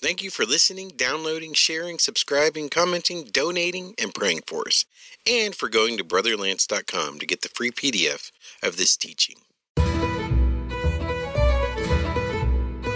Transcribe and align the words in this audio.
Thank 0.00 0.22
you 0.22 0.30
for 0.30 0.44
listening, 0.44 0.92
downloading, 0.94 1.54
sharing, 1.54 1.98
subscribing, 1.98 2.68
commenting, 2.68 3.24
donating, 3.24 3.96
and 3.98 4.14
praying 4.14 4.42
for 4.46 4.68
us, 4.68 4.84
and 5.28 5.56
for 5.56 5.68
going 5.68 5.96
to 5.96 6.04
brotherlance.com 6.04 7.18
to 7.18 7.26
get 7.26 7.42
the 7.42 7.48
free 7.48 7.72
PDF 7.72 8.30
of 8.62 8.76
this 8.76 8.96
teaching. 8.96 9.34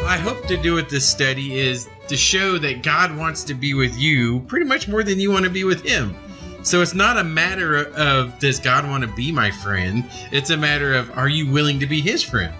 I 0.05 0.17
hope 0.17 0.47
to 0.47 0.57
do 0.57 0.75
with 0.75 0.91
this 0.91 1.09
study 1.09 1.59
is 1.59 1.89
to 2.07 2.17
show 2.17 2.57
that 2.59 2.85
God 2.85 3.17
wants 3.17 3.43
to 3.45 3.55
be 3.55 3.75
with 3.75 3.99
you 3.99 4.39
pretty 4.43 4.67
much 4.67 4.87
more 4.87 5.03
than 5.03 5.19
you 5.19 5.33
want 5.33 5.45
to 5.45 5.51
be 5.51 5.65
with 5.65 5.83
Him. 5.85 6.15
So 6.63 6.83
it's 6.83 6.95
not 6.95 7.19
a 7.19 7.25
matter 7.25 7.87
of 7.97 8.39
does 8.39 8.61
God 8.61 8.89
want 8.89 9.03
to 9.03 9.13
be 9.17 9.33
my 9.33 9.51
friend? 9.51 10.05
It's 10.31 10.51
a 10.51 10.57
matter 10.57 10.95
of 10.95 11.11
are 11.19 11.29
you 11.29 11.51
willing 11.51 11.81
to 11.81 11.87
be 11.89 12.01
His 12.01 12.23
friend? 12.23 12.55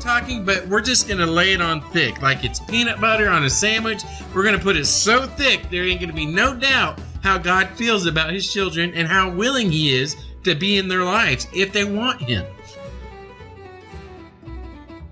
Talking, 0.00 0.44
but 0.44 0.66
we're 0.66 0.80
just 0.80 1.08
gonna 1.08 1.26
lay 1.26 1.52
it 1.52 1.60
on 1.60 1.82
thick, 1.90 2.22
like 2.22 2.42
it's 2.44 2.58
peanut 2.58 3.00
butter 3.00 3.28
on 3.28 3.44
a 3.44 3.50
sandwich. 3.50 4.02
We're 4.34 4.44
gonna 4.44 4.58
put 4.58 4.76
it 4.76 4.86
so 4.86 5.26
thick 5.26 5.68
there 5.70 5.84
ain't 5.84 6.00
gonna 6.00 6.12
be 6.12 6.26
no 6.26 6.54
doubt 6.56 6.98
how 7.22 7.36
God 7.36 7.68
feels 7.76 8.06
about 8.06 8.32
His 8.32 8.50
children 8.50 8.92
and 8.94 9.06
how 9.06 9.30
willing 9.30 9.70
He 9.70 9.94
is 9.94 10.16
to 10.44 10.54
be 10.54 10.78
in 10.78 10.88
their 10.88 11.04
lives 11.04 11.46
if 11.52 11.72
they 11.72 11.84
want 11.84 12.20
Him. 12.22 12.46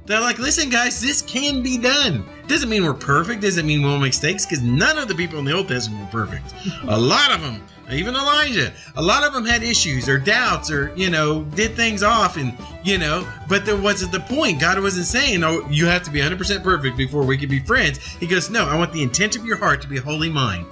They're 0.06 0.20
like, 0.20 0.38
listen, 0.38 0.70
guys, 0.70 1.02
this 1.02 1.20
can 1.20 1.62
be 1.62 1.76
done. 1.76 2.24
Doesn't 2.46 2.70
mean 2.70 2.82
we're 2.82 2.94
perfect. 2.94 3.42
Doesn't 3.42 3.66
mean 3.66 3.82
we 3.82 3.88
won't 3.88 4.00
make 4.00 4.08
mistakes 4.08 4.46
because 4.46 4.62
none 4.62 4.96
of 4.96 5.06
the 5.06 5.14
people 5.14 5.38
in 5.38 5.44
the 5.44 5.52
Old 5.52 5.68
Testament 5.68 6.02
were 6.14 6.24
perfect. 6.24 6.54
a 6.84 6.98
lot 6.98 7.30
of 7.30 7.42
them, 7.42 7.62
even 7.92 8.14
Elijah, 8.14 8.72
a 8.96 9.02
lot 9.02 9.24
of 9.24 9.32
them 9.32 9.44
had 9.44 9.62
issues 9.62 10.08
or 10.08 10.18
doubts 10.18 10.70
or, 10.70 10.92
you 10.94 11.10
know, 11.10 11.42
did 11.44 11.74
things 11.74 12.02
off 12.02 12.36
and, 12.36 12.56
you 12.84 12.98
know, 12.98 13.26
but 13.48 13.64
there 13.64 13.76
wasn't 13.76 14.12
the 14.12 14.20
point. 14.20 14.60
God 14.60 14.80
wasn't 14.80 15.06
saying, 15.06 15.42
oh, 15.42 15.66
you 15.70 15.86
have 15.86 16.02
to 16.04 16.10
be 16.10 16.20
100% 16.20 16.62
perfect 16.62 16.96
before 16.96 17.24
we 17.24 17.38
can 17.38 17.48
be 17.48 17.60
friends. 17.60 17.98
He 17.98 18.26
goes, 18.26 18.50
no, 18.50 18.66
I 18.66 18.76
want 18.76 18.92
the 18.92 19.02
intent 19.02 19.36
of 19.36 19.44
your 19.44 19.56
heart 19.56 19.80
to 19.82 19.88
be 19.88 19.98
wholly 19.98 20.30
mine. 20.30 20.66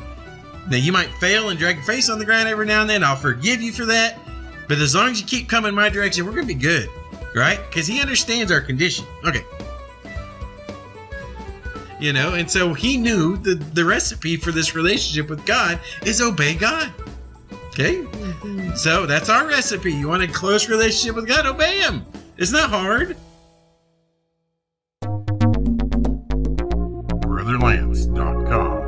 Now, 0.68 0.76
you 0.76 0.92
might 0.92 1.10
fail 1.14 1.48
and 1.48 1.58
drag 1.58 1.76
your 1.76 1.84
face 1.84 2.10
on 2.10 2.18
the 2.18 2.24
ground 2.24 2.48
every 2.48 2.66
now 2.66 2.80
and 2.80 2.90
then. 2.90 3.04
I'll 3.04 3.16
forgive 3.16 3.62
you 3.62 3.72
for 3.72 3.86
that. 3.86 4.18
But 4.68 4.78
as 4.78 4.94
long 4.94 5.10
as 5.10 5.20
you 5.20 5.26
keep 5.26 5.48
coming 5.48 5.74
my 5.74 5.88
direction, 5.88 6.26
we're 6.26 6.32
going 6.32 6.48
to 6.48 6.54
be 6.54 6.60
good 6.60 6.88
right? 7.36 7.60
Because 7.68 7.86
he 7.86 8.00
understands 8.00 8.50
our 8.50 8.60
condition. 8.60 9.04
Okay. 9.24 9.44
You 11.98 12.12
know, 12.12 12.34
and 12.34 12.50
so 12.50 12.74
he 12.74 12.98
knew 12.98 13.38
the, 13.38 13.54
the 13.54 13.84
recipe 13.84 14.36
for 14.36 14.52
this 14.52 14.74
relationship 14.74 15.30
with 15.30 15.46
God 15.46 15.80
is 16.04 16.20
obey 16.20 16.54
God. 16.54 16.92
Okay? 17.68 17.96
Mm-hmm. 17.96 18.74
So 18.74 19.06
that's 19.06 19.30
our 19.30 19.46
recipe. 19.46 19.92
You 19.92 20.08
want 20.08 20.22
a 20.22 20.28
close 20.28 20.68
relationship 20.68 21.16
with 21.16 21.26
God? 21.26 21.46
Obey 21.46 21.78
Him. 21.78 22.04
It's 22.36 22.52
not 22.52 22.68
that 22.68 22.68
hard. 22.68 23.16
BrotherLance.com. 27.22 28.86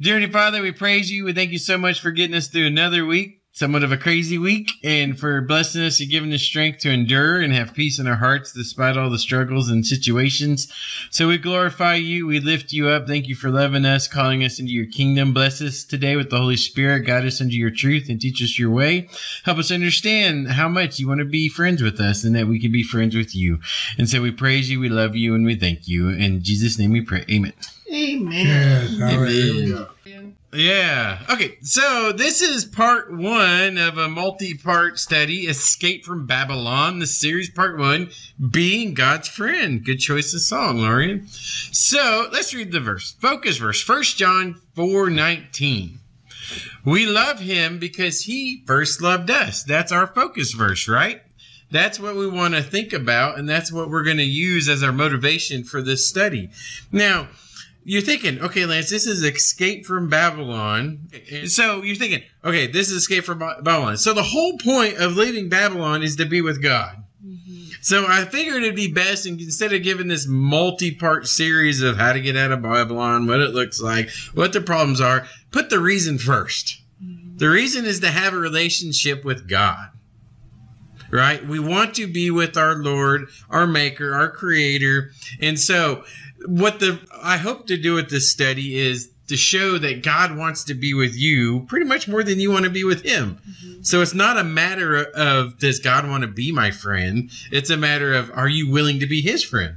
Dear 0.00 0.28
Father, 0.28 0.62
we 0.62 0.72
praise 0.72 1.10
you. 1.10 1.24
We 1.24 1.32
thank 1.34 1.50
you 1.50 1.58
so 1.58 1.76
much 1.76 2.00
for 2.00 2.10
getting 2.10 2.36
us 2.36 2.48
through 2.48 2.68
another 2.68 3.04
week 3.04 3.37
somewhat 3.58 3.82
of 3.82 3.90
a 3.90 3.96
crazy 3.96 4.38
week 4.38 4.70
and 4.84 5.18
for 5.18 5.40
blessing 5.40 5.82
us 5.82 5.98
and 5.98 6.08
giving 6.08 6.32
us 6.32 6.42
strength 6.42 6.78
to 6.78 6.92
endure 6.92 7.40
and 7.40 7.52
have 7.52 7.74
peace 7.74 7.98
in 7.98 8.06
our 8.06 8.14
hearts 8.14 8.52
despite 8.52 8.96
all 8.96 9.10
the 9.10 9.18
struggles 9.18 9.68
and 9.68 9.84
situations. 9.84 10.72
So 11.10 11.26
we 11.26 11.38
glorify 11.38 11.96
you. 11.96 12.28
We 12.28 12.38
lift 12.38 12.72
you 12.72 12.88
up. 12.88 13.08
Thank 13.08 13.26
you 13.26 13.34
for 13.34 13.50
loving 13.50 13.84
us, 13.84 14.06
calling 14.06 14.44
us 14.44 14.60
into 14.60 14.70
your 14.70 14.86
kingdom. 14.86 15.34
Bless 15.34 15.60
us 15.60 15.82
today 15.82 16.14
with 16.14 16.30
the 16.30 16.38
Holy 16.38 16.56
Spirit. 16.56 17.00
Guide 17.00 17.26
us 17.26 17.40
into 17.40 17.56
your 17.56 17.72
truth 17.72 18.08
and 18.08 18.20
teach 18.20 18.40
us 18.44 18.56
your 18.56 18.70
way. 18.70 19.08
Help 19.42 19.58
us 19.58 19.72
understand 19.72 20.46
how 20.46 20.68
much 20.68 21.00
you 21.00 21.08
want 21.08 21.18
to 21.18 21.24
be 21.24 21.48
friends 21.48 21.82
with 21.82 21.98
us 21.98 22.22
and 22.22 22.36
that 22.36 22.46
we 22.46 22.60
can 22.60 22.70
be 22.70 22.84
friends 22.84 23.16
with 23.16 23.34
you. 23.34 23.58
And 23.98 24.08
so 24.08 24.22
we 24.22 24.30
praise 24.30 24.70
you. 24.70 24.78
We 24.78 24.88
love 24.88 25.16
you 25.16 25.34
and 25.34 25.44
we 25.44 25.56
thank 25.56 25.88
you. 25.88 26.10
In 26.10 26.44
Jesus' 26.44 26.78
name 26.78 26.92
we 26.92 27.00
pray. 27.00 27.24
Amen. 27.28 27.52
Amen. 27.92 28.46
Yes, 28.46 29.00
Amen. 29.00 29.88
Yeah. 30.52 31.18
Okay. 31.28 31.58
So 31.60 32.12
this 32.12 32.40
is 32.40 32.64
part 32.64 33.12
one 33.12 33.76
of 33.76 33.98
a 33.98 34.08
multi-part 34.08 34.98
study, 34.98 35.46
"Escape 35.46 36.06
from 36.06 36.26
Babylon." 36.26 37.00
The 37.00 37.06
series, 37.06 37.50
part 37.50 37.76
one, 37.78 38.10
being 38.50 38.94
God's 38.94 39.28
friend. 39.28 39.84
Good 39.84 39.98
choice 39.98 40.32
of 40.32 40.40
song, 40.40 40.80
Lorian. 40.80 41.28
So 41.28 42.30
let's 42.32 42.54
read 42.54 42.72
the 42.72 42.80
verse. 42.80 43.14
Focus 43.20 43.58
verse. 43.58 43.82
First 43.82 44.16
John 44.16 44.58
four 44.74 45.10
nineteen. 45.10 46.00
We 46.82 47.04
love 47.04 47.40
him 47.40 47.78
because 47.78 48.22
he 48.22 48.62
first 48.66 49.02
loved 49.02 49.30
us. 49.30 49.64
That's 49.64 49.92
our 49.92 50.06
focus 50.06 50.52
verse, 50.52 50.88
right? 50.88 51.20
That's 51.70 52.00
what 52.00 52.16
we 52.16 52.26
want 52.26 52.54
to 52.54 52.62
think 52.62 52.94
about, 52.94 53.38
and 53.38 53.46
that's 53.46 53.70
what 53.70 53.90
we're 53.90 54.04
going 54.04 54.16
to 54.16 54.22
use 54.24 54.70
as 54.70 54.82
our 54.82 54.92
motivation 54.92 55.64
for 55.64 55.82
this 55.82 56.08
study. 56.08 56.48
Now 56.90 57.28
you're 57.88 58.02
thinking, 58.02 58.38
okay, 58.42 58.66
Lance, 58.66 58.90
this 58.90 59.06
is 59.06 59.24
Escape 59.24 59.86
from 59.86 60.10
Babylon. 60.10 61.08
So 61.46 61.82
you're 61.82 61.96
thinking, 61.96 62.22
okay, 62.44 62.66
this 62.66 62.90
is 62.90 62.98
Escape 62.98 63.24
from 63.24 63.38
Babylon. 63.38 63.96
So 63.96 64.12
the 64.12 64.22
whole 64.22 64.58
point 64.58 64.98
of 64.98 65.16
leaving 65.16 65.48
Babylon 65.48 66.02
is 66.02 66.16
to 66.16 66.26
be 66.26 66.42
with 66.42 66.62
God. 66.62 67.02
Mm-hmm. 67.26 67.70
So 67.80 68.04
I 68.06 68.26
figured 68.26 68.62
it'd 68.62 68.76
be 68.76 68.92
best, 68.92 69.24
instead 69.24 69.72
of 69.72 69.82
giving 69.82 70.06
this 70.06 70.26
multi-part 70.26 71.28
series 71.28 71.80
of 71.80 71.96
how 71.96 72.12
to 72.12 72.20
get 72.20 72.36
out 72.36 72.52
of 72.52 72.60
Babylon, 72.60 73.26
what 73.26 73.40
it 73.40 73.54
looks 73.54 73.80
like, 73.80 74.10
what 74.34 74.52
the 74.52 74.60
problems 74.60 75.00
are, 75.00 75.26
put 75.50 75.70
the 75.70 75.80
reason 75.80 76.18
1st 76.18 76.76
mm-hmm. 77.02 77.38
The 77.38 77.48
reason 77.48 77.86
is 77.86 78.00
to 78.00 78.10
have 78.10 78.34
a 78.34 78.38
relationship 78.38 79.24
with 79.24 79.48
God 79.48 79.88
right? 81.10 81.46
We 81.46 81.58
want 81.58 81.94
to 81.94 82.06
be 82.06 82.30
with 82.30 82.58
our 82.58 82.74
Lord, 82.74 83.28
our 83.48 83.66
Maker, 83.66 84.12
our 84.12 84.30
Creator. 84.30 85.12
And 85.40 85.58
so 85.58 86.04
what 86.46 86.80
the 86.80 87.00
I 87.22 87.36
hope 87.36 87.66
to 87.68 87.76
do 87.76 87.94
with 87.94 88.10
this 88.10 88.30
study 88.30 88.78
is 88.78 89.10
to 89.28 89.36
show 89.36 89.76
that 89.78 90.02
God 90.02 90.36
wants 90.36 90.64
to 90.64 90.74
be 90.74 90.94
with 90.94 91.14
you 91.14 91.60
pretty 91.68 91.84
much 91.84 92.08
more 92.08 92.22
than 92.22 92.40
you 92.40 92.50
want 92.50 92.64
to 92.64 92.70
be 92.70 92.84
with 92.84 93.02
Him. 93.02 93.38
Mm-hmm. 93.38 93.82
So 93.82 94.00
it's 94.00 94.14
not 94.14 94.38
a 94.38 94.44
matter 94.44 95.04
of 95.04 95.58
does 95.58 95.80
God 95.80 96.08
want 96.08 96.22
to 96.22 96.28
be 96.28 96.50
my 96.52 96.70
friend? 96.70 97.30
It's 97.50 97.70
a 97.70 97.76
matter 97.76 98.14
of 98.14 98.30
are 98.34 98.48
you 98.48 98.70
willing 98.70 99.00
to 99.00 99.06
be 99.06 99.20
His 99.20 99.44
friend? 99.44 99.76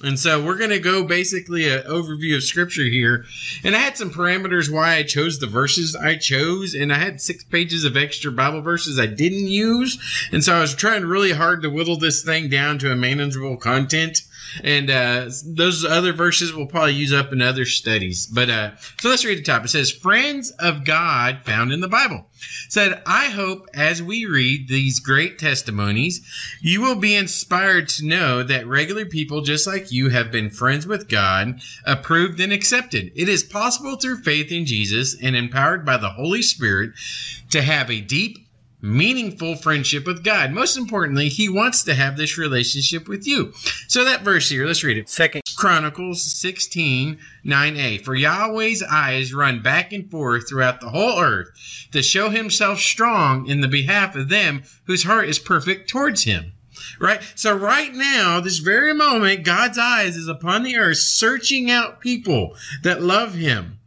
And 0.00 0.18
so 0.18 0.40
we're 0.40 0.58
going 0.58 0.70
to 0.70 0.78
go 0.78 1.04
basically 1.04 1.68
an 1.68 1.82
overview 1.82 2.36
of 2.36 2.44
scripture 2.44 2.84
here. 2.84 3.24
And 3.64 3.74
I 3.74 3.80
had 3.80 3.96
some 3.96 4.10
parameters 4.10 4.70
why 4.70 4.94
I 4.94 5.02
chose 5.02 5.40
the 5.40 5.48
verses 5.48 5.96
I 5.96 6.14
chose. 6.14 6.74
And 6.74 6.92
I 6.92 6.98
had 6.98 7.20
six 7.20 7.42
pages 7.42 7.84
of 7.84 7.96
extra 7.96 8.30
Bible 8.30 8.60
verses 8.60 9.00
I 9.00 9.06
didn't 9.06 9.48
use. 9.48 9.98
And 10.30 10.44
so 10.44 10.54
I 10.54 10.60
was 10.60 10.74
trying 10.74 11.04
really 11.04 11.32
hard 11.32 11.62
to 11.62 11.70
whittle 11.70 11.98
this 11.98 12.22
thing 12.22 12.48
down 12.48 12.78
to 12.78 12.92
a 12.92 12.96
manageable 12.96 13.56
content 13.56 14.22
and 14.62 14.90
uh, 14.90 15.30
those 15.44 15.84
other 15.84 16.12
verses 16.12 16.52
we'll 16.52 16.66
probably 16.66 16.94
use 16.94 17.12
up 17.12 17.32
in 17.32 17.42
other 17.42 17.64
studies. 17.64 18.26
But 18.26 18.50
uh, 18.50 18.76
so 19.00 19.08
let's 19.08 19.24
read 19.24 19.38
the 19.38 19.42
top. 19.42 19.64
It 19.64 19.68
says, 19.68 19.90
"Friends 19.90 20.50
of 20.52 20.84
God 20.84 21.40
found 21.44 21.72
in 21.72 21.80
the 21.80 21.88
Bible." 21.88 22.28
Said, 22.68 23.02
"I 23.06 23.26
hope 23.26 23.68
as 23.74 24.02
we 24.02 24.26
read 24.26 24.68
these 24.68 25.00
great 25.00 25.38
testimonies, 25.38 26.20
you 26.60 26.80
will 26.80 26.96
be 26.96 27.14
inspired 27.14 27.88
to 27.90 28.06
know 28.06 28.42
that 28.42 28.66
regular 28.66 29.06
people 29.06 29.42
just 29.42 29.66
like 29.66 29.92
you 29.92 30.08
have 30.08 30.30
been 30.30 30.50
friends 30.50 30.86
with 30.86 31.08
God, 31.08 31.60
approved 31.84 32.40
and 32.40 32.52
accepted. 32.52 33.12
It 33.14 33.28
is 33.28 33.42
possible 33.42 33.96
through 33.96 34.22
faith 34.22 34.52
in 34.52 34.66
Jesus 34.66 35.16
and 35.20 35.34
empowered 35.36 35.84
by 35.84 35.96
the 35.96 36.10
Holy 36.10 36.42
Spirit 36.42 36.92
to 37.50 37.62
have 37.62 37.90
a 37.90 38.00
deep." 38.00 38.47
Meaningful 38.80 39.56
friendship 39.56 40.06
with 40.06 40.22
God. 40.22 40.52
Most 40.52 40.76
importantly, 40.76 41.28
he 41.28 41.48
wants 41.48 41.82
to 41.84 41.94
have 41.94 42.16
this 42.16 42.38
relationship 42.38 43.08
with 43.08 43.26
you. 43.26 43.52
So 43.88 44.04
that 44.04 44.22
verse 44.22 44.48
here, 44.48 44.66
let's 44.66 44.84
read 44.84 44.98
it. 44.98 45.08
Second 45.08 45.42
Chronicles 45.56 46.22
16, 46.22 47.18
9a. 47.44 48.04
For 48.04 48.14
Yahweh's 48.14 48.82
eyes 48.82 49.34
run 49.34 49.60
back 49.62 49.92
and 49.92 50.08
forth 50.10 50.48
throughout 50.48 50.80
the 50.80 50.90
whole 50.90 51.20
earth 51.20 51.48
to 51.92 52.02
show 52.02 52.30
himself 52.30 52.78
strong 52.78 53.48
in 53.48 53.60
the 53.60 53.68
behalf 53.68 54.14
of 54.14 54.28
them 54.28 54.62
whose 54.84 55.02
heart 55.02 55.28
is 55.28 55.38
perfect 55.38 55.90
towards 55.90 56.22
him. 56.22 56.52
Right? 57.00 57.20
So 57.34 57.56
right 57.56 57.92
now, 57.92 58.40
this 58.40 58.58
very 58.58 58.94
moment, 58.94 59.44
God's 59.44 59.78
eyes 59.78 60.16
is 60.16 60.28
upon 60.28 60.62
the 60.62 60.76
earth 60.76 60.98
searching 60.98 61.70
out 61.70 62.00
people 62.00 62.56
that 62.82 63.02
love 63.02 63.34
him 63.34 63.77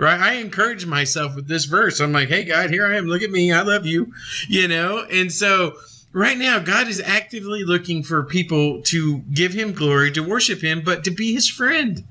right? 0.00 0.18
I 0.18 0.32
encourage 0.34 0.86
myself 0.86 1.36
with 1.36 1.46
this 1.46 1.66
verse. 1.66 2.00
I'm 2.00 2.12
like, 2.12 2.28
hey, 2.28 2.44
God, 2.44 2.70
here 2.70 2.86
I 2.86 2.96
am. 2.96 3.06
Look 3.06 3.22
at 3.22 3.30
me. 3.30 3.52
I 3.52 3.62
love 3.62 3.84
you, 3.84 4.12
you 4.48 4.66
know? 4.66 5.04
And 5.10 5.30
so 5.30 5.76
right 6.12 6.38
now, 6.38 6.58
God 6.58 6.88
is 6.88 7.00
actively 7.00 7.64
looking 7.64 8.02
for 8.02 8.24
people 8.24 8.80
to 8.84 9.18
give 9.18 9.52
him 9.52 9.72
glory, 9.72 10.10
to 10.12 10.22
worship 10.22 10.62
him, 10.62 10.82
but 10.84 11.04
to 11.04 11.10
be 11.10 11.34
his 11.34 11.48
friend. 11.48 12.02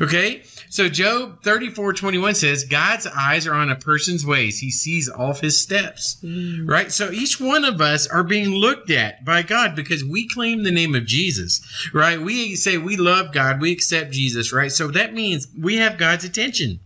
Okay? 0.00 0.42
So 0.70 0.88
Job 0.88 1.42
34 1.44 1.94
21 1.94 2.34
says, 2.34 2.64
God's 2.64 3.06
eyes 3.06 3.46
are 3.46 3.54
on 3.54 3.70
a 3.70 3.76
person's 3.76 4.26
ways. 4.26 4.58
He 4.58 4.70
sees 4.70 5.08
all 5.08 5.30
of 5.30 5.40
his 5.40 5.58
steps. 5.58 6.18
Mm. 6.22 6.68
Right? 6.68 6.90
So 6.90 7.10
each 7.10 7.40
one 7.40 7.64
of 7.64 7.80
us 7.80 8.06
are 8.08 8.24
being 8.24 8.50
looked 8.50 8.90
at 8.90 9.24
by 9.24 9.42
God 9.42 9.76
because 9.76 10.04
we 10.04 10.28
claim 10.28 10.64
the 10.64 10.72
name 10.72 10.94
of 10.94 11.06
Jesus. 11.06 11.62
Right? 11.94 12.20
We 12.20 12.56
say 12.56 12.78
we 12.78 12.96
love 12.96 13.32
God. 13.32 13.60
We 13.60 13.72
accept 13.72 14.10
Jesus. 14.10 14.52
Right? 14.52 14.72
So 14.72 14.88
that 14.88 15.14
means 15.14 15.46
we 15.56 15.76
have 15.76 15.98
God's 15.98 16.24
attention. 16.24 16.80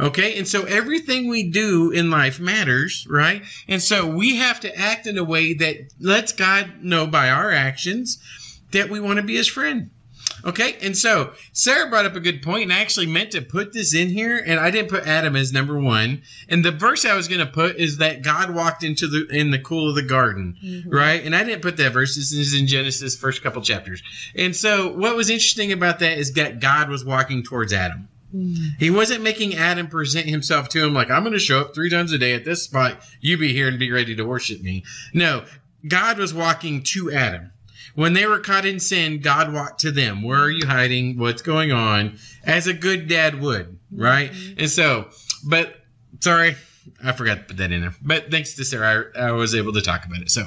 Okay. 0.00 0.38
And 0.38 0.46
so 0.46 0.64
everything 0.64 1.28
we 1.28 1.50
do 1.50 1.90
in 1.90 2.10
life 2.10 2.40
matters, 2.40 3.06
right? 3.08 3.42
And 3.68 3.82
so 3.82 4.06
we 4.06 4.36
have 4.36 4.60
to 4.60 4.78
act 4.78 5.06
in 5.06 5.18
a 5.18 5.24
way 5.24 5.54
that 5.54 5.76
lets 6.00 6.32
God 6.32 6.82
know 6.82 7.06
by 7.06 7.30
our 7.30 7.50
actions 7.50 8.18
that 8.72 8.88
we 8.90 9.00
want 9.00 9.16
to 9.18 9.22
be 9.22 9.36
his 9.36 9.48
friend. 9.48 9.90
Okay, 10.44 10.76
and 10.82 10.96
so 10.96 11.32
Sarah 11.52 11.90
brought 11.90 12.06
up 12.06 12.14
a 12.14 12.20
good 12.20 12.42
point, 12.42 12.64
and 12.64 12.72
I 12.72 12.78
actually 12.78 13.06
meant 13.06 13.32
to 13.32 13.42
put 13.42 13.72
this 13.72 13.92
in 13.92 14.08
here, 14.08 14.40
and 14.46 14.60
I 14.60 14.70
didn't 14.70 14.88
put 14.88 15.04
Adam 15.04 15.34
as 15.34 15.52
number 15.52 15.80
one. 15.80 16.22
And 16.48 16.64
the 16.64 16.70
verse 16.70 17.04
I 17.04 17.16
was 17.16 17.26
going 17.26 17.40
to 17.40 17.46
put 17.46 17.76
is 17.76 17.96
that 17.96 18.22
God 18.22 18.54
walked 18.54 18.84
into 18.84 19.08
the 19.08 19.26
in 19.30 19.50
the 19.50 19.58
cool 19.58 19.88
of 19.88 19.96
the 19.96 20.02
garden, 20.02 20.56
Mm-hmm. 20.62 20.90
right? 20.90 21.24
And 21.24 21.34
I 21.34 21.42
didn't 21.42 21.62
put 21.62 21.76
that 21.78 21.92
verse. 21.92 22.14
This 22.14 22.30
is 22.32 22.54
in 22.54 22.68
Genesis, 22.68 23.16
first 23.16 23.42
couple 23.42 23.62
chapters. 23.62 24.00
And 24.36 24.54
so 24.54 24.92
what 24.92 25.16
was 25.16 25.28
interesting 25.28 25.72
about 25.72 25.98
that 26.00 26.18
is 26.18 26.34
that 26.34 26.60
God 26.60 26.88
was 26.88 27.04
walking 27.04 27.42
towards 27.42 27.72
Adam. 27.72 28.08
He 28.78 28.90
wasn't 28.90 29.22
making 29.22 29.56
Adam 29.56 29.88
present 29.88 30.26
himself 30.26 30.68
to 30.70 30.84
him 30.84 30.92
like, 30.92 31.10
I'm 31.10 31.22
going 31.22 31.32
to 31.32 31.38
show 31.38 31.60
up 31.60 31.74
three 31.74 31.88
times 31.88 32.12
a 32.12 32.18
day 32.18 32.34
at 32.34 32.44
this 32.44 32.62
spot. 32.62 33.00
You 33.20 33.38
be 33.38 33.52
here 33.52 33.68
and 33.68 33.78
be 33.78 33.90
ready 33.90 34.16
to 34.16 34.24
worship 34.24 34.60
me. 34.60 34.84
No, 35.14 35.44
God 35.86 36.18
was 36.18 36.34
walking 36.34 36.82
to 36.84 37.10
Adam. 37.10 37.52
When 37.94 38.12
they 38.12 38.26
were 38.26 38.38
caught 38.38 38.66
in 38.66 38.80
sin, 38.80 39.20
God 39.20 39.52
walked 39.52 39.80
to 39.80 39.90
them. 39.90 40.22
Where 40.22 40.38
are 40.38 40.50
you 40.50 40.66
hiding? 40.66 41.18
What's 41.18 41.42
going 41.42 41.72
on? 41.72 42.18
As 42.44 42.66
a 42.66 42.74
good 42.74 43.08
dad 43.08 43.40
would, 43.40 43.78
right? 43.90 44.30
Mm-hmm. 44.30 44.60
And 44.60 44.70
so, 44.70 45.08
but 45.44 45.74
sorry, 46.20 46.54
I 47.02 47.12
forgot 47.12 47.38
to 47.38 47.44
put 47.44 47.56
that 47.56 47.72
in 47.72 47.80
there. 47.80 47.94
But 48.02 48.30
thanks 48.30 48.54
to 48.54 48.64
Sarah, 48.64 49.06
I, 49.16 49.28
I 49.28 49.32
was 49.32 49.54
able 49.54 49.72
to 49.72 49.82
talk 49.82 50.04
about 50.04 50.20
it. 50.20 50.30
So, 50.30 50.46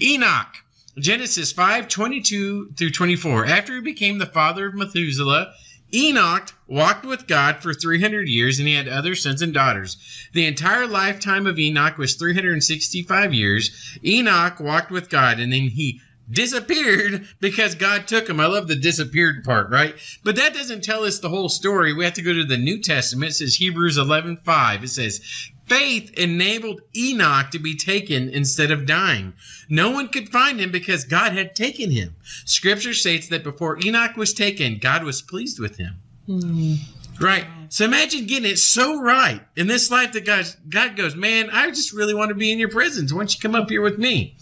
Enoch, 0.00 0.54
Genesis 0.98 1.50
5 1.52 1.88
22 1.88 2.72
through 2.76 2.90
24. 2.90 3.46
After 3.46 3.74
he 3.74 3.80
became 3.80 4.18
the 4.18 4.26
father 4.26 4.66
of 4.66 4.74
Methuselah, 4.74 5.54
Enoch 5.94 6.52
walked 6.66 7.04
with 7.04 7.26
God 7.26 7.62
for 7.62 7.74
300 7.74 8.28
years 8.28 8.58
and 8.58 8.66
he 8.66 8.74
had 8.74 8.88
other 8.88 9.14
sons 9.14 9.42
and 9.42 9.52
daughters. 9.52 9.96
The 10.32 10.46
entire 10.46 10.86
lifetime 10.86 11.46
of 11.46 11.58
Enoch 11.58 11.98
was 11.98 12.14
365 12.14 13.34
years. 13.34 13.98
Enoch 14.04 14.58
walked 14.58 14.90
with 14.90 15.10
God 15.10 15.38
and 15.38 15.52
then 15.52 15.68
he 15.68 16.00
disappeared 16.32 17.26
because 17.40 17.74
God 17.74 18.08
took 18.08 18.28
him. 18.28 18.40
I 18.40 18.46
love 18.46 18.68
the 18.68 18.76
disappeared 18.76 19.44
part, 19.44 19.70
right? 19.70 19.94
But 20.24 20.36
that 20.36 20.54
doesn't 20.54 20.82
tell 20.84 21.04
us 21.04 21.18
the 21.18 21.28
whole 21.28 21.48
story. 21.48 21.92
We 21.92 22.04
have 22.04 22.14
to 22.14 22.22
go 22.22 22.32
to 22.32 22.44
the 22.44 22.56
New 22.56 22.80
Testament. 22.80 23.32
It 23.32 23.34
says 23.34 23.54
Hebrews 23.54 23.98
11:5. 23.98 24.84
It 24.84 24.88
says, 24.88 25.20
"Faith 25.66 26.12
enabled 26.14 26.80
Enoch 26.96 27.50
to 27.50 27.58
be 27.58 27.74
taken 27.76 28.28
instead 28.30 28.70
of 28.70 28.86
dying. 28.86 29.34
No 29.68 29.90
one 29.90 30.08
could 30.08 30.30
find 30.30 30.60
him 30.60 30.70
because 30.70 31.04
God 31.04 31.32
had 31.32 31.54
taken 31.54 31.90
him." 31.90 32.14
Scripture 32.44 32.94
states 32.94 33.28
that 33.28 33.44
before 33.44 33.78
Enoch 33.84 34.16
was 34.16 34.32
taken, 34.32 34.78
God 34.78 35.04
was 35.04 35.22
pleased 35.22 35.58
with 35.58 35.76
him. 35.76 35.94
Hmm. 36.26 36.74
Right. 37.20 37.46
So 37.68 37.84
imagine 37.84 38.26
getting 38.26 38.50
it 38.50 38.58
so 38.58 39.00
right 39.00 39.40
in 39.56 39.66
this 39.66 39.90
life 39.90 40.12
that 40.12 40.24
God, 40.24 40.46
God 40.68 40.96
goes, 40.96 41.14
man, 41.14 41.50
I 41.50 41.68
just 41.68 41.92
really 41.92 42.14
want 42.14 42.30
to 42.30 42.34
be 42.34 42.50
in 42.50 42.58
your 42.58 42.68
presence. 42.68 43.12
Why 43.12 43.20
don't 43.20 43.34
you 43.34 43.40
come 43.40 43.54
up 43.54 43.70
here 43.70 43.82
with 43.82 43.98
me? 43.98 44.36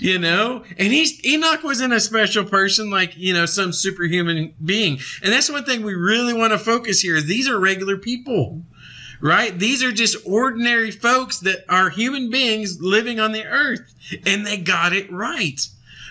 You 0.00 0.18
know, 0.18 0.64
and 0.76 0.92
he's 0.92 1.24
Enoch 1.24 1.64
wasn't 1.64 1.92
a 1.92 2.00
special 2.00 2.44
person 2.44 2.90
like 2.90 3.16
you 3.16 3.32
know 3.32 3.46
some 3.46 3.72
superhuman 3.72 4.54
being, 4.64 5.00
and 5.22 5.32
that's 5.32 5.50
one 5.50 5.64
thing 5.64 5.82
we 5.82 5.94
really 5.94 6.34
want 6.34 6.52
to 6.52 6.58
focus 6.58 7.00
here 7.00 7.20
these 7.20 7.48
are 7.48 7.58
regular 7.58 7.96
people, 7.96 8.62
right? 9.20 9.56
These 9.58 9.82
are 9.82 9.92
just 9.92 10.16
ordinary 10.24 10.90
folks 10.92 11.40
that 11.40 11.64
are 11.68 11.90
human 11.90 12.30
beings 12.30 12.80
living 12.80 13.18
on 13.18 13.32
the 13.32 13.44
earth, 13.44 13.92
and 14.24 14.46
they 14.46 14.58
got 14.58 14.92
it 14.92 15.10
right, 15.10 15.60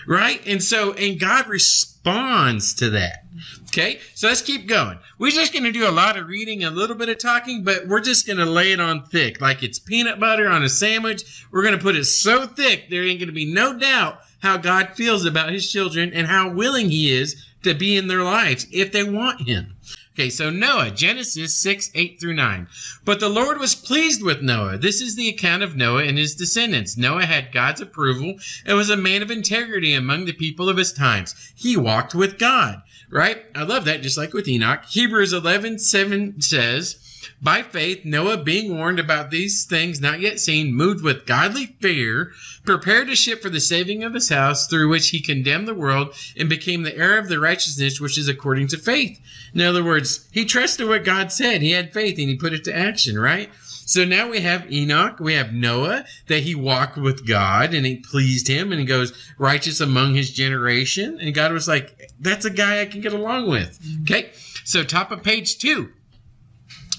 right? 0.06 0.40
And 0.46 0.62
so, 0.62 0.92
and 0.92 1.18
God 1.18 1.46
responds 1.46 2.74
to 2.74 2.90
that. 2.90 3.24
Okay, 3.68 4.00
so 4.14 4.28
let's 4.28 4.42
keep 4.42 4.66
going. 4.66 4.98
We're 5.18 5.32
just 5.32 5.52
going 5.52 5.64
to 5.64 5.72
do 5.72 5.88
a 5.88 5.90
lot 5.90 6.16
of 6.16 6.28
reading, 6.28 6.62
a 6.62 6.70
little 6.70 6.94
bit 6.94 7.08
of 7.08 7.18
talking, 7.18 7.64
but 7.64 7.88
we're 7.88 8.00
just 8.00 8.24
going 8.24 8.38
to 8.38 8.46
lay 8.46 8.70
it 8.70 8.78
on 8.78 9.04
thick, 9.04 9.40
like 9.40 9.64
it's 9.64 9.80
peanut 9.80 10.20
butter 10.20 10.48
on 10.48 10.62
a 10.62 10.68
sandwich. 10.68 11.44
We're 11.50 11.62
going 11.62 11.76
to 11.76 11.82
put 11.82 11.96
it 11.96 12.04
so 12.04 12.46
thick 12.46 12.88
there 12.88 13.02
ain't 13.02 13.18
going 13.18 13.28
to 13.28 13.34
be 13.34 13.52
no 13.52 13.76
doubt 13.76 14.20
how 14.40 14.58
God 14.58 14.90
feels 14.94 15.24
about 15.24 15.50
His 15.50 15.72
children 15.72 16.12
and 16.14 16.24
how 16.24 16.52
willing 16.52 16.88
He 16.88 17.12
is 17.12 17.44
to 17.64 17.74
be 17.74 17.96
in 17.96 18.06
their 18.06 18.22
lives 18.22 18.68
if 18.70 18.92
they 18.92 19.02
want 19.02 19.46
Him. 19.46 19.74
Okay, 20.18 20.30
so 20.30 20.50
Noah, 20.50 20.90
Genesis 20.90 21.56
6, 21.58 21.92
8 21.94 22.18
through 22.18 22.34
9. 22.34 22.66
But 23.04 23.20
the 23.20 23.28
Lord 23.28 23.60
was 23.60 23.76
pleased 23.76 24.20
with 24.20 24.42
Noah. 24.42 24.76
This 24.76 25.00
is 25.00 25.14
the 25.14 25.28
account 25.28 25.62
of 25.62 25.76
Noah 25.76 26.02
and 26.02 26.18
his 26.18 26.34
descendants. 26.34 26.96
Noah 26.96 27.24
had 27.24 27.52
God's 27.52 27.80
approval 27.80 28.34
and 28.66 28.76
was 28.76 28.90
a 28.90 28.96
man 28.96 29.22
of 29.22 29.30
integrity 29.30 29.94
among 29.94 30.24
the 30.24 30.32
people 30.32 30.68
of 30.68 30.76
his 30.76 30.92
times. 30.92 31.36
He 31.54 31.76
walked 31.76 32.16
with 32.16 32.36
God, 32.36 32.82
right? 33.08 33.44
I 33.54 33.62
love 33.62 33.84
that, 33.84 34.02
just 34.02 34.18
like 34.18 34.32
with 34.32 34.48
Enoch. 34.48 34.86
Hebrews 34.86 35.32
11, 35.32 35.78
7 35.78 36.40
says, 36.40 36.96
by 37.40 37.62
faith, 37.62 38.04
Noah, 38.04 38.36
being 38.38 38.76
warned 38.76 38.98
about 38.98 39.30
these 39.30 39.64
things 39.64 40.00
not 40.00 40.20
yet 40.20 40.40
seen, 40.40 40.74
moved 40.74 41.02
with 41.02 41.26
godly 41.26 41.66
fear, 41.80 42.32
prepared 42.64 43.08
a 43.08 43.16
ship 43.16 43.42
for 43.42 43.50
the 43.50 43.60
saving 43.60 44.04
of 44.04 44.14
his 44.14 44.28
house, 44.28 44.66
through 44.66 44.88
which 44.88 45.10
he 45.10 45.20
condemned 45.20 45.68
the 45.68 45.74
world 45.74 46.14
and 46.36 46.48
became 46.48 46.82
the 46.82 46.96
heir 46.96 47.18
of 47.18 47.28
the 47.28 47.40
righteousness 47.40 48.00
which 48.00 48.18
is 48.18 48.28
according 48.28 48.68
to 48.68 48.78
faith. 48.78 49.20
In 49.54 49.60
other 49.62 49.84
words, 49.84 50.28
he 50.32 50.44
trusted 50.44 50.88
what 50.88 51.04
God 51.04 51.32
said. 51.32 51.62
He 51.62 51.70
had 51.70 51.92
faith 51.92 52.18
and 52.18 52.28
he 52.28 52.36
put 52.36 52.52
it 52.52 52.64
to 52.64 52.76
action, 52.76 53.18
right? 53.18 53.50
So 53.88 54.04
now 54.04 54.28
we 54.28 54.40
have 54.40 54.70
Enoch, 54.70 55.18
we 55.18 55.32
have 55.32 55.54
Noah, 55.54 56.04
that 56.26 56.42
he 56.42 56.54
walked 56.54 56.98
with 56.98 57.26
God 57.26 57.72
and 57.72 57.86
it 57.86 58.04
pleased 58.04 58.46
him 58.46 58.70
and 58.70 58.78
he 58.78 58.86
goes 58.86 59.14
righteous 59.38 59.80
among 59.80 60.14
his 60.14 60.30
generation. 60.30 61.18
And 61.20 61.34
God 61.34 61.52
was 61.52 61.66
like, 61.66 62.10
that's 62.20 62.44
a 62.44 62.50
guy 62.50 62.82
I 62.82 62.86
can 62.86 63.00
get 63.00 63.14
along 63.14 63.48
with. 63.48 63.80
Mm-hmm. 63.80 64.02
Okay. 64.02 64.30
So 64.64 64.84
top 64.84 65.10
of 65.10 65.22
page 65.22 65.56
two, 65.56 65.90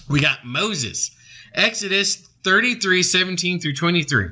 we 0.09 0.19
got 0.19 0.45
Moses. 0.45 1.11
Exodus 1.53 2.15
33, 2.43 3.03
17 3.03 3.59
through 3.59 3.75
23. 3.75 4.27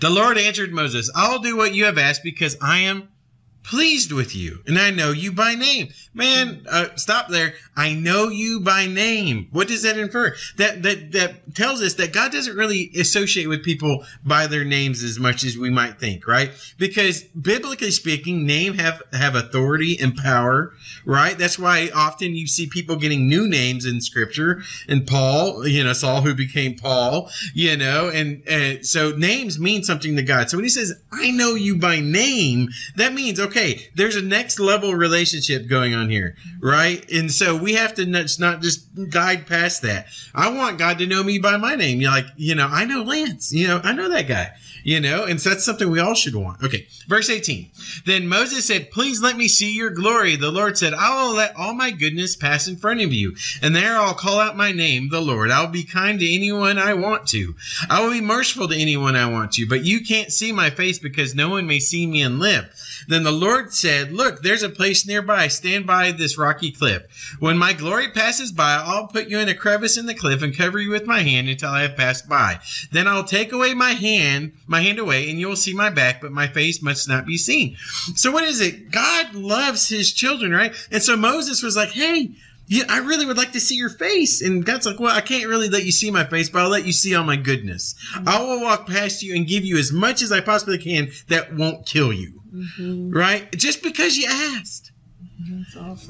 The 0.00 0.10
Lord 0.10 0.38
answered 0.38 0.72
Moses, 0.72 1.10
I'll 1.14 1.38
do 1.38 1.56
what 1.56 1.74
you 1.74 1.84
have 1.86 1.98
asked 1.98 2.22
because 2.22 2.56
I 2.60 2.80
am 2.80 3.08
pleased 3.62 4.12
with 4.12 4.34
you 4.34 4.62
and 4.66 4.78
I 4.78 4.90
know 4.90 5.12
you 5.12 5.32
by 5.32 5.54
name. 5.54 5.88
Man, 6.14 6.66
uh, 6.70 6.88
stop 6.96 7.28
there. 7.28 7.54
I 7.74 7.94
know 7.94 8.28
you 8.28 8.60
by 8.60 8.86
name. 8.86 9.48
What 9.50 9.68
does 9.68 9.82
that 9.82 9.96
infer? 9.96 10.34
That, 10.58 10.82
that, 10.82 11.12
that 11.12 11.54
tells 11.54 11.80
us 11.80 11.94
that 11.94 12.12
God 12.12 12.32
doesn't 12.32 12.54
really 12.54 12.90
associate 12.98 13.46
with 13.46 13.64
people 13.64 14.04
by 14.22 14.46
their 14.46 14.64
names 14.64 15.02
as 15.02 15.18
much 15.18 15.42
as 15.42 15.56
we 15.56 15.70
might 15.70 15.98
think, 15.98 16.28
right? 16.28 16.50
Because 16.76 17.22
biblically 17.22 17.90
speaking, 17.90 18.44
name 18.44 18.74
have, 18.74 19.02
have 19.14 19.36
authority 19.36 19.98
and 19.98 20.14
power, 20.14 20.74
right? 21.06 21.38
That's 21.38 21.58
why 21.58 21.88
often 21.94 22.34
you 22.34 22.46
see 22.46 22.66
people 22.66 22.96
getting 22.96 23.26
new 23.26 23.48
names 23.48 23.86
in 23.86 24.02
scripture 24.02 24.62
and 24.88 25.06
Paul, 25.06 25.66
you 25.66 25.82
know, 25.82 25.94
Saul 25.94 26.20
who 26.20 26.34
became 26.34 26.76
Paul, 26.76 27.30
you 27.54 27.78
know, 27.78 28.10
and, 28.10 28.42
and 28.46 28.84
so 28.84 29.12
names 29.12 29.58
mean 29.58 29.82
something 29.82 30.16
to 30.16 30.22
God. 30.22 30.50
So 30.50 30.58
when 30.58 30.64
he 30.64 30.70
says, 30.70 30.92
I 31.10 31.30
know 31.30 31.54
you 31.54 31.76
by 31.76 32.00
name, 32.00 32.68
that 32.96 33.14
means, 33.14 33.40
okay, 33.40 33.88
there's 33.94 34.16
a 34.16 34.22
next 34.22 34.60
level 34.60 34.94
relationship 34.94 35.68
going 35.68 35.94
on 35.94 36.01
here, 36.08 36.36
right? 36.60 37.08
And 37.10 37.30
so 37.30 37.56
we 37.56 37.74
have 37.74 37.94
to 37.94 38.06
not, 38.06 38.26
not 38.38 38.62
just 38.62 38.86
guide 39.10 39.46
past 39.46 39.82
that. 39.82 40.06
I 40.34 40.50
want 40.50 40.78
God 40.78 40.98
to 40.98 41.06
know 41.06 41.22
me 41.22 41.38
by 41.38 41.56
my 41.56 41.74
name. 41.74 42.00
You're 42.00 42.10
like, 42.10 42.26
you 42.36 42.54
know, 42.54 42.66
I 42.66 42.84
know 42.84 43.02
Lance, 43.02 43.52
you 43.52 43.68
know, 43.68 43.80
I 43.82 43.92
know 43.92 44.08
that 44.08 44.28
guy, 44.28 44.52
you 44.84 45.00
know, 45.00 45.24
and 45.24 45.40
so 45.40 45.50
that's 45.50 45.64
something 45.64 45.90
we 45.90 46.00
all 46.00 46.14
should 46.14 46.34
want. 46.34 46.62
Okay. 46.62 46.86
Verse 47.08 47.30
18. 47.30 47.70
Then 48.06 48.28
Moses 48.28 48.66
said, 48.66 48.90
please 48.90 49.22
let 49.22 49.36
me 49.36 49.48
see 49.48 49.72
your 49.72 49.90
glory. 49.90 50.36
The 50.36 50.50
Lord 50.50 50.78
said, 50.78 50.94
I 50.94 51.22
will 51.22 51.34
let 51.34 51.56
all 51.56 51.74
my 51.74 51.90
goodness 51.90 52.36
pass 52.36 52.68
in 52.68 52.76
front 52.76 53.00
of 53.00 53.12
you. 53.12 53.36
And 53.62 53.74
there 53.74 53.96
I'll 53.96 54.14
call 54.14 54.40
out 54.40 54.56
my 54.56 54.72
name, 54.72 55.08
the 55.08 55.20
Lord. 55.20 55.50
I'll 55.50 55.68
be 55.68 55.84
kind 55.84 56.18
to 56.20 56.34
anyone 56.34 56.78
I 56.78 56.94
want 56.94 57.28
to. 57.28 57.54
I 57.88 58.02
will 58.02 58.10
be 58.10 58.20
merciful 58.20 58.68
to 58.68 58.76
anyone 58.76 59.16
I 59.16 59.26
want 59.26 59.52
to, 59.52 59.66
but 59.66 59.84
you 59.84 60.04
can't 60.04 60.32
see 60.32 60.52
my 60.52 60.70
face 60.70 60.98
because 60.98 61.34
no 61.34 61.48
one 61.50 61.66
may 61.66 61.78
see 61.78 62.06
me 62.06 62.22
and 62.22 62.38
live. 62.38 62.68
Then 63.08 63.24
the 63.24 63.32
Lord 63.32 63.72
said, 63.72 64.12
Look, 64.12 64.42
there's 64.42 64.62
a 64.62 64.68
place 64.68 65.06
nearby. 65.06 65.48
Stand 65.48 65.86
by 65.86 66.12
this 66.12 66.38
rocky 66.38 66.70
cliff. 66.70 67.02
When 67.40 67.58
my 67.58 67.72
glory 67.72 68.10
passes 68.10 68.52
by, 68.52 68.74
I'll 68.74 69.08
put 69.08 69.28
you 69.28 69.38
in 69.38 69.48
a 69.48 69.54
crevice 69.54 69.96
in 69.96 70.06
the 70.06 70.14
cliff 70.14 70.42
and 70.42 70.56
cover 70.56 70.78
you 70.78 70.90
with 70.90 71.06
my 71.06 71.20
hand 71.20 71.48
until 71.48 71.70
I 71.70 71.82
have 71.82 71.96
passed 71.96 72.28
by. 72.28 72.60
Then 72.92 73.08
I'll 73.08 73.24
take 73.24 73.52
away 73.52 73.74
my 73.74 73.92
hand, 73.92 74.52
my 74.72 74.80
hand 74.80 74.98
away, 74.98 75.30
and 75.30 75.38
you 75.38 75.46
will 75.46 75.54
see 75.56 75.74
my 75.74 75.90
back, 75.90 76.20
but 76.20 76.32
my 76.32 76.48
face 76.48 76.82
must 76.82 77.08
not 77.08 77.26
be 77.26 77.38
seen. 77.38 77.76
So 78.16 78.32
what 78.32 78.42
is 78.42 78.60
it? 78.60 78.90
God 78.90 79.34
loves 79.34 79.88
his 79.88 80.12
children, 80.12 80.50
right? 80.50 80.74
And 80.90 81.02
so 81.02 81.16
Moses 81.16 81.62
was 81.62 81.76
like, 81.76 81.90
Hey, 81.90 82.32
yeah, 82.68 82.84
I 82.88 82.98
really 82.98 83.26
would 83.26 83.36
like 83.36 83.52
to 83.52 83.60
see 83.60 83.76
your 83.76 83.90
face. 83.90 84.40
And 84.40 84.64
God's 84.64 84.86
like, 84.86 84.98
well, 84.98 85.14
I 85.14 85.20
can't 85.20 85.48
really 85.48 85.68
let 85.68 85.84
you 85.84 85.92
see 85.92 86.10
my 86.10 86.24
face, 86.24 86.48
but 86.48 86.62
I'll 86.62 86.70
let 86.70 86.86
you 86.86 86.92
see 86.92 87.14
all 87.14 87.24
my 87.24 87.36
goodness. 87.36 87.94
I 88.26 88.40
will 88.40 88.62
walk 88.62 88.86
past 88.86 89.22
you 89.22 89.34
and 89.34 89.46
give 89.46 89.64
you 89.64 89.76
as 89.78 89.92
much 89.92 90.22
as 90.22 90.32
I 90.32 90.40
possibly 90.40 90.78
can 90.78 91.10
that 91.28 91.54
won't 91.54 91.84
kill 91.86 92.12
you. 92.12 92.40
Mm-hmm. 92.54 93.10
Right? 93.10 93.50
Just 93.52 93.82
because 93.82 94.16
you 94.16 94.26
asked. 94.28 94.91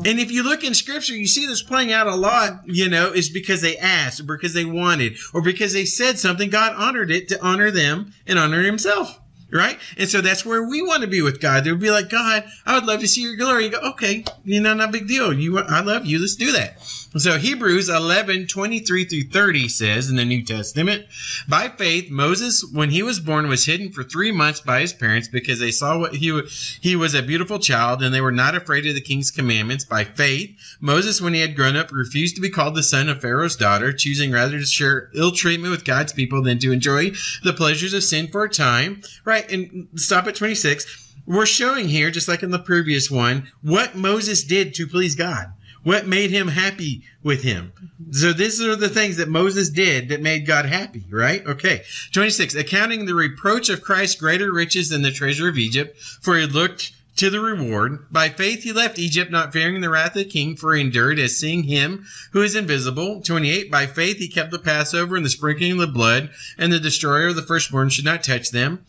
And 0.07 0.19
if 0.21 0.31
you 0.31 0.43
look 0.43 0.65
in 0.65 0.75
scripture, 0.75 1.17
you 1.17 1.27
see 1.27 1.47
this 1.47 1.63
playing 1.63 1.93
out 1.93 2.07
a 2.07 2.15
lot, 2.15 2.63
you 2.67 2.89
know, 2.89 3.13
is 3.13 3.29
because 3.31 3.61
they 3.61 3.77
asked 3.77 4.21
or 4.21 4.25
because 4.25 4.55
they 4.55 4.65
wanted 4.65 5.17
or 5.33 5.43
because 5.43 5.73
they 5.73 5.85
said 5.85 6.19
something. 6.19 6.51
God 6.51 6.75
honored 6.77 7.11
it 7.11 7.29
to 7.29 7.43
honor 7.45 7.71
them 7.71 8.13
and 8.27 8.39
honor 8.39 8.63
himself. 8.63 9.19
right? 9.53 9.79
And 9.99 10.09
so 10.09 10.21
that's 10.21 10.45
where 10.47 10.63
we 10.69 10.83
want 10.83 11.03
to 11.03 11.09
be 11.09 11.23
with 11.23 11.41
God. 11.41 11.65
They 11.65 11.71
would 11.71 11.81
be 11.81 11.91
like, 11.91 12.09
God, 12.09 12.45
I 12.65 12.75
would 12.75 12.87
love 12.87 13.01
to 13.01 13.09
see 13.09 13.23
your 13.23 13.37
glory. 13.37 13.65
You 13.65 13.71
go, 13.71 13.81
okay, 13.91 14.25
you 14.45 14.61
know, 14.61 14.75
not 14.75 14.89
a 14.89 14.93
big 14.93 15.07
deal. 15.07 15.33
You, 15.33 15.59
I 15.59 15.83
love 15.83 16.07
you. 16.07 16.19
Let's 16.19 16.37
do 16.37 16.53
that. 16.53 16.79
So 17.19 17.37
Hebrews 17.37 17.91
11, 17.91 18.47
23 18.47 19.05
through 19.05 19.25
30 19.25 19.69
says 19.69 20.09
in 20.09 20.17
the 20.17 20.25
New 20.25 20.43
Testament, 20.45 21.05
by 21.47 21.69
faith, 21.69 22.11
Moses, 22.11 22.65
when 22.65 22.89
he 22.89 23.03
was 23.03 23.21
born, 23.21 23.49
was 23.49 23.67
hidden 23.67 23.93
for 23.93 24.03
three 24.03 24.33
months 24.33 24.63
by 24.63 24.81
his 24.81 24.95
parents 24.95 25.29
because 25.29 25.59
they 25.59 25.73
saw 25.73 25.99
what 25.99 26.15
he, 26.15 26.41
he 26.81 26.97
was 26.97 27.15
a 27.15 27.23
beautiful 27.23 27.59
child 27.59 28.03
and 28.03 28.15
they 28.15 28.23
were 28.23 28.33
not 28.33 28.55
afraid 28.55 28.87
of 28.87 28.95
the 28.95 29.03
king's 29.03 29.31
commandments. 29.31 29.85
By 29.85 30.05
faith, 30.05 30.57
Moses, 30.81 31.21
when 31.21 31.35
he 31.35 31.43
had 31.43 31.55
grown 31.55 31.77
up, 31.77 31.93
refused 31.93 32.37
to 32.37 32.41
be 32.41 32.49
called 32.49 32.75
the 32.75 32.83
son 32.83 33.11
of 33.11 33.21
Pharaoh's 33.21 33.57
daughter, 33.57 33.93
choosing 33.93 34.33
rather 34.33 34.59
to 34.59 34.65
share 34.65 35.11
ill 35.15 35.33
treatment 35.33 35.71
with 35.71 35.85
God's 35.85 36.15
people 36.15 36.43
than 36.43 36.61
to 36.61 36.73
enjoy 36.73 37.11
the 37.45 37.53
pleasures 37.53 37.93
of 37.93 38.03
sin 38.03 38.29
for 38.29 38.45
a 38.45 38.49
time. 38.49 39.03
Right. 39.27 39.51
And 39.53 39.89
stop 39.97 40.29
at 40.29 40.35
26. 40.35 41.15
We're 41.27 41.45
showing 41.45 41.89
here, 41.89 42.11
just 42.11 42.27
like 42.27 42.43
in 42.43 42.51
the 42.51 42.59
previous 42.59 43.11
one, 43.11 43.49
what 43.61 43.95
Moses 43.95 44.45
did 44.45 44.75
to 44.77 44.87
please 44.87 45.15
God 45.15 45.53
what 45.83 46.07
made 46.07 46.31
him 46.31 46.49
happy 46.49 47.03
with 47.23 47.43
him. 47.43 47.73
So 48.11 48.33
these 48.33 48.61
are 48.61 48.77
the 48.77 48.89
things 48.89 49.17
that 49.17 49.29
Moses 49.29 49.71
did 49.71 50.09
that 50.09 50.23
made 50.23 50.47
God 50.47 50.67
happy, 50.67 51.05
right? 51.11 51.45
Okay. 51.47 51.83
26. 52.13 52.55
Accounting 52.55 53.07
the 53.07 53.15
reproach 53.15 53.69
of 53.69 53.83
Christ 53.83 54.19
greater 54.19 54.53
riches 54.53 54.89
than 54.89 55.03
the 55.03 55.11
treasure 55.11 55.49
of 55.49 55.59
Egypt, 55.59 55.99
for 56.21 56.37
he 56.37 56.47
looked 56.47 56.93
to 57.17 57.31
the 57.31 57.41
reward. 57.41 58.07
By 58.11 58.31
faith 58.31 58.63
he 58.63 58.73
left 58.73 58.99
Egypt, 58.99 59.31
not 59.31 59.53
fearing 59.53 59.81
the 59.81 59.91
wrath 59.91 60.17
of 60.17 60.25
the 60.25 60.25
king, 60.25 60.57
for 60.57 60.75
he 60.75 60.81
endured 60.81 61.19
as 61.19 61.37
seeing 61.37 61.65
him 61.65 62.07
who 62.31 62.43
is 62.43 62.57
invisible. 62.57 63.21
28. 63.21 63.71
By 63.71 63.87
faith 63.87 64.17
he 64.17 64.29
kept 64.29 64.51
the 64.51 64.59
Passover 64.59 65.17
and 65.17 65.25
the 65.25 65.31
sprinkling 65.31 65.73
of 65.73 65.79
the 65.79 65.87
blood, 65.89 66.31
and 66.57 66.73
the 66.73 66.81
destroyer 66.81 67.29
of 67.29 67.37
the 67.37 67.43
firstborn 67.43 67.91
should 67.91 68.05
not 68.05 68.23
touch 68.23 68.51
them. 68.51 68.81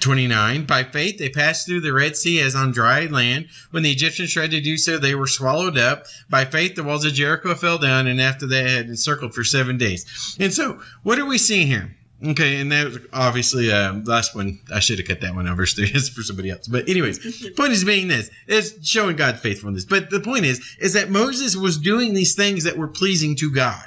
29. 0.00 0.64
By 0.64 0.84
faith, 0.84 1.18
they 1.18 1.28
passed 1.28 1.66
through 1.66 1.80
the 1.80 1.92
Red 1.92 2.16
Sea 2.16 2.40
as 2.40 2.54
on 2.54 2.72
dry 2.72 3.06
land. 3.06 3.48
When 3.70 3.82
the 3.82 3.90
Egyptians 3.90 4.32
tried 4.32 4.50
to 4.50 4.60
do 4.60 4.76
so, 4.76 4.98
they 4.98 5.14
were 5.14 5.26
swallowed 5.26 5.78
up. 5.78 6.06
By 6.28 6.44
faith, 6.44 6.74
the 6.74 6.84
walls 6.84 7.04
of 7.04 7.14
Jericho 7.14 7.54
fell 7.54 7.78
down, 7.78 8.06
and 8.06 8.20
after 8.20 8.46
they 8.46 8.70
had 8.70 8.86
encircled 8.86 9.34
for 9.34 9.44
seven 9.44 9.78
days. 9.78 10.36
And 10.38 10.52
so, 10.52 10.80
what 11.02 11.18
are 11.18 11.26
we 11.26 11.38
seeing 11.38 11.66
here? 11.66 11.96
Okay, 12.26 12.60
and 12.60 12.72
that 12.72 12.86
was 12.86 12.98
obviously 13.12 13.70
uh, 13.70 13.94
last 14.04 14.34
one. 14.34 14.60
I 14.72 14.80
should 14.80 14.98
have 14.98 15.06
cut 15.06 15.20
that 15.20 15.34
one 15.34 15.48
over. 15.48 15.62
It's 15.76 16.08
for 16.08 16.22
somebody 16.22 16.50
else. 16.50 16.68
But 16.68 16.88
anyways, 16.88 17.50
point 17.56 17.72
is 17.72 17.84
being 17.84 18.08
this 18.08 18.30
is 18.46 18.78
showing 18.82 19.16
God's 19.16 19.40
faithfulness. 19.40 19.84
But 19.84 20.10
the 20.10 20.20
point 20.20 20.44
is, 20.44 20.76
is 20.80 20.94
that 20.94 21.10
Moses 21.10 21.56
was 21.56 21.76
doing 21.76 22.14
these 22.14 22.34
things 22.34 22.64
that 22.64 22.78
were 22.78 22.88
pleasing 22.88 23.36
to 23.36 23.50
God, 23.50 23.84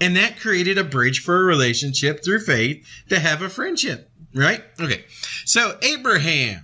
and 0.00 0.16
that 0.16 0.40
created 0.40 0.78
a 0.78 0.84
bridge 0.84 1.20
for 1.20 1.38
a 1.38 1.44
relationship 1.44 2.24
through 2.24 2.40
faith 2.40 2.86
to 3.10 3.18
have 3.18 3.42
a 3.42 3.48
friendship. 3.48 4.10
Right? 4.34 4.62
Okay. 4.80 5.04
So 5.44 5.78
Abraham. 5.82 6.62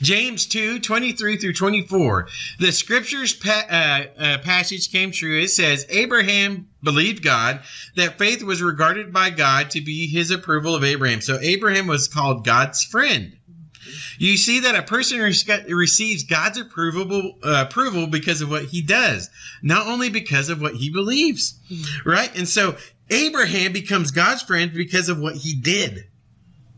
James 0.00 0.46
2, 0.46 0.80
23 0.80 1.36
through 1.36 1.52
24. 1.52 2.28
The 2.58 2.72
scriptures 2.72 3.32
pa- 3.32 3.66
uh, 3.70 4.20
uh, 4.20 4.38
passage 4.38 4.90
came 4.90 5.10
true. 5.10 5.40
It 5.40 5.48
says, 5.50 5.86
Abraham 5.88 6.68
believed 6.82 7.22
God, 7.22 7.60
that 7.96 8.18
faith 8.18 8.42
was 8.42 8.62
regarded 8.62 9.12
by 9.12 9.30
God 9.30 9.70
to 9.70 9.80
be 9.80 10.06
his 10.06 10.30
approval 10.30 10.74
of 10.74 10.84
Abraham. 10.84 11.20
So 11.20 11.38
Abraham 11.40 11.86
was 11.86 12.08
called 12.08 12.44
God's 12.44 12.84
friend. 12.84 13.36
You 14.18 14.36
see 14.36 14.60
that 14.60 14.76
a 14.76 14.82
person 14.82 15.20
receives 15.20 16.24
God's 16.24 16.58
approval, 16.58 17.38
uh, 17.42 17.64
approval 17.68 18.06
because 18.06 18.40
of 18.40 18.50
what 18.50 18.64
he 18.64 18.80
does, 18.80 19.28
not 19.62 19.86
only 19.86 20.08
because 20.08 20.48
of 20.48 20.60
what 20.60 20.74
he 20.74 20.90
believes. 20.90 21.54
Right? 22.04 22.34
And 22.36 22.48
so 22.48 22.76
Abraham 23.10 23.72
becomes 23.72 24.10
God's 24.10 24.42
friend 24.42 24.72
because 24.72 25.08
of 25.08 25.18
what 25.18 25.36
he 25.36 25.54
did. 25.54 26.04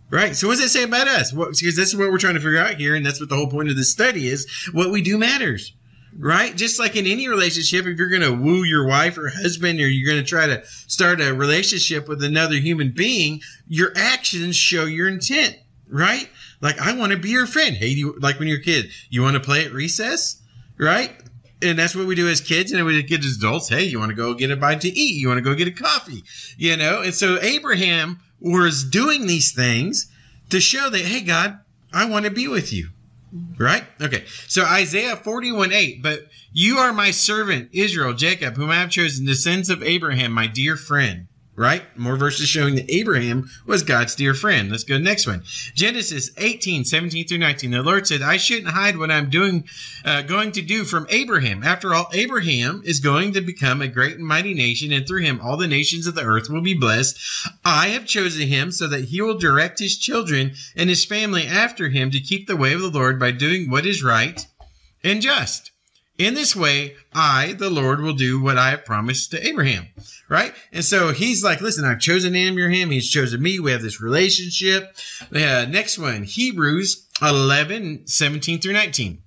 Right. 0.08 0.36
So 0.36 0.46
what 0.46 0.54
does 0.54 0.62
that 0.62 0.68
say 0.68 0.84
about 0.84 1.08
us? 1.08 1.32
because 1.32 1.74
this 1.76 1.88
is 1.88 1.96
what 1.96 2.10
we're 2.10 2.18
trying 2.18 2.34
to 2.34 2.40
figure 2.40 2.58
out 2.58 2.76
here, 2.76 2.94
and 2.94 3.04
that's 3.04 3.18
what 3.18 3.28
the 3.28 3.34
whole 3.34 3.50
point 3.50 3.70
of 3.70 3.76
this 3.76 3.90
study 3.90 4.28
is. 4.28 4.46
What 4.72 4.90
we 4.90 5.02
do 5.02 5.18
matters. 5.18 5.72
Right? 6.18 6.56
Just 6.56 6.78
like 6.78 6.96
in 6.96 7.06
any 7.06 7.28
relationship, 7.28 7.84
if 7.84 7.98
you're 7.98 8.08
going 8.08 8.22
to 8.22 8.32
woo 8.32 8.62
your 8.62 8.86
wife 8.86 9.18
or 9.18 9.28
husband, 9.28 9.80
or 9.80 9.88
you're 9.88 10.10
going 10.10 10.24
to 10.24 10.28
try 10.28 10.46
to 10.46 10.64
start 10.86 11.20
a 11.20 11.34
relationship 11.34 12.08
with 12.08 12.22
another 12.22 12.54
human 12.54 12.92
being, 12.92 13.42
your 13.68 13.92
actions 13.94 14.56
show 14.56 14.86
your 14.86 15.08
intent. 15.08 15.58
Right? 15.88 16.28
Like, 16.60 16.80
I 16.80 16.94
want 16.94 17.12
to 17.12 17.18
be 17.18 17.30
your 17.30 17.46
friend. 17.46 17.76
Hey, 17.76 17.88
you, 17.88 18.16
like 18.18 18.38
when 18.38 18.48
you're 18.48 18.60
a 18.60 18.62
kid, 18.62 18.90
you 19.10 19.22
want 19.22 19.34
to 19.34 19.40
play 19.40 19.66
at 19.66 19.72
recess? 19.72 20.40
Right? 20.78 21.14
And 21.62 21.78
that's 21.78 21.94
what 21.94 22.06
we 22.06 22.14
do 22.14 22.28
as 22.28 22.40
kids 22.40 22.72
and 22.72 22.84
we 22.84 23.02
get 23.02 23.24
as 23.24 23.36
adults 23.36 23.68
hey 23.68 23.84
you 23.84 23.98
want 23.98 24.10
to 24.10 24.16
go 24.16 24.34
get 24.34 24.50
a 24.50 24.56
bite 24.56 24.82
to 24.82 24.88
eat? 24.88 25.20
You 25.20 25.28
want 25.28 25.38
to 25.38 25.42
go 25.42 25.54
get 25.54 25.68
a 25.68 25.72
coffee? 25.72 26.24
You 26.56 26.76
know? 26.76 27.02
And 27.02 27.14
so 27.14 27.40
abraham 27.40 28.20
was 28.40 28.84
doing 28.84 29.26
these 29.26 29.52
things 29.52 30.10
to 30.50 30.60
show 30.60 30.90
that 30.90 31.00
hey 31.00 31.22
god 31.22 31.58
i 31.92 32.04
want 32.06 32.24
to 32.24 32.30
be 32.30 32.48
with 32.48 32.72
you. 32.72 32.88
Right? 33.58 33.84
Okay. 34.00 34.24
So 34.46 34.64
isaiah 34.64 35.16
41 35.16 35.72
8 35.72 36.02
but 36.02 36.20
you 36.52 36.78
are 36.78 36.92
my 36.92 37.10
servant 37.10 37.70
israel 37.72 38.14
jacob 38.14 38.56
whom 38.56 38.70
i 38.70 38.76
have 38.76 38.90
chosen 38.90 39.26
the 39.26 39.34
sons 39.34 39.68
of 39.68 39.82
abraham 39.82 40.32
my 40.32 40.46
dear 40.46 40.76
friend 40.76 41.26
right? 41.56 41.82
More 41.96 42.16
verses 42.16 42.48
showing 42.48 42.74
that 42.74 42.94
Abraham 42.94 43.50
was 43.64 43.82
God's 43.82 44.14
dear 44.14 44.34
friend. 44.34 44.70
Let's 44.70 44.84
go 44.84 44.98
next 44.98 45.26
one. 45.26 45.42
Genesis 45.74 46.30
18, 46.36 46.84
17 46.84 47.26
through 47.26 47.38
19. 47.38 47.70
The 47.70 47.82
Lord 47.82 48.06
said, 48.06 48.22
I 48.22 48.36
shouldn't 48.36 48.72
hide 48.72 48.98
what 48.98 49.10
I'm 49.10 49.30
doing, 49.30 49.64
uh, 50.04 50.22
going 50.22 50.52
to 50.52 50.62
do 50.62 50.84
from 50.84 51.06
Abraham. 51.08 51.64
After 51.64 51.94
all, 51.94 52.10
Abraham 52.12 52.82
is 52.84 53.00
going 53.00 53.32
to 53.32 53.40
become 53.40 53.80
a 53.80 53.88
great 53.88 54.16
and 54.16 54.26
mighty 54.26 54.54
nation, 54.54 54.92
and 54.92 55.06
through 55.06 55.22
him 55.22 55.40
all 55.42 55.56
the 55.56 55.66
nations 55.66 56.06
of 56.06 56.14
the 56.14 56.24
earth 56.24 56.50
will 56.50 56.60
be 56.60 56.74
blessed. 56.74 57.18
I 57.64 57.88
have 57.88 58.06
chosen 58.06 58.46
him 58.46 58.70
so 58.70 58.86
that 58.88 59.04
he 59.04 59.22
will 59.22 59.38
direct 59.38 59.78
his 59.78 59.96
children 59.98 60.54
and 60.76 60.90
his 60.90 61.04
family 61.04 61.46
after 61.46 61.88
him 61.88 62.10
to 62.10 62.20
keep 62.20 62.46
the 62.46 62.56
way 62.56 62.74
of 62.74 62.80
the 62.80 62.90
Lord 62.90 63.18
by 63.18 63.30
doing 63.30 63.70
what 63.70 63.86
is 63.86 64.02
right 64.02 64.46
and 65.02 65.22
just. 65.22 65.70
In 66.18 66.32
this 66.32 66.56
way, 66.56 66.96
I, 67.12 67.52
the 67.52 67.68
Lord, 67.68 68.00
will 68.00 68.14
do 68.14 68.40
what 68.40 68.56
I 68.56 68.70
have 68.70 68.86
promised 68.86 69.32
to 69.32 69.46
Abraham. 69.46 69.86
Right? 70.28 70.54
And 70.72 70.84
so 70.84 71.12
he's 71.12 71.44
like, 71.44 71.60
listen, 71.60 71.84
I've 71.84 72.00
chosen 72.00 72.34
Abraham. 72.34 72.90
He's 72.90 73.10
chosen 73.10 73.42
me. 73.42 73.60
We 73.60 73.72
have 73.72 73.82
this 73.82 74.00
relationship. 74.00 74.96
Uh, 75.32 75.66
next 75.68 75.98
one, 75.98 76.22
Hebrews 76.22 77.06
11, 77.20 78.06
17 78.06 78.60
through 78.60 78.72
19. 78.72 79.18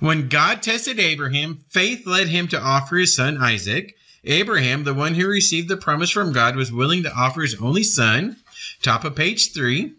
When 0.00 0.28
God 0.28 0.62
tested 0.62 0.98
Abraham, 0.98 1.64
faith 1.70 2.06
led 2.06 2.28
him 2.28 2.48
to 2.48 2.60
offer 2.60 2.96
his 2.96 3.14
son 3.14 3.38
Isaac. 3.38 3.94
Abraham, 4.24 4.82
the 4.82 4.92
one 4.92 5.14
who 5.14 5.28
received 5.28 5.68
the 5.68 5.76
promise 5.76 6.10
from 6.10 6.32
God, 6.32 6.56
was 6.56 6.72
willing 6.72 7.04
to 7.04 7.14
offer 7.14 7.42
his 7.42 7.54
only 7.54 7.84
son, 7.84 8.36
top 8.82 9.04
of 9.04 9.14
page 9.14 9.52
3, 9.52 9.92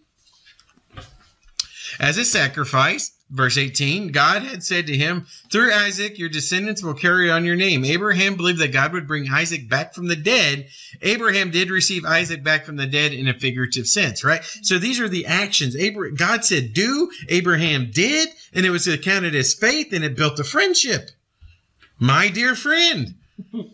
as 1.99 2.17
a 2.17 2.25
sacrifice 2.25 3.11
Verse 3.29 3.57
18 3.57 4.13
God 4.13 4.43
had 4.43 4.63
said 4.63 4.87
to 4.87 4.97
him, 4.97 5.27
Through 5.51 5.73
Isaac, 5.73 6.17
your 6.17 6.29
descendants 6.29 6.81
will 6.81 6.93
carry 6.93 7.29
on 7.29 7.43
your 7.43 7.57
name. 7.57 7.83
Abraham 7.83 8.35
believed 8.35 8.59
that 8.59 8.71
God 8.71 8.93
would 8.93 9.07
bring 9.07 9.29
Isaac 9.29 9.67
back 9.67 9.93
from 9.93 10.07
the 10.07 10.15
dead. 10.15 10.69
Abraham 11.01 11.51
did 11.51 11.69
receive 11.69 12.05
Isaac 12.05 12.41
back 12.41 12.65
from 12.65 12.77
the 12.77 12.87
dead 12.87 13.11
in 13.11 13.27
a 13.27 13.37
figurative 13.37 13.85
sense, 13.85 14.23
right? 14.23 14.43
So 14.61 14.79
these 14.79 15.01
are 15.01 15.09
the 15.09 15.25
actions. 15.25 15.75
Abraham, 15.75 16.15
God 16.15 16.45
said, 16.45 16.73
Do. 16.73 17.11
Abraham 17.27 17.91
did, 17.91 18.29
and 18.53 18.65
it 18.65 18.69
was 18.69 18.87
accounted 18.87 19.35
as 19.35 19.53
faith, 19.53 19.91
and 19.91 20.05
it 20.05 20.15
built 20.15 20.39
a 20.39 20.45
friendship. 20.45 21.11
My 21.99 22.29
dear 22.29 22.55
friend. 22.55 23.15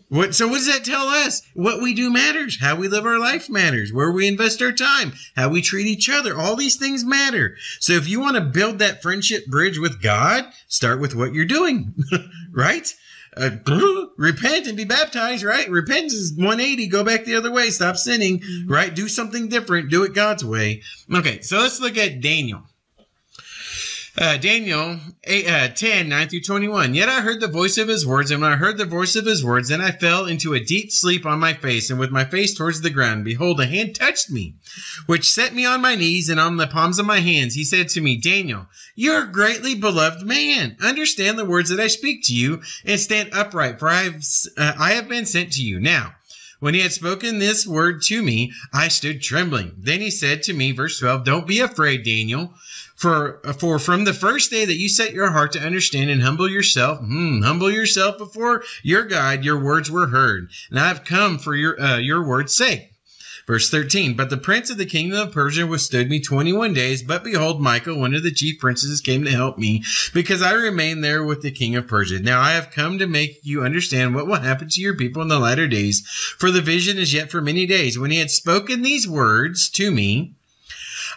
What, 0.08 0.34
so 0.34 0.46
what 0.46 0.56
does 0.56 0.66
that 0.66 0.84
tell 0.84 1.08
us? 1.08 1.42
What 1.54 1.80
we 1.80 1.94
do 1.94 2.10
matters. 2.10 2.58
How 2.60 2.76
we 2.76 2.88
live 2.88 3.06
our 3.06 3.18
life 3.18 3.48
matters. 3.48 3.92
Where 3.92 4.12
we 4.12 4.28
invest 4.28 4.62
our 4.62 4.72
time. 4.72 5.12
How 5.36 5.48
we 5.48 5.62
treat 5.62 5.86
each 5.86 6.08
other. 6.08 6.36
All 6.36 6.56
these 6.56 6.76
things 6.76 7.04
matter. 7.04 7.56
So 7.80 7.94
if 7.94 8.08
you 8.08 8.20
want 8.20 8.36
to 8.36 8.42
build 8.42 8.78
that 8.78 9.02
friendship 9.02 9.46
bridge 9.46 9.78
with 9.78 10.02
God, 10.02 10.44
start 10.68 11.00
with 11.00 11.14
what 11.14 11.34
you're 11.34 11.46
doing, 11.46 11.94
right? 12.52 12.92
Uh, 13.36 13.50
repent 14.16 14.66
and 14.66 14.76
be 14.76 14.84
baptized, 14.84 15.42
right? 15.42 15.68
Repentance 15.68 16.12
is 16.12 16.32
180. 16.36 16.86
Go 16.88 17.02
back 17.02 17.24
the 17.24 17.36
other 17.36 17.50
way. 17.50 17.70
Stop 17.70 17.96
sinning, 17.96 18.42
right? 18.66 18.94
Do 18.94 19.08
something 19.08 19.48
different. 19.48 19.90
Do 19.90 20.04
it 20.04 20.14
God's 20.14 20.44
way. 20.44 20.82
Okay, 21.12 21.40
so 21.40 21.58
let's 21.58 21.80
look 21.80 21.96
at 21.96 22.20
Daniel. 22.20 22.62
Uh, 24.16 24.36
Daniel 24.36 25.00
8, 25.24 25.48
uh, 25.48 25.68
10, 25.70 26.08
9 26.08 26.28
through 26.28 26.40
21. 26.40 26.94
Yet 26.94 27.08
I 27.08 27.20
heard 27.20 27.40
the 27.40 27.48
voice 27.48 27.78
of 27.78 27.88
his 27.88 28.06
words, 28.06 28.30
and 28.30 28.40
when 28.40 28.52
I 28.52 28.56
heard 28.56 28.78
the 28.78 28.84
voice 28.84 29.16
of 29.16 29.26
his 29.26 29.44
words, 29.44 29.70
then 29.70 29.80
I 29.80 29.90
fell 29.90 30.26
into 30.26 30.54
a 30.54 30.60
deep 30.60 30.92
sleep 30.92 31.26
on 31.26 31.40
my 31.40 31.52
face, 31.52 31.90
and 31.90 31.98
with 31.98 32.12
my 32.12 32.24
face 32.24 32.54
towards 32.54 32.80
the 32.80 32.90
ground. 32.90 33.24
Behold, 33.24 33.60
a 33.60 33.66
hand 33.66 33.96
touched 33.96 34.30
me, 34.30 34.54
which 35.06 35.28
set 35.28 35.52
me 35.52 35.66
on 35.66 35.80
my 35.80 35.96
knees 35.96 36.28
and 36.28 36.38
on 36.38 36.58
the 36.58 36.68
palms 36.68 37.00
of 37.00 37.06
my 37.06 37.18
hands. 37.18 37.54
He 37.54 37.64
said 37.64 37.88
to 37.88 38.00
me, 38.00 38.16
Daniel, 38.16 38.68
you're 38.94 39.24
a 39.24 39.32
greatly 39.32 39.74
beloved 39.74 40.24
man. 40.24 40.76
Understand 40.80 41.36
the 41.36 41.44
words 41.44 41.70
that 41.70 41.80
I 41.80 41.88
speak 41.88 42.22
to 42.26 42.36
you, 42.36 42.62
and 42.84 43.00
stand 43.00 43.30
upright, 43.32 43.80
for 43.80 43.88
I 43.88 44.02
have, 44.04 44.22
uh, 44.56 44.74
I 44.78 44.92
have 44.92 45.08
been 45.08 45.26
sent 45.26 45.54
to 45.54 45.62
you. 45.64 45.80
Now, 45.80 46.14
when 46.60 46.74
he 46.74 46.80
had 46.80 46.92
spoken 46.92 47.38
this 47.38 47.66
word 47.66 48.02
to 48.02 48.22
me, 48.22 48.52
I 48.72 48.88
stood 48.88 49.22
trembling. 49.22 49.72
Then 49.78 50.00
he 50.00 50.10
said 50.10 50.42
to 50.44 50.52
me, 50.52 50.72
verse 50.72 50.98
12, 50.98 51.24
Don't 51.24 51.46
be 51.46 51.60
afraid, 51.60 52.04
Daniel. 52.04 52.54
For, 52.96 53.40
for 53.58 53.78
from 53.78 54.04
the 54.04 54.12
first 54.14 54.50
day 54.50 54.64
that 54.64 54.78
you 54.78 54.88
set 54.88 55.12
your 55.12 55.30
heart 55.30 55.52
to 55.52 55.60
understand 55.60 56.10
and 56.10 56.22
humble 56.22 56.48
yourself, 56.48 57.00
hmm, 57.00 57.42
humble 57.42 57.70
yourself 57.70 58.18
before 58.18 58.62
your 58.82 59.02
God, 59.02 59.44
your 59.44 59.58
words 59.58 59.90
were 59.90 60.06
heard. 60.06 60.50
And 60.70 60.78
I 60.78 60.88
have 60.88 61.04
come 61.04 61.38
for 61.38 61.54
your, 61.54 61.80
uh, 61.80 61.98
your 61.98 62.24
word's 62.24 62.54
sake. 62.54 62.93
Verse 63.46 63.68
13, 63.68 64.14
But 64.14 64.30
the 64.30 64.38
prince 64.38 64.70
of 64.70 64.78
the 64.78 64.86
kingdom 64.86 65.18
of 65.18 65.32
Persia 65.32 65.66
withstood 65.66 66.08
me 66.08 66.18
21 66.18 66.72
days, 66.72 67.02
but 67.02 67.22
behold, 67.22 67.60
Michael, 67.60 67.98
one 67.98 68.14
of 68.14 68.22
the 68.22 68.30
chief 68.30 68.58
princes, 68.58 69.02
came 69.02 69.22
to 69.24 69.30
help 69.30 69.58
me, 69.58 69.84
because 70.14 70.40
I 70.40 70.52
remained 70.52 71.04
there 71.04 71.22
with 71.22 71.42
the 71.42 71.50
king 71.50 71.76
of 71.76 71.86
Persia. 71.86 72.20
Now 72.20 72.40
I 72.40 72.52
have 72.52 72.70
come 72.70 72.98
to 72.98 73.06
make 73.06 73.40
you 73.42 73.62
understand 73.62 74.14
what 74.14 74.26
will 74.26 74.40
happen 74.40 74.70
to 74.70 74.80
your 74.80 74.96
people 74.96 75.20
in 75.20 75.28
the 75.28 75.38
latter 75.38 75.68
days, 75.68 76.06
for 76.38 76.50
the 76.50 76.62
vision 76.62 76.96
is 76.96 77.12
yet 77.12 77.30
for 77.30 77.42
many 77.42 77.66
days. 77.66 77.98
When 77.98 78.10
he 78.10 78.18
had 78.18 78.30
spoken 78.30 78.80
these 78.80 79.06
words 79.06 79.68
to 79.70 79.90
me, 79.90 80.32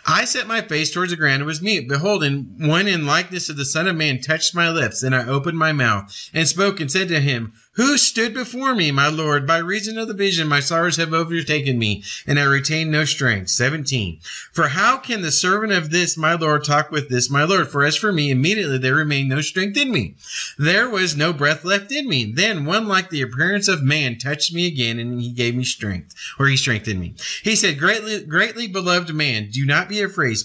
I 0.06 0.26
set 0.26 0.48
my 0.48 0.62
face 0.62 0.92
towards 0.92 1.12
the 1.12 1.18
ground 1.18 1.38
and 1.42 1.46
was 1.46 1.62
mute. 1.62 1.88
Behold, 1.88 2.24
and 2.24 2.68
one 2.68 2.88
in 2.88 3.06
likeness 3.06 3.50
of 3.50 3.58
the 3.58 3.66
Son 3.66 3.88
of 3.88 3.96
Man 3.96 4.22
touched 4.22 4.54
my 4.54 4.70
lips. 4.70 5.02
and 5.02 5.16
I 5.16 5.26
opened 5.26 5.58
my 5.58 5.72
mouth 5.72 6.30
and 6.34 6.48
spoke 6.48 6.80
and 6.80 6.92
said 6.92 7.08
to 7.10 7.20
him, 7.20 7.54
Who 7.78 7.96
stood 8.00 8.34
before 8.34 8.74
me, 8.74 8.90
my 8.90 9.08
Lord? 9.08 9.46
By 9.46 9.60
reason 9.60 10.00
of 10.00 10.08
the 10.08 10.16
vision, 10.16 10.48
my 10.48 10.62
sorrows 10.62 10.96
have 10.96 11.14
overtaken 11.14 11.78
me, 11.78 12.04
and 12.26 12.40
I 12.40 12.44
retain 12.44 12.90
no 12.90 13.06
strength. 13.06 13.52
17. 13.52 14.18
For 14.52 14.70
how 14.70 14.98
can 14.98 15.22
the 15.22 15.32
servant 15.32 15.74
of 15.74 15.92
this, 15.92 16.18
my 16.18 16.34
Lord, 16.34 16.64
talk 16.64 16.90
with 16.90 17.08
this, 17.08 17.30
my 17.30 17.44
Lord? 17.44 17.70
For 17.70 17.86
as 17.86 17.96
for 17.96 18.12
me, 18.12 18.32
immediately 18.32 18.80
there 18.80 18.96
remained 18.96 19.30
no 19.30 19.42
strength 19.42 19.78
in 19.78 19.92
me. 19.92 20.16
There 20.58 20.90
was 20.90 21.16
no 21.16 21.32
breath 21.32 21.64
left 21.64 21.92
in 21.92 22.10
me. 22.10 22.26
Then 22.26 22.66
one 22.66 22.88
like 22.88 23.12
the 23.12 23.22
appearance 23.22 23.68
of 23.68 23.84
man 23.84 24.18
touched 24.18 24.52
me 24.56 24.66
again, 24.66 24.98
and 24.98 25.22
he 25.22 25.30
gave 25.30 25.54
me 25.54 25.64
strength, 25.64 26.16
or 26.40 26.48
he 26.48 26.58
strengthened 26.58 27.00
me. 27.00 27.14
He 27.44 27.56
said, 27.56 27.78
Greatly, 27.78 28.24
greatly 28.24 28.68
beloved 28.68 29.14
man, 29.14 29.52
do 29.52 29.64
not 29.68 29.88
be 29.88 30.02
afraid. 30.02 30.36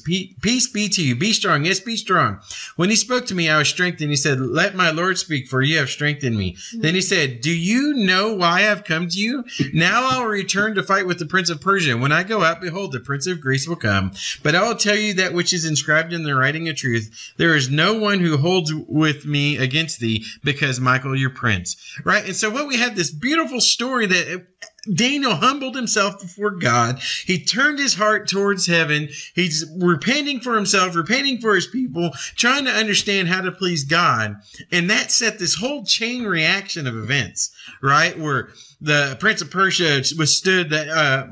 Peace 0.43 0.67
be 0.67 0.91
to 0.91 1.03
you. 1.03 1.17
Be 1.17 1.33
strong. 1.33 1.65
Yes, 1.65 1.81
be 1.81 1.97
strong. 1.97 2.41
When 2.77 2.91
he 2.91 2.97
spoke 2.97 3.25
to 3.29 3.35
me, 3.35 3.49
I 3.49 3.57
was 3.57 3.69
strengthened. 3.69 4.11
He 4.11 4.17
said, 4.17 4.39
Let 4.39 4.75
my 4.75 4.91
Lord 4.91 5.17
speak, 5.17 5.49
for 5.49 5.63
you 5.63 5.79
have 5.79 5.89
strengthened 5.89 6.37
me. 6.37 6.59
Then 6.75 6.95
he 6.95 7.01
said, 7.01 7.22
Do 7.27 7.51
you 7.51 7.95
know 7.95 8.35
why 8.35 8.59
I 8.59 8.61
have 8.63 8.85
come 8.85 9.09
to 9.09 9.19
you? 9.19 9.45
Now 9.73 10.09
I 10.09 10.19
will 10.19 10.29
return 10.29 10.75
to 10.75 10.83
fight 10.83 11.07
with 11.07 11.19
the 11.19 11.27
prince 11.27 11.51
of 11.51 11.61
Persia. 11.61 11.97
When 11.97 12.13
I 12.13 12.23
go 12.23 12.43
out, 12.43 12.61
behold, 12.61 12.93
the 12.93 13.01
prince 13.01 13.27
of 13.27 13.41
Greece 13.41 13.69
will 13.69 13.77
come. 13.77 14.13
But 14.43 14.55
I 14.55 14.67
will 14.67 14.77
tell 14.77 14.97
you 14.97 15.15
that 15.15 15.35
which 15.35 15.53
is 15.53 15.65
inscribed 15.65 16.13
in 16.13 16.23
the 16.23 16.35
writing 16.35 16.69
of 16.69 16.77
truth. 16.77 17.33
There 17.37 17.57
is 17.57 17.71
no 17.71 17.95
one 17.95 18.21
who 18.21 18.37
holds 18.37 18.73
with 18.75 19.27
me 19.27 19.57
against 19.59 20.01
thee, 20.01 20.25
because 20.45 20.81
Michael, 20.81 21.17
your 21.17 21.31
prince. 21.31 21.77
Right? 22.05 22.25
And 22.25 22.37
so 22.37 22.51
what 22.51 22.69
we 22.69 22.77
have 22.79 22.97
this 22.97 23.11
beautiful 23.11 23.61
story 23.61 24.07
that 24.07 24.47
Daniel 24.93 25.37
humbled 25.37 25.77
himself 25.77 26.21
before 26.21 26.51
God. 26.51 27.01
He 27.25 27.45
turned 27.45 27.79
his 27.79 27.95
heart 27.95 28.29
towards 28.29 28.67
heaven. 28.67 29.09
He's 29.35 29.65
repenting 29.77 30.41
for 30.41 30.57
himself, 30.57 30.97
repenting 30.97 31.41
for 31.41 31.55
his 31.55 31.69
people, 31.69 32.11
trying 32.35 32.65
to 32.65 32.73
understand 32.73 33.29
how 33.29 33.43
to 33.43 33.53
please 33.53 33.85
God. 33.85 34.37
And 34.73 34.91
that 34.91 35.13
set 35.13 35.39
this 35.39 35.55
whole 35.55 35.85
chain 35.85 36.25
reaction 36.25 36.89
of 36.89 36.97
events, 36.97 37.53
right? 37.81 38.19
Where 38.19 38.49
the 38.83 39.17
Prince 39.21 39.41
of 39.43 39.51
Persia 39.51 40.03
withstood 40.19 40.71
the 40.71 40.91
uh, 40.91 41.27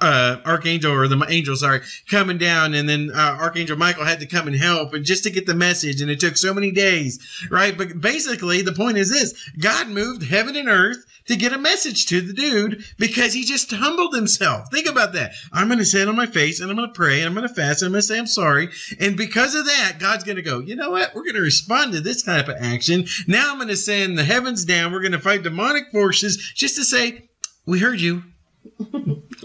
uh, 0.00 0.36
archangel 0.44 0.92
or 0.92 1.06
the 1.06 1.24
angel, 1.28 1.54
sorry, 1.54 1.80
coming 2.10 2.38
down, 2.38 2.74
and 2.74 2.88
then 2.88 3.10
uh, 3.14 3.38
Archangel 3.40 3.76
Michael 3.76 4.04
had 4.04 4.20
to 4.20 4.26
come 4.26 4.48
and 4.48 4.56
help, 4.56 4.92
and 4.94 5.04
just 5.04 5.22
to 5.22 5.30
get 5.30 5.46
the 5.46 5.54
message, 5.54 6.00
and 6.00 6.10
it 6.10 6.18
took 6.18 6.36
so 6.36 6.52
many 6.52 6.72
days, 6.72 7.46
right? 7.50 7.78
But 7.78 8.00
basically, 8.00 8.62
the 8.62 8.72
point 8.72 8.98
is 8.98 9.10
this: 9.10 9.48
God 9.58 9.88
moved 9.88 10.24
heaven 10.24 10.56
and 10.56 10.68
earth 10.68 11.04
to 11.28 11.36
get 11.36 11.52
a 11.52 11.58
message 11.58 12.06
to 12.06 12.20
the 12.20 12.32
dude 12.32 12.84
because 12.98 13.32
he 13.32 13.44
just 13.44 13.70
humbled 13.70 14.14
himself. 14.14 14.70
Think 14.70 14.88
about 14.88 15.12
that. 15.12 15.32
I'm 15.52 15.68
going 15.68 15.78
to 15.78 15.84
sit 15.84 16.08
on 16.08 16.16
my 16.16 16.26
face 16.26 16.60
and 16.60 16.70
I'm 16.70 16.76
going 16.76 16.88
to 16.88 16.94
pray 16.94 17.18
and 17.18 17.26
I'm 17.26 17.34
going 17.34 17.46
to 17.46 17.54
fast 17.54 17.82
and 17.82 17.88
I'm 17.88 17.92
going 17.92 18.00
to 18.00 18.06
say 18.06 18.18
I'm 18.18 18.26
sorry. 18.26 18.70
And 18.98 19.16
because 19.16 19.54
of 19.54 19.66
that, 19.66 19.96
God's 19.98 20.24
going 20.24 20.36
to 20.36 20.42
go, 20.42 20.60
you 20.60 20.74
know 20.74 20.90
what? 20.90 21.14
We're 21.14 21.24
going 21.24 21.34
to 21.34 21.42
respond 21.42 21.92
to 21.92 22.00
this 22.00 22.22
type 22.22 22.48
of 22.48 22.56
action. 22.58 23.06
Now 23.26 23.50
I'm 23.50 23.58
going 23.58 23.68
to 23.68 23.76
send 23.76 24.16
the 24.16 24.24
heavens 24.24 24.64
down. 24.64 24.90
We're 24.90 25.02
going 25.02 25.12
to 25.12 25.20
fight 25.20 25.42
demonic 25.42 25.90
forces 25.92 26.38
just 26.54 26.76
to 26.76 26.84
say, 26.88 27.28
we 27.66 27.78
heard 27.78 28.00
you. 28.00 28.22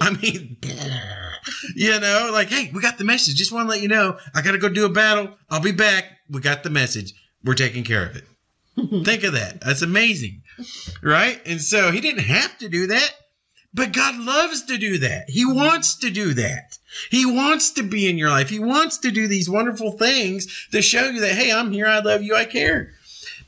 I 0.01 0.09
mean, 0.12 0.57
you 1.75 2.00
know, 2.00 2.29
like, 2.31 2.50
hey, 2.50 2.71
we 2.73 2.81
got 2.81 2.97
the 2.97 3.03
message. 3.03 3.35
Just 3.35 3.51
want 3.51 3.65
to 3.65 3.69
let 3.69 3.81
you 3.81 3.88
know, 3.88 4.17
I 4.33 4.41
got 4.41 4.51
to 4.51 4.57
go 4.57 4.69
do 4.69 4.85
a 4.85 4.89
battle. 4.89 5.29
I'll 5.50 5.59
be 5.59 5.71
back. 5.71 6.05
We 6.29 6.39
got 6.39 6.63
the 6.63 6.69
message. 6.69 7.13
We're 7.43 7.53
taking 7.53 7.83
care 7.83 8.05
of 8.05 8.15
it. 8.15 8.23
Think 9.05 9.23
of 9.23 9.33
that. 9.33 9.62
That's 9.62 9.81
amazing. 9.81 10.41
Right? 11.01 11.39
And 11.45 11.62
so 11.62 11.91
he 11.91 12.01
didn't 12.01 12.23
have 12.23 12.57
to 12.59 12.69
do 12.69 12.88
that, 12.88 13.12
but 13.73 13.91
God 13.91 14.17
loves 14.17 14.65
to 14.65 14.77
do 14.77 15.00
that. 15.00 15.29
He 15.29 15.45
wants 15.45 15.95
to 16.00 16.09
do 16.09 16.33
that. 16.35 16.77
He 17.09 17.25
wants 17.25 17.71
to 17.71 17.83
be 17.83 18.09
in 18.09 18.17
your 18.17 18.29
life. 18.29 18.50
He 18.50 18.59
wants 18.59 19.00
to 19.00 19.12
do 19.12 19.27
these 19.27 19.50
wonderful 19.50 19.91
things 19.91 20.67
to 20.71 20.81
show 20.81 21.09
you 21.09 21.21
that, 21.21 21.35
hey, 21.35 21.51
I'm 21.51 21.71
here. 21.71 21.88
I 21.88 22.00
love 22.00 22.21
you. 22.21 22.35
I 22.35 22.45
care. 22.45 22.91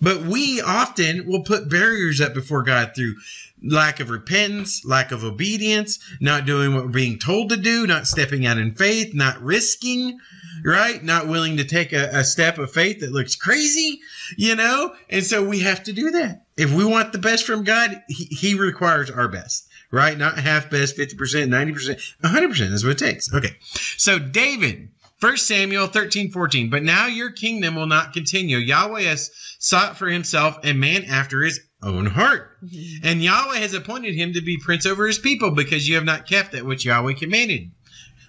But 0.02 0.24
we 0.24 0.62
often 0.62 1.26
will 1.26 1.44
put 1.44 1.70
barriers 1.70 2.22
up 2.22 2.34
before 2.34 2.64
God 2.64 2.94
through 2.96 3.16
lack 3.64 4.00
of 4.00 4.10
repentance, 4.10 4.86
lack 4.86 5.12
of 5.12 5.24
obedience, 5.24 6.00
not 6.20 6.46
doing 6.46 6.74
what 6.74 6.86
we're 6.86 6.92
being 6.92 7.20
told 7.20 7.50
to 7.50 7.58
do, 7.58 7.88
not 7.88 8.08
stepping 8.08 8.46
out 8.46 8.58
in 8.58 8.76
faith, 8.76 9.14
not 9.14 9.42
risking, 9.42 10.20
right? 10.64 11.04
Not 11.04 11.28
willing 11.28 11.58
to 11.58 11.64
take 11.64 11.94
a, 11.94 12.10
a 12.12 12.24
step 12.24 12.58
of 12.58 12.72
faith 12.72 13.00
that 13.00 13.12
looks 13.12 13.36
crazy, 13.36 14.00
you 14.38 14.56
know? 14.56 14.94
And 15.10 15.24
so 15.24 15.44
we 15.44 15.60
have 15.60 15.84
to 15.84 15.94
do 15.94 16.12
that. 16.12 16.46
If 16.58 16.74
we 16.74 16.86
want 16.86 17.12
the 17.12 17.18
best 17.18 17.46
from 17.46 17.64
God, 17.64 18.04
He, 18.08 18.26
he 18.26 18.54
requires 18.56 19.10
our 19.10 19.28
best, 19.28 19.68
right? 19.92 20.18
Not 20.18 20.38
half 20.38 20.70
best, 20.70 20.98
50%, 20.98 21.16
90%, 21.18 22.16
100% 22.24 22.72
is 22.72 22.84
what 22.84 22.92
it 22.92 22.98
takes. 22.98 23.34
Okay. 23.34 23.56
So 23.98 24.20
David, 24.20 24.90
1 25.22 25.38
Samuel 25.38 25.88
13, 25.88 26.32
14. 26.32 26.70
But 26.70 26.84
now 26.84 27.08
your 27.08 27.32
kingdom 27.32 27.76
will 27.76 27.88
not 27.88 28.14
continue. 28.14 28.58
Yahweh 28.58 29.04
has 29.04 29.32
sought 29.60 29.98
for 29.98 30.08
himself 30.08 30.60
a 30.64 30.74
man 30.74 31.06
after 31.06 31.42
his 31.42 31.62
own 31.86 32.08
heart. 32.08 32.58
Mm-hmm. 32.66 33.06
And 33.08 33.24
Yahweh 33.24 33.58
has 33.58 33.74
appointed 33.74 34.16
him 34.16 34.34
to 34.34 34.42
be 34.42 34.58
prince 34.58 34.86
over 34.86 35.08
his 35.08 35.20
people 35.20 35.52
because 35.52 35.88
you 35.88 35.96
have 35.96 36.04
not 36.04 36.28
kept 36.28 36.52
that 36.52 36.66
which 36.66 36.86
Yahweh 36.86 37.14
commanded. 37.14 37.72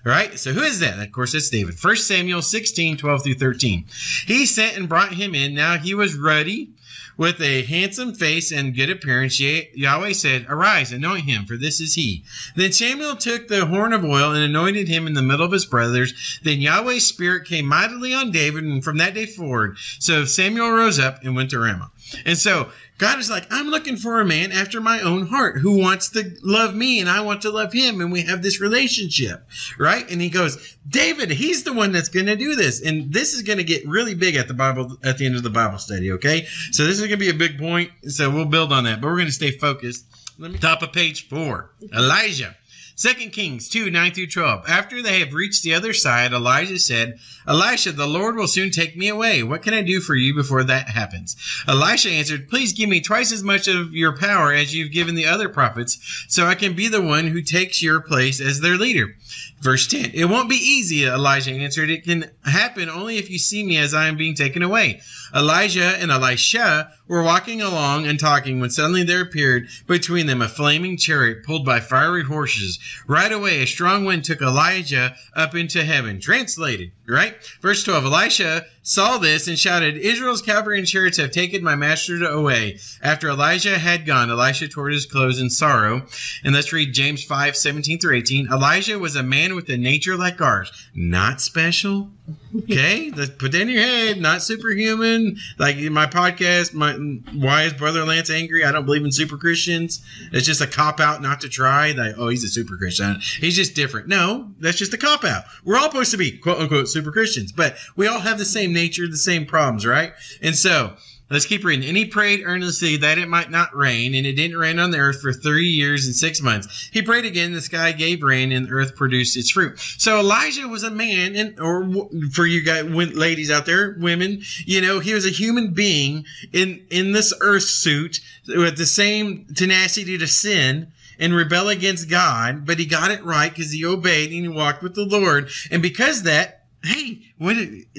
All 0.05 0.13
right, 0.13 0.39
so 0.39 0.53
who 0.53 0.63
is 0.63 0.79
that? 0.81 1.01
Of 1.01 1.11
course, 1.11 1.35
it's 1.35 1.51
David. 1.51 1.75
1 1.83 1.97
Samuel 1.97 2.41
16, 2.41 2.97
12 2.97 3.25
through 3.25 3.35
13. 3.35 3.87
He 4.27 4.47
sent 4.47 4.77
and 4.77 4.89
brought 4.89 5.13
him 5.13 5.35
in. 5.35 5.55
Now 5.55 5.79
he 5.79 5.95
was 5.95 6.15
ruddy, 6.15 6.71
with 7.17 7.41
a 7.41 7.63
handsome 7.63 8.15
face 8.15 8.53
and 8.53 8.75
good 8.75 8.91
appearance. 8.91 9.41
Yahweh 9.41 10.13
said, 10.13 10.47
Arise, 10.49 10.93
anoint 10.93 11.25
him, 11.25 11.47
for 11.47 11.57
this 11.57 11.81
is 11.81 11.95
he. 11.95 12.25
Then 12.55 12.73
Samuel 12.73 13.17
took 13.17 13.49
the 13.49 13.67
horn 13.67 13.93
of 13.93 14.05
oil 14.05 14.33
and 14.33 14.45
anointed 14.45 14.89
him 14.89 15.07
in 15.07 15.15
the 15.15 15.23
middle 15.23 15.47
of 15.47 15.53
his 15.53 15.67
brothers. 15.67 16.41
Then 16.43 16.61
Yahweh's 16.61 17.07
spirit 17.07 17.47
came 17.47 17.67
mightily 17.67 18.15
on 18.15 18.31
David, 18.31 18.65
and 18.65 18.85
from 18.85 18.99
that 18.99 19.15
day 19.15 19.27
forward, 19.27 19.77
so 19.99 20.25
Samuel 20.25 20.71
rose 20.71 20.99
up 20.99 21.25
and 21.25 21.35
went 21.35 21.51
to 21.51 21.59
Ramah. 21.59 21.91
And 22.25 22.39
so 22.39 22.71
God 22.99 23.19
is 23.19 23.29
like, 23.29 23.47
I'm 23.51 23.69
looking 23.69 23.97
for 23.97 24.21
a 24.21 24.25
man 24.25 24.53
after 24.53 24.81
my 24.81 25.01
own 25.01 25.27
heart 25.27 25.59
who 25.59 25.79
wants 25.79 26.11
to 26.11 26.31
love 26.43 26.75
me 26.75 27.01
and 27.01 27.11
I 27.11 27.21
want 27.21 27.43
to 27.43 27.51
love 27.51 27.73
him. 27.73 28.01
And 28.01 28.11
we 28.11 28.23
have 28.23 28.43
this 28.43 28.61
relationship, 28.61 29.47
right? 29.79 30.11
And 30.11 30.21
he 30.21 30.31
goes, 30.31 30.77
David, 30.89 31.31
he's 31.31 31.65
the 31.65 31.75
one 31.75 31.93
that's 31.93 32.09
going 32.09 32.27
to 32.27 32.37
do 32.37 32.55
this. 32.55 32.81
And 32.81 33.13
this 33.13 33.35
is 33.35 33.43
going 33.43 33.59
to 33.59 33.65
get 33.65 33.87
really 33.87 34.15
big 34.15 34.37
at 34.37 34.49
the 34.49 34.55
Bible, 34.55 34.97
at 35.05 35.19
the 35.19 35.27
end 35.27 35.37
of 35.37 35.43
the 35.43 35.51
Bible 35.51 35.79
study. 35.79 36.13
Okay. 36.13 36.47
So 36.71 36.87
this 36.87 36.99
is 36.99 37.06
going 37.09 37.19
to 37.19 37.25
be 37.25 37.31
a 37.31 37.35
big 37.35 37.59
point. 37.59 37.91
So 38.09 38.31
we'll 38.31 38.45
build 38.47 38.73
on 38.73 38.85
that, 38.85 39.01
but 39.01 39.09
we're 39.09 39.17
going 39.17 39.27
to 39.27 39.33
stay 39.33 39.53
focused. 39.53 40.07
Let 40.39 40.51
me 40.51 40.59
top 40.59 40.83
of 40.83 40.93
page 40.93 41.29
four. 41.29 41.71
Elijah. 41.97 42.55
Second 42.99 43.33
Kings 43.33 43.69
2, 43.69 43.91
9 43.91 44.13
through 44.13 44.29
12. 44.29 44.65
After 44.71 45.03
they 45.03 45.21
have 45.21 45.35
reached 45.35 45.63
the 45.63 45.75
other 45.75 45.93
side, 45.93 46.33
Elijah 46.33 46.79
said, 46.79 47.19
Elisha, 47.47 47.93
the 47.93 48.07
Lord 48.07 48.37
will 48.37 48.49
soon 48.49 48.71
take 48.71 48.97
me 48.97 49.09
away. 49.09 49.43
What 49.43 49.63
can 49.63 49.75
I 49.75 49.83
do 49.83 50.01
for 50.01 50.15
you 50.15 50.35
before 50.35 50.65
that 50.65 50.89
happens? 50.89 51.37
Elisha 51.69 52.09
answered, 52.09 52.49
Please 52.49 52.73
give 52.73 52.89
me 52.89 53.03
twice 53.03 53.33
as 53.33 53.43
much 53.43 53.69
of 53.69 53.93
your 53.93 54.17
power 54.17 54.51
as 54.51 54.75
you've 54.75 54.93
given 54.93 55.15
the 55.15 55.27
other 55.27 55.51
prophets, 55.51 55.99
so 56.29 56.47
I 56.47 56.55
can 56.55 56.73
be 56.73 56.89
the 56.89 57.03
one 57.03 57.27
who 57.27 57.43
takes 57.43 57.83
your 57.83 58.01
place 58.01 58.41
as 58.41 58.61
their 58.61 58.79
leader. 58.79 59.15
Verse 59.61 59.87
10. 59.87 60.13
It 60.15 60.25
won't 60.25 60.49
be 60.49 60.57
easy, 60.57 61.05
Elijah 61.05 61.53
answered. 61.53 61.91
It 61.91 62.05
can 62.05 62.31
happen 62.45 62.89
only 62.89 63.19
if 63.19 63.31
you 63.31 63.39
see 63.39 63.63
me 63.63 63.77
as 63.77 63.93
I 63.93 64.07
am 64.09 64.17
being 64.17 64.35
taken 64.35 64.63
away. 64.63 65.01
Elijah 65.35 65.97
and 65.99 66.11
Elisha 66.11 66.93
were 67.09 67.23
walking 67.23 67.63
along 67.63 68.07
and 68.07 68.19
talking 68.19 68.61
when 68.61 68.71
suddenly 68.71 69.03
there 69.03 69.23
appeared 69.23 69.69
between 69.87 70.27
them 70.27 70.43
a 70.43 70.49
flaming 70.49 70.97
chariot 70.97 71.45
pulled 71.45 71.65
by 71.65 71.81
fiery 71.81 72.25
horses. 72.25 72.79
Right 73.07 73.33
away, 73.33 73.63
a 73.63 73.67
strong 73.67 74.05
wind 74.05 74.25
took 74.25 74.41
Elijah 74.41 75.17
up 75.35 75.55
into 75.55 75.85
heaven. 75.85 76.21
Translated, 76.21 76.93
right? 77.09 77.35
Verse 77.61 77.85
12 77.85 78.05
Elisha 78.05 78.65
saw 78.83 79.19
this 79.19 79.49
and 79.49 79.59
shouted, 79.59 79.97
Israel's 79.97 80.43
cavalry 80.43 80.79
and 80.79 80.87
chariots 80.87 81.19
have 81.19 81.33
taken 81.33 81.65
my 81.65 81.75
master 81.75 82.25
away. 82.25 82.79
After 83.03 83.29
Elijah 83.29 83.77
had 83.77 84.07
gone, 84.07 84.31
Elisha 84.31 84.69
tore 84.69 84.91
his 84.91 85.07
clothes 85.07 85.41
in 85.41 85.51
sorrow. 85.51 86.07
And 86.45 86.55
let's 86.55 86.73
read 86.73 86.95
James 86.95 87.25
5 87.25 87.57
17 87.57 87.99
through 87.99 88.17
18. 88.17 88.47
Elijah 88.47 88.99
was 88.99 89.17
a 89.17 89.23
man 89.25 89.57
with 89.57 89.69
a 89.71 89.77
nature 89.77 90.17
like 90.17 90.41
ours, 90.41 90.71
not 90.95 91.41
special. 91.41 92.11
Okay, 92.57 93.13
let's 93.15 93.31
put 93.31 93.53
that 93.53 93.61
in 93.61 93.69
your 93.69 93.83
head. 93.83 94.19
Not 94.19 94.43
superhuman. 94.43 95.37
Like 95.59 95.77
in 95.77 95.93
my 95.93 96.07
podcast, 96.07 96.75
my 96.75 96.93
why 96.93 97.65
is 97.65 97.73
Brother 97.73 98.05
Lance 98.05 98.31
angry? 98.31 98.65
I 98.65 98.73
don't 98.73 98.85
believe 98.85 99.05
in 99.05 99.13
super 99.13 99.37
Christians. 99.37 100.03
It's 100.33 100.47
just 100.47 100.61
a 100.61 100.67
cop 100.67 100.99
out 100.99 101.23
not 101.23 101.43
to 101.43 101.49
try. 101.49 101.93
Like, 101.93 102.15
oh, 102.19 102.29
he's 102.29 102.45
a 102.45 102.49
super 102.49 102.77
Christian. 102.77 103.21
He's 103.41 103.55
just 103.55 103.75
different. 103.75 104.09
No, 104.09 104.51
that's 104.59 104.79
just 104.79 104.95
a 104.95 104.99
cop 104.99 105.25
out. 105.25 105.45
We're 105.65 105.77
all 105.77 105.91
supposed 105.91 106.11
to 106.13 106.17
be 106.17 106.39
quote 106.39 106.59
unquote 106.59 106.89
super 106.97 107.13
Christians, 107.13 107.53
but 107.53 107.77
we 107.95 108.07
all 108.07 108.21
have 108.21 108.39
the 108.39 108.45
same 108.45 108.73
nature, 108.73 109.07
the 109.07 109.17
same 109.17 109.47
problems, 109.47 109.85
right? 109.85 110.13
And 110.41 110.57
so 110.57 110.97
Let's 111.29 111.45
keep 111.47 111.65
reading. 111.65 111.89
And 111.89 111.97
he 111.97 112.05
prayed 112.05 112.43
earnestly 112.45 112.99
that 112.99 113.19
it 113.19 113.29
might 113.29 113.51
not 113.51 113.75
rain, 113.75 114.15
and 114.15 114.25
it 114.25 114.35
didn't 114.35 114.59
rain 114.59 114.79
on 114.79 114.93
the 114.93 114.99
earth 114.99 115.21
for 115.21 115.33
three 115.33 115.67
years 115.67 116.07
and 116.07 116.15
six 116.15 116.41
months. 116.41 116.89
He 116.93 117.03
prayed 117.03 117.25
again, 117.25 117.53
the 117.53 117.61
sky 117.61 117.91
gave 117.91 118.23
rain, 118.23 118.53
and 118.53 118.69
the 118.69 118.73
earth 118.73 118.95
produced 118.95 119.37
its 119.37 119.51
fruit. 119.51 119.81
So 119.99 120.21
Elijah 120.21 120.69
was 120.69 120.85
a 120.85 120.91
man, 120.91 121.35
and 121.35 121.59
or 121.59 122.09
for 122.33 122.47
you 122.47 122.63
guys, 122.63 122.85
ladies 122.85 123.51
out 123.51 123.67
there, 123.67 123.97
women, 123.99 124.43
you 124.67 124.81
know, 124.81 125.01
he 125.01 125.15
was 125.15 125.27
a 125.27 125.31
human 125.31 125.73
being 125.73 126.27
in 126.53 126.87
in 126.91 127.11
this 127.11 127.35
earth 127.41 127.65
suit 127.65 128.21
with 128.47 128.77
the 128.77 128.87
same 128.87 129.47
tenacity 129.53 130.19
to 130.19 130.29
sin 130.29 130.93
and 131.19 131.35
rebel 131.35 131.69
against 131.69 132.09
God, 132.09 132.65
but 132.67 132.79
he 132.79 132.87
got 132.87 133.11
it 133.11 133.25
right 133.25 133.53
because 133.53 133.73
he 133.73 133.85
obeyed 133.85 134.31
and 134.31 134.43
he 134.43 134.49
walked 134.49 134.83
with 134.83 134.95
the 134.95 135.07
Lord. 135.07 135.51
And 135.73 135.83
because 135.83 136.23
that, 136.25 136.56
hey, 136.87 137.23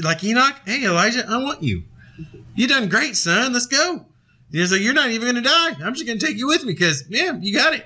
like 0.02 0.24
Enoch, 0.24 0.56
hey 0.66 0.86
Elijah, 0.86 1.26
I 1.28 1.38
want 1.38 1.64
you. 1.64 1.84
You 2.56 2.68
done 2.68 2.90
great, 2.90 3.16
son. 3.16 3.54
Let's 3.54 3.68
go. 3.68 4.06
He's 4.52 4.72
like, 4.72 4.82
you're 4.82 4.94
not 4.94 5.10
even 5.10 5.32
going 5.32 5.44
to 5.44 5.50
die. 5.50 5.76
I'm 5.84 5.94
just 5.94 6.06
going 6.06 6.20
to 6.20 6.26
take 6.26 6.38
you 6.38 6.48
with 6.48 6.64
me 6.64 6.74
because, 6.74 7.04
yeah, 7.10 7.34
you 7.40 7.54
got 7.54 7.74
it. 7.74 7.86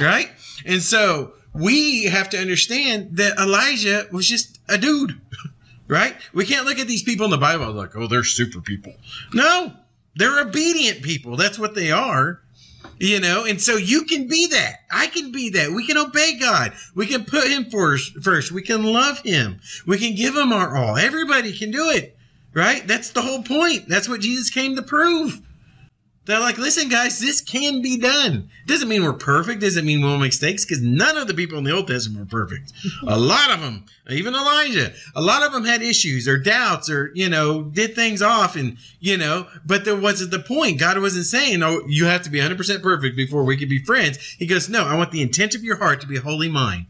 Right? 0.00 0.30
And 0.66 0.82
so 0.82 1.32
we 1.54 2.04
have 2.04 2.30
to 2.30 2.38
understand 2.38 3.16
that 3.16 3.38
Elijah 3.38 4.06
was 4.12 4.28
just 4.28 4.60
a 4.68 4.78
dude. 4.78 5.20
Right? 5.88 6.14
We 6.32 6.46
can't 6.46 6.66
look 6.66 6.78
at 6.78 6.86
these 6.86 7.02
people 7.02 7.24
in 7.24 7.32
the 7.32 7.36
Bible 7.36 7.72
like, 7.72 7.96
oh, 7.96 8.06
they're 8.06 8.22
super 8.22 8.60
people. 8.60 8.94
No, 9.34 9.72
they're 10.14 10.38
obedient 10.38 11.02
people. 11.02 11.36
That's 11.36 11.58
what 11.58 11.74
they 11.74 11.90
are. 11.90 12.40
You 12.98 13.18
know, 13.20 13.46
and 13.46 13.60
so 13.60 13.76
you 13.76 14.04
can 14.04 14.28
be 14.28 14.48
that. 14.48 14.80
I 14.90 15.06
can 15.06 15.32
be 15.32 15.50
that. 15.50 15.70
We 15.72 15.86
can 15.86 15.96
obey 15.96 16.38
God. 16.38 16.74
We 16.94 17.06
can 17.06 17.24
put 17.24 17.48
Him 17.48 17.64
first. 17.64 18.22
First, 18.22 18.52
we 18.52 18.62
can 18.62 18.84
love 18.84 19.20
Him. 19.20 19.60
We 19.86 19.98
can 19.98 20.14
give 20.14 20.36
Him 20.36 20.52
our 20.52 20.76
all. 20.76 20.96
Everybody 20.96 21.56
can 21.56 21.70
do 21.70 21.90
it. 21.90 22.16
Right? 22.52 22.86
That's 22.86 23.10
the 23.10 23.22
whole 23.22 23.42
point. 23.42 23.88
That's 23.88 24.08
what 24.08 24.20
Jesus 24.20 24.50
came 24.50 24.76
to 24.76 24.82
prove. 24.82 25.40
They're 26.30 26.40
like, 26.40 26.58
listen, 26.58 26.88
guys, 26.88 27.18
this 27.18 27.40
can 27.40 27.82
be 27.82 27.98
done. 27.98 28.50
Doesn't 28.66 28.88
mean 28.88 29.02
we're 29.02 29.12
perfect. 29.12 29.60
Doesn't 29.60 29.84
mean 29.84 30.00
we'll 30.00 30.16
make 30.16 30.30
mistakes 30.30 30.64
because 30.64 30.80
none 30.80 31.16
of 31.16 31.26
the 31.26 31.34
people 31.34 31.58
in 31.58 31.64
the 31.64 31.74
Old 31.74 31.88
Testament 31.88 32.32
were 32.32 32.44
perfect. 32.44 32.72
a 33.06 33.18
lot 33.18 33.50
of 33.50 33.60
them, 33.60 33.84
even 34.08 34.34
Elijah, 34.34 34.92
a 35.16 35.20
lot 35.20 35.42
of 35.42 35.52
them 35.52 35.64
had 35.64 35.82
issues 35.82 36.28
or 36.28 36.38
doubts 36.38 36.88
or, 36.88 37.10
you 37.14 37.28
know, 37.28 37.62
did 37.62 37.94
things 37.94 38.22
off 38.22 38.56
and, 38.56 38.76
you 39.00 39.16
know, 39.16 39.46
but 39.66 39.84
there 39.84 39.96
wasn't 39.96 40.30
the 40.30 40.38
point. 40.38 40.78
God 40.78 40.98
wasn't 41.00 41.26
saying, 41.26 41.62
oh, 41.62 41.82
you 41.88 42.04
have 42.04 42.22
to 42.22 42.30
be 42.30 42.38
100% 42.38 42.82
perfect 42.82 43.16
before 43.16 43.44
we 43.44 43.56
can 43.56 43.68
be 43.68 43.82
friends. 43.82 44.18
He 44.18 44.46
goes, 44.46 44.68
no, 44.68 44.84
I 44.84 44.96
want 44.96 45.10
the 45.10 45.22
intent 45.22 45.54
of 45.56 45.64
your 45.64 45.76
heart 45.76 46.00
to 46.02 46.06
be 46.06 46.16
holy 46.16 46.48
mind. 46.48 46.86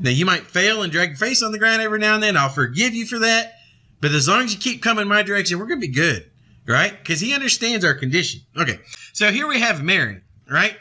Now, 0.00 0.10
you 0.10 0.24
might 0.24 0.46
fail 0.46 0.82
and 0.82 0.90
drag 0.90 1.10
your 1.10 1.18
face 1.18 1.42
on 1.42 1.52
the 1.52 1.58
ground 1.58 1.82
every 1.82 1.98
now 1.98 2.14
and 2.14 2.22
then. 2.22 2.36
I'll 2.36 2.48
forgive 2.48 2.94
you 2.94 3.06
for 3.06 3.18
that. 3.20 3.60
But 4.00 4.10
as 4.10 4.26
long 4.26 4.42
as 4.42 4.52
you 4.52 4.58
keep 4.58 4.82
coming 4.82 5.06
my 5.06 5.22
direction, 5.22 5.58
we're 5.58 5.66
going 5.66 5.80
to 5.80 5.86
be 5.86 5.92
good, 5.92 6.28
right? 6.66 6.96
Because 6.96 7.20
he 7.20 7.34
understands 7.34 7.84
our 7.84 7.94
condition. 7.94 8.40
Okay, 8.56 8.78
so 9.12 9.30
here 9.30 9.46
we 9.46 9.60
have 9.60 9.82
Mary, 9.82 10.20
right? 10.50 10.76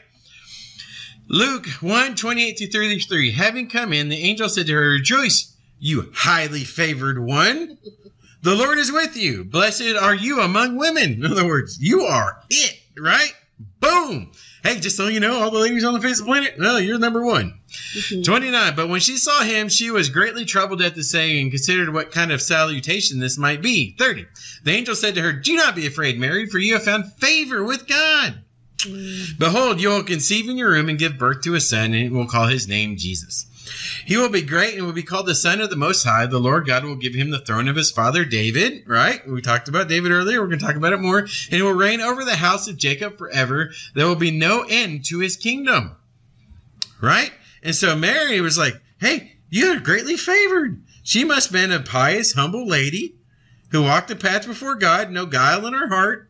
Luke 1.27 1.65
1 1.79 2.15
28 2.15 2.57
through 2.57 2.67
33. 2.67 3.31
Having 3.31 3.69
come 3.69 3.93
in, 3.93 4.09
the 4.09 4.17
angel 4.17 4.49
said 4.49 4.67
to 4.67 4.73
her, 4.73 4.91
Rejoice, 4.91 5.55
you 5.79 6.11
highly 6.13 6.63
favored 6.63 7.19
one. 7.19 7.77
The 8.43 8.55
Lord 8.55 8.79
is 8.79 8.91
with 8.91 9.15
you. 9.15 9.43
Blessed 9.43 9.95
are 9.99 10.15
you 10.15 10.41
among 10.41 10.75
women. 10.75 11.13
In 11.13 11.25
other 11.25 11.47
words, 11.47 11.79
you 11.79 12.01
are 12.01 12.41
it, 12.49 12.79
right? 12.97 13.33
Boom. 13.79 14.31
Hey, 14.63 14.79
just 14.79 14.95
so 14.95 15.07
you 15.07 15.19
know, 15.19 15.41
all 15.41 15.49
the 15.49 15.59
ladies 15.59 15.83
on 15.83 15.93
the 15.93 15.99
face 15.99 16.19
of 16.19 16.25
the 16.25 16.31
planet, 16.31 16.55
well, 16.59 16.79
you're 16.79 16.99
number 16.99 17.25
one. 17.25 17.59
Mm-hmm. 17.69 18.21
29. 18.21 18.75
But 18.75 18.89
when 18.89 18.99
she 18.99 19.17
saw 19.17 19.41
him, 19.43 19.69
she 19.69 19.89
was 19.89 20.09
greatly 20.09 20.45
troubled 20.45 20.81
at 20.81 20.93
the 20.93 21.03
saying 21.03 21.41
and 21.41 21.51
considered 21.51 21.93
what 21.93 22.11
kind 22.11 22.31
of 22.31 22.41
salutation 22.41 23.19
this 23.19 23.39
might 23.39 23.61
be. 23.61 23.95
30. 23.97 24.27
The 24.63 24.71
angel 24.71 24.95
said 24.95 25.15
to 25.15 25.21
her, 25.21 25.33
Do 25.33 25.55
not 25.55 25.75
be 25.75 25.87
afraid, 25.87 26.19
Mary, 26.19 26.45
for 26.45 26.59
you 26.59 26.73
have 26.73 26.83
found 26.83 27.11
favor 27.13 27.63
with 27.63 27.87
God. 27.87 28.43
Behold, 29.37 29.81
you 29.81 29.89
will 29.89 30.03
conceive 30.03 30.49
in 30.49 30.57
your 30.57 30.71
room 30.71 30.89
and 30.89 30.99
give 30.99 31.17
birth 31.17 31.41
to 31.41 31.55
a 31.55 31.61
son, 31.61 31.93
and 31.93 32.11
will 32.11 32.27
call 32.27 32.47
his 32.47 32.67
name 32.67 32.97
Jesus. 32.97 33.45
He 34.05 34.17
will 34.17 34.29
be 34.29 34.41
great 34.41 34.75
and 34.75 34.85
will 34.85 34.93
be 34.93 35.03
called 35.03 35.27
the 35.27 35.35
Son 35.35 35.61
of 35.61 35.69
the 35.69 35.75
Most 35.75 36.03
High. 36.03 36.25
The 36.25 36.39
Lord 36.39 36.65
God 36.65 36.83
will 36.83 36.95
give 36.95 37.13
him 37.13 37.29
the 37.29 37.39
throne 37.39 37.67
of 37.67 37.75
his 37.75 37.91
father 37.91 38.25
David, 38.25 38.83
right? 38.87 39.25
We 39.27 39.41
talked 39.41 39.67
about 39.69 39.87
David 39.87 40.11
earlier. 40.11 40.41
We're 40.41 40.47
going 40.47 40.59
to 40.59 40.65
talk 40.65 40.75
about 40.75 40.93
it 40.93 40.99
more. 40.99 41.19
And 41.19 41.29
he 41.49 41.61
will 41.61 41.73
reign 41.73 42.01
over 42.01 42.25
the 42.25 42.35
house 42.35 42.67
of 42.67 42.77
Jacob 42.77 43.17
forever. 43.17 43.71
There 43.93 44.07
will 44.07 44.15
be 44.15 44.31
no 44.31 44.65
end 44.67 45.05
to 45.05 45.19
his 45.19 45.37
kingdom, 45.37 45.95
right? 47.01 47.31
And 47.63 47.75
so 47.75 47.95
Mary 47.95 48.41
was 48.41 48.57
like, 48.57 48.73
hey, 48.99 49.33
you 49.49 49.71
are 49.71 49.79
greatly 49.79 50.17
favored. 50.17 50.81
She 51.03 51.23
must 51.23 51.51
have 51.51 51.53
been 51.53 51.71
a 51.71 51.83
pious, 51.83 52.33
humble 52.33 52.67
lady 52.67 53.15
who 53.69 53.83
walked 53.83 54.09
the 54.09 54.15
path 54.15 54.47
before 54.47 54.75
God, 54.75 55.11
no 55.11 55.25
guile 55.25 55.65
in 55.65 55.73
her 55.73 55.87
heart, 55.87 56.29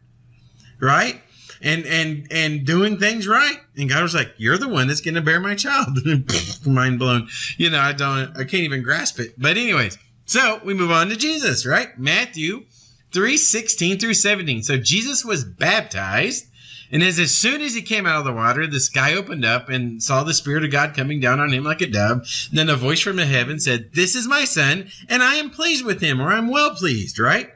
right? 0.80 1.22
And 1.62 1.86
and 1.86 2.28
and 2.32 2.66
doing 2.66 2.98
things 2.98 3.28
right. 3.28 3.58
And 3.78 3.90
God 3.90 4.04
was 4.04 4.16
like, 4.16 4.34
"You're 4.38 4.58
the 4.58 4.68
one 4.68 4.88
that's 4.88 5.02
going 5.02 5.16
to 5.16 5.22
bear 5.22 5.40
my 5.40 5.56
child." 5.56 5.98
Mind 6.66 7.00
blown. 7.00 7.28
You 7.58 7.70
know, 7.70 7.80
I 7.80 7.94
don't, 7.94 8.36
I 8.36 8.44
can't 8.44 8.64
even 8.64 8.84
grasp 8.84 9.20
it. 9.20 9.34
But 9.38 9.58
anyways, 9.58 9.98
so 10.26 10.62
we 10.64 10.74
move 10.74 10.92
on 10.92 11.10
to 11.10 11.16
Jesus, 11.16 11.66
right? 11.66 11.98
Matthew 11.98 12.66
three 13.12 13.38
sixteen 13.38 14.00
through 14.00 14.16
seventeen. 14.16 14.64
So 14.64 14.78
Jesus 14.78 15.24
was 15.24 15.44
baptized. 15.44 16.48
And 16.94 17.02
as, 17.04 17.20
as 17.20 17.32
soon 17.34 17.62
as 17.62 17.74
he 17.74 17.82
came 17.82 18.06
out 18.06 18.20
of 18.20 18.26
the 18.26 18.34
water, 18.34 18.68
the 18.68 18.82
sky 18.82 19.14
opened 19.14 19.46
up 19.46 19.70
and 19.70 20.04
saw 20.04 20.26
the 20.26 20.34
Spirit 20.34 20.66
of 20.66 20.72
God 20.72 20.94
coming 20.94 21.22
down 21.22 21.40
on 21.40 21.54
him 21.54 21.64
like 21.64 21.80
a 21.80 21.88
dove. 21.88 22.28
Then 22.52 22.68
a 22.68 22.76
voice 22.76 23.00
from 23.00 23.16
the 23.16 23.26
heaven 23.26 23.62
said, 23.62 23.92
This 23.94 24.14
is 24.14 24.28
my 24.28 24.44
son, 24.44 24.92
and 25.08 25.24
I 25.24 25.36
am 25.36 25.52
pleased 25.52 25.86
with 25.86 26.02
him, 26.02 26.20
or 26.20 26.28
I'm 26.28 26.50
well 26.50 26.76
pleased, 26.76 27.18
right? 27.18 27.50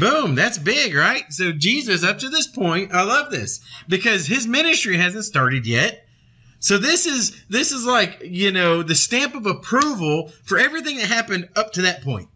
Boom, 0.00 0.34
that's 0.34 0.56
big, 0.56 0.94
right? 0.94 1.30
So 1.30 1.52
Jesus, 1.52 2.02
up 2.02 2.20
to 2.20 2.30
this 2.30 2.46
point, 2.46 2.94
I 2.94 3.02
love 3.02 3.30
this 3.30 3.60
because 3.86 4.26
his 4.26 4.46
ministry 4.46 4.96
hasn't 4.96 5.26
started 5.26 5.66
yet. 5.66 6.06
So 6.58 6.78
this 6.78 7.04
is 7.04 7.44
this 7.50 7.70
is 7.70 7.84
like, 7.84 8.22
you 8.24 8.50
know, 8.50 8.82
the 8.82 8.94
stamp 8.94 9.34
of 9.34 9.44
approval 9.44 10.32
for 10.44 10.56
everything 10.58 10.96
that 10.96 11.06
happened 11.06 11.50
up 11.54 11.74
to 11.74 11.82
that 11.82 12.02
point. 12.02 12.30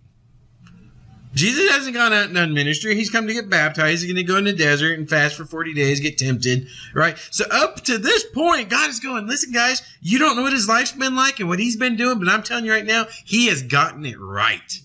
Jesus 1.32 1.70
hasn't 1.70 1.96
gone 1.96 2.12
out 2.12 2.26
and 2.26 2.34
done 2.34 2.52
ministry. 2.52 2.94
He's 2.94 3.08
come 3.08 3.26
to 3.26 3.32
get 3.32 3.48
baptized. 3.48 4.02
He's 4.02 4.12
going 4.12 4.24
to 4.24 4.30
go 4.30 4.36
in 4.36 4.44
the 4.44 4.52
desert 4.52 4.98
and 4.98 5.08
fast 5.08 5.34
for 5.34 5.46
40 5.46 5.72
days, 5.72 6.00
get 6.00 6.18
tempted, 6.18 6.68
right? 6.94 7.16
So 7.30 7.46
up 7.50 7.80
to 7.84 7.96
this 7.96 8.24
point, 8.24 8.68
God 8.68 8.90
is 8.90 9.00
going, 9.00 9.26
listen, 9.26 9.52
guys, 9.52 9.82
you 10.02 10.18
don't 10.18 10.36
know 10.36 10.42
what 10.42 10.52
his 10.52 10.68
life's 10.68 10.92
been 10.92 11.16
like 11.16 11.40
and 11.40 11.48
what 11.48 11.58
he's 11.58 11.76
been 11.76 11.96
doing, 11.96 12.18
but 12.18 12.28
I'm 12.28 12.42
telling 12.42 12.66
you 12.66 12.72
right 12.72 12.84
now, 12.84 13.06
he 13.24 13.48
has 13.48 13.62
gotten 13.62 14.04
it 14.04 14.20
right. 14.20 14.80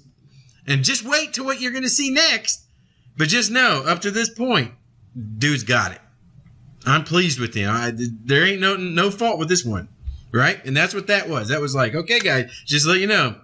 And 0.65 0.83
just 0.83 1.05
wait 1.05 1.33
to 1.33 1.43
what 1.43 1.61
you're 1.61 1.71
going 1.71 1.83
to 1.83 1.89
see 1.89 2.09
next 2.09 2.65
but 3.19 3.27
just 3.27 3.51
know, 3.51 3.83
up 3.85 3.99
to 4.03 4.11
this 4.11 4.29
point, 4.29 4.71
dude's 5.37 5.65
got 5.65 5.91
it. 5.91 5.99
I'm 6.85 7.03
pleased 7.03 7.37
with 7.37 7.53
him. 7.53 7.69
I, 7.69 7.91
there 7.93 8.45
ain't 8.45 8.61
no 8.61 8.77
no 8.77 9.11
fault 9.11 9.37
with 9.37 9.49
this 9.49 9.65
one, 9.65 9.89
right? 10.31 10.63
And 10.65 10.75
that's 10.75 10.93
what 10.93 11.07
that 11.07 11.27
was. 11.27 11.49
That 11.49 11.59
was 11.59 11.75
like, 11.75 11.95
okay, 11.95 12.19
guys, 12.19 12.49
just 12.65 12.85
let 12.85 13.01
you 13.01 13.07
know, 13.07 13.35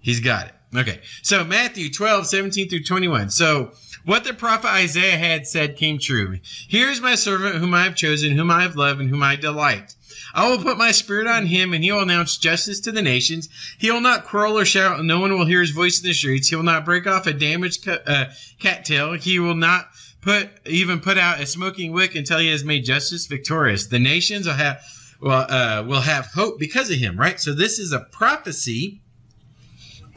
he's 0.00 0.20
got 0.20 0.48
it. 0.48 0.52
Okay, 0.76 1.00
so 1.22 1.44
Matthew 1.44 1.90
12, 1.90 2.26
17 2.26 2.68
through 2.68 2.82
21. 2.82 3.30
So 3.30 3.72
what 4.04 4.24
the 4.24 4.34
prophet 4.34 4.68
Isaiah 4.68 5.16
had 5.16 5.46
said 5.46 5.76
came 5.76 5.98
true. 5.98 6.38
Here 6.44 6.90
is 6.90 7.00
my 7.00 7.14
servant 7.14 7.54
whom 7.54 7.72
I 7.72 7.84
have 7.84 7.96
chosen, 7.96 8.36
whom 8.36 8.50
I 8.50 8.60
have 8.62 8.76
loved, 8.76 9.00
and 9.00 9.08
whom 9.08 9.22
I 9.22 9.36
delight. 9.36 9.94
I 10.36 10.50
will 10.50 10.58
put 10.58 10.76
my 10.76 10.92
spirit 10.92 11.26
on 11.26 11.46
him, 11.46 11.72
and 11.72 11.82
he 11.82 11.90
will 11.90 12.02
announce 12.02 12.36
justice 12.36 12.80
to 12.80 12.92
the 12.92 13.00
nations. 13.00 13.48
He 13.78 13.90
will 13.90 14.02
not 14.02 14.26
quarrel 14.26 14.58
or 14.58 14.66
shout, 14.66 14.98
and 14.98 15.08
no 15.08 15.18
one 15.18 15.32
will 15.32 15.46
hear 15.46 15.62
his 15.62 15.70
voice 15.70 15.98
in 15.98 16.06
the 16.06 16.12
streets. 16.12 16.48
He 16.48 16.56
will 16.56 16.62
not 16.62 16.84
break 16.84 17.06
off 17.06 17.26
a 17.26 17.32
damaged 17.32 17.88
uh, 17.88 18.26
cattail. 18.60 19.14
He 19.14 19.38
will 19.38 19.54
not 19.54 19.88
put 20.20 20.50
even 20.66 21.00
put 21.00 21.16
out 21.16 21.40
a 21.40 21.46
smoking 21.46 21.92
wick 21.92 22.14
until 22.14 22.38
he 22.38 22.50
has 22.50 22.64
made 22.64 22.84
justice 22.84 23.26
victorious. 23.26 23.86
The 23.86 23.98
nations 23.98 24.46
will 24.46 24.54
have 24.54 24.82
well 25.22 25.46
uh, 25.48 25.84
will 25.84 26.02
have 26.02 26.26
hope 26.26 26.58
because 26.58 26.90
of 26.90 26.98
him. 26.98 27.18
Right. 27.18 27.40
So 27.40 27.54
this 27.54 27.78
is 27.78 27.92
a 27.92 28.00
prophecy 28.00 29.00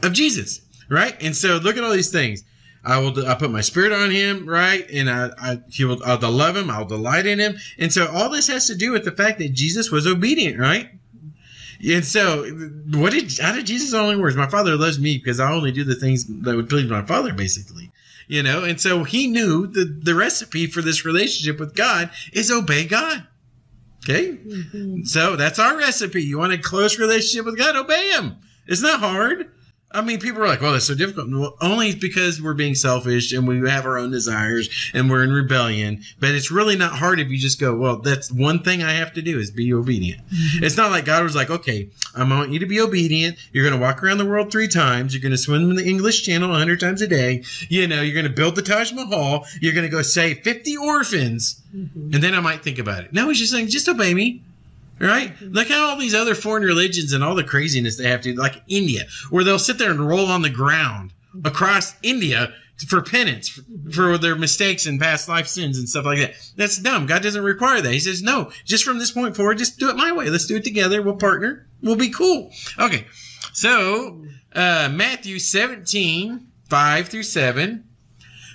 of 0.02 0.12
Jesus. 0.12 0.60
Right. 0.90 1.16
And 1.22 1.34
so 1.34 1.56
look 1.56 1.78
at 1.78 1.82
all 1.84 1.92
these 1.92 2.12
things. 2.12 2.44
I 2.84 2.98
will. 2.98 3.26
I 3.26 3.34
put 3.34 3.50
my 3.50 3.60
spirit 3.60 3.92
on 3.92 4.10
him, 4.10 4.48
right? 4.48 4.88
And 4.90 5.10
I, 5.10 5.30
I 5.38 5.60
he 5.68 5.84
will. 5.84 6.02
I'll 6.04 6.18
love 6.30 6.56
him. 6.56 6.70
I'll 6.70 6.86
delight 6.86 7.26
in 7.26 7.38
him. 7.38 7.56
And 7.78 7.92
so 7.92 8.08
all 8.08 8.30
this 8.30 8.48
has 8.48 8.66
to 8.68 8.74
do 8.74 8.92
with 8.92 9.04
the 9.04 9.12
fact 9.12 9.38
that 9.38 9.52
Jesus 9.52 9.90
was 9.90 10.06
obedient, 10.06 10.58
right? 10.58 10.90
And 11.86 12.04
so, 12.04 12.44
what 12.92 13.12
did 13.12 13.38
how 13.38 13.54
did 13.54 13.66
Jesus 13.66 13.94
only 13.94 14.16
words? 14.16 14.36
My 14.36 14.48
Father 14.48 14.76
loves 14.76 14.98
me 14.98 15.18
because 15.18 15.40
I 15.40 15.52
only 15.52 15.72
do 15.72 15.84
the 15.84 15.94
things 15.94 16.24
that 16.42 16.56
would 16.56 16.68
please 16.68 16.88
my 16.90 17.04
Father, 17.04 17.32
basically. 17.32 17.90
You 18.28 18.42
know, 18.42 18.64
and 18.64 18.80
so 18.80 19.02
he 19.04 19.26
knew 19.26 19.66
the 19.66 19.84
the 19.84 20.14
recipe 20.14 20.66
for 20.66 20.82
this 20.82 21.04
relationship 21.04 21.58
with 21.58 21.74
God 21.74 22.10
is 22.32 22.50
obey 22.50 22.86
God. 22.86 23.26
Okay, 24.04 24.32
mm-hmm. 24.32 25.02
so 25.02 25.36
that's 25.36 25.58
our 25.58 25.76
recipe. 25.76 26.22
You 26.22 26.38
want 26.38 26.52
a 26.52 26.58
close 26.58 26.98
relationship 26.98 27.44
with 27.44 27.58
God? 27.58 27.76
Obey 27.76 28.10
Him. 28.12 28.36
It's 28.66 28.82
not 28.82 29.00
hard. 29.00 29.50
I 29.92 30.02
mean, 30.02 30.20
people 30.20 30.42
are 30.42 30.46
like, 30.46 30.60
well, 30.60 30.72
that's 30.72 30.84
so 30.84 30.94
difficult. 30.94 31.30
Well, 31.30 31.56
only 31.60 31.94
because 31.96 32.40
we're 32.40 32.54
being 32.54 32.76
selfish 32.76 33.32
and 33.32 33.48
we 33.48 33.68
have 33.68 33.86
our 33.86 33.98
own 33.98 34.12
desires 34.12 34.70
and 34.94 35.10
we're 35.10 35.24
in 35.24 35.32
rebellion. 35.32 36.02
But 36.20 36.30
it's 36.30 36.52
really 36.52 36.76
not 36.76 36.92
hard 36.92 37.18
if 37.18 37.28
you 37.28 37.38
just 37.38 37.58
go, 37.58 37.74
well, 37.74 37.96
that's 37.96 38.30
one 38.30 38.62
thing 38.62 38.84
I 38.84 38.92
have 38.92 39.12
to 39.14 39.22
do 39.22 39.38
is 39.38 39.50
be 39.50 39.74
obedient. 39.74 40.24
Mm-hmm. 40.28 40.64
It's 40.64 40.76
not 40.76 40.92
like 40.92 41.06
God 41.06 41.24
was 41.24 41.34
like, 41.34 41.50
okay, 41.50 41.90
I 42.14 42.22
want 42.22 42.52
you 42.52 42.60
to 42.60 42.66
be 42.66 42.80
obedient. 42.80 43.36
You're 43.52 43.64
going 43.68 43.78
to 43.78 43.84
walk 43.84 44.02
around 44.04 44.18
the 44.18 44.26
world 44.26 44.52
three 44.52 44.68
times. 44.68 45.12
You're 45.12 45.22
going 45.22 45.32
to 45.32 45.38
swim 45.38 45.70
in 45.70 45.76
the 45.76 45.86
English 45.86 46.22
Channel 46.22 46.50
100 46.50 46.78
times 46.78 47.02
a 47.02 47.08
day. 47.08 47.42
You 47.68 47.88
know, 47.88 48.00
you're 48.00 48.14
going 48.14 48.26
to 48.26 48.32
build 48.32 48.54
the 48.54 48.62
Taj 48.62 48.92
Mahal. 48.92 49.44
You're 49.60 49.74
going 49.74 49.86
to 49.86 49.90
go 49.90 50.02
save 50.02 50.40
50 50.40 50.76
orphans. 50.76 51.60
Mm-hmm. 51.74 52.14
And 52.14 52.22
then 52.22 52.34
I 52.34 52.40
might 52.40 52.62
think 52.62 52.78
about 52.78 53.02
it. 53.02 53.12
No, 53.12 53.28
he's 53.28 53.38
just 53.38 53.52
saying, 53.52 53.68
just 53.68 53.88
obey 53.88 54.14
me. 54.14 54.42
Right? 55.00 55.34
Look 55.40 55.70
at 55.70 55.78
all 55.78 55.96
these 55.96 56.14
other 56.14 56.34
foreign 56.34 56.62
religions 56.62 57.14
and 57.14 57.24
all 57.24 57.34
the 57.34 57.42
craziness 57.42 57.96
they 57.96 58.08
have 58.08 58.20
to, 58.22 58.34
like 58.34 58.62
India, 58.68 59.04
where 59.30 59.44
they'll 59.44 59.58
sit 59.58 59.78
there 59.78 59.90
and 59.90 60.06
roll 60.06 60.26
on 60.26 60.42
the 60.42 60.50
ground 60.50 61.12
across 61.42 61.94
India 62.02 62.52
for 62.86 63.02
penance 63.02 63.60
for, 63.92 64.18
their 64.18 64.36
mistakes 64.36 64.86
and 64.86 65.00
past 65.00 65.28
life 65.28 65.46
sins 65.46 65.78
and 65.78 65.88
stuff 65.88 66.04
like 66.04 66.18
that. 66.18 66.34
That's 66.56 66.78
dumb. 66.78 67.06
God 67.06 67.22
doesn't 67.22 67.42
require 67.42 67.80
that. 67.80 67.92
He 67.92 68.00
says, 68.00 68.22
no, 68.22 68.52
just 68.64 68.84
from 68.84 68.98
this 68.98 69.10
point 69.10 69.36
forward, 69.36 69.58
just 69.58 69.78
do 69.78 69.88
it 69.90 69.96
my 69.96 70.12
way. 70.12 70.28
Let's 70.28 70.46
do 70.46 70.56
it 70.56 70.64
together. 70.64 71.02
We'll 71.02 71.16
partner. 71.16 71.66
We'll 71.82 71.96
be 71.96 72.10
cool. 72.10 72.52
Okay. 72.78 73.06
So, 73.52 74.24
uh, 74.54 74.90
Matthew 74.92 75.38
17, 75.38 76.46
5 76.68 77.08
through 77.08 77.22
7. 77.22 77.84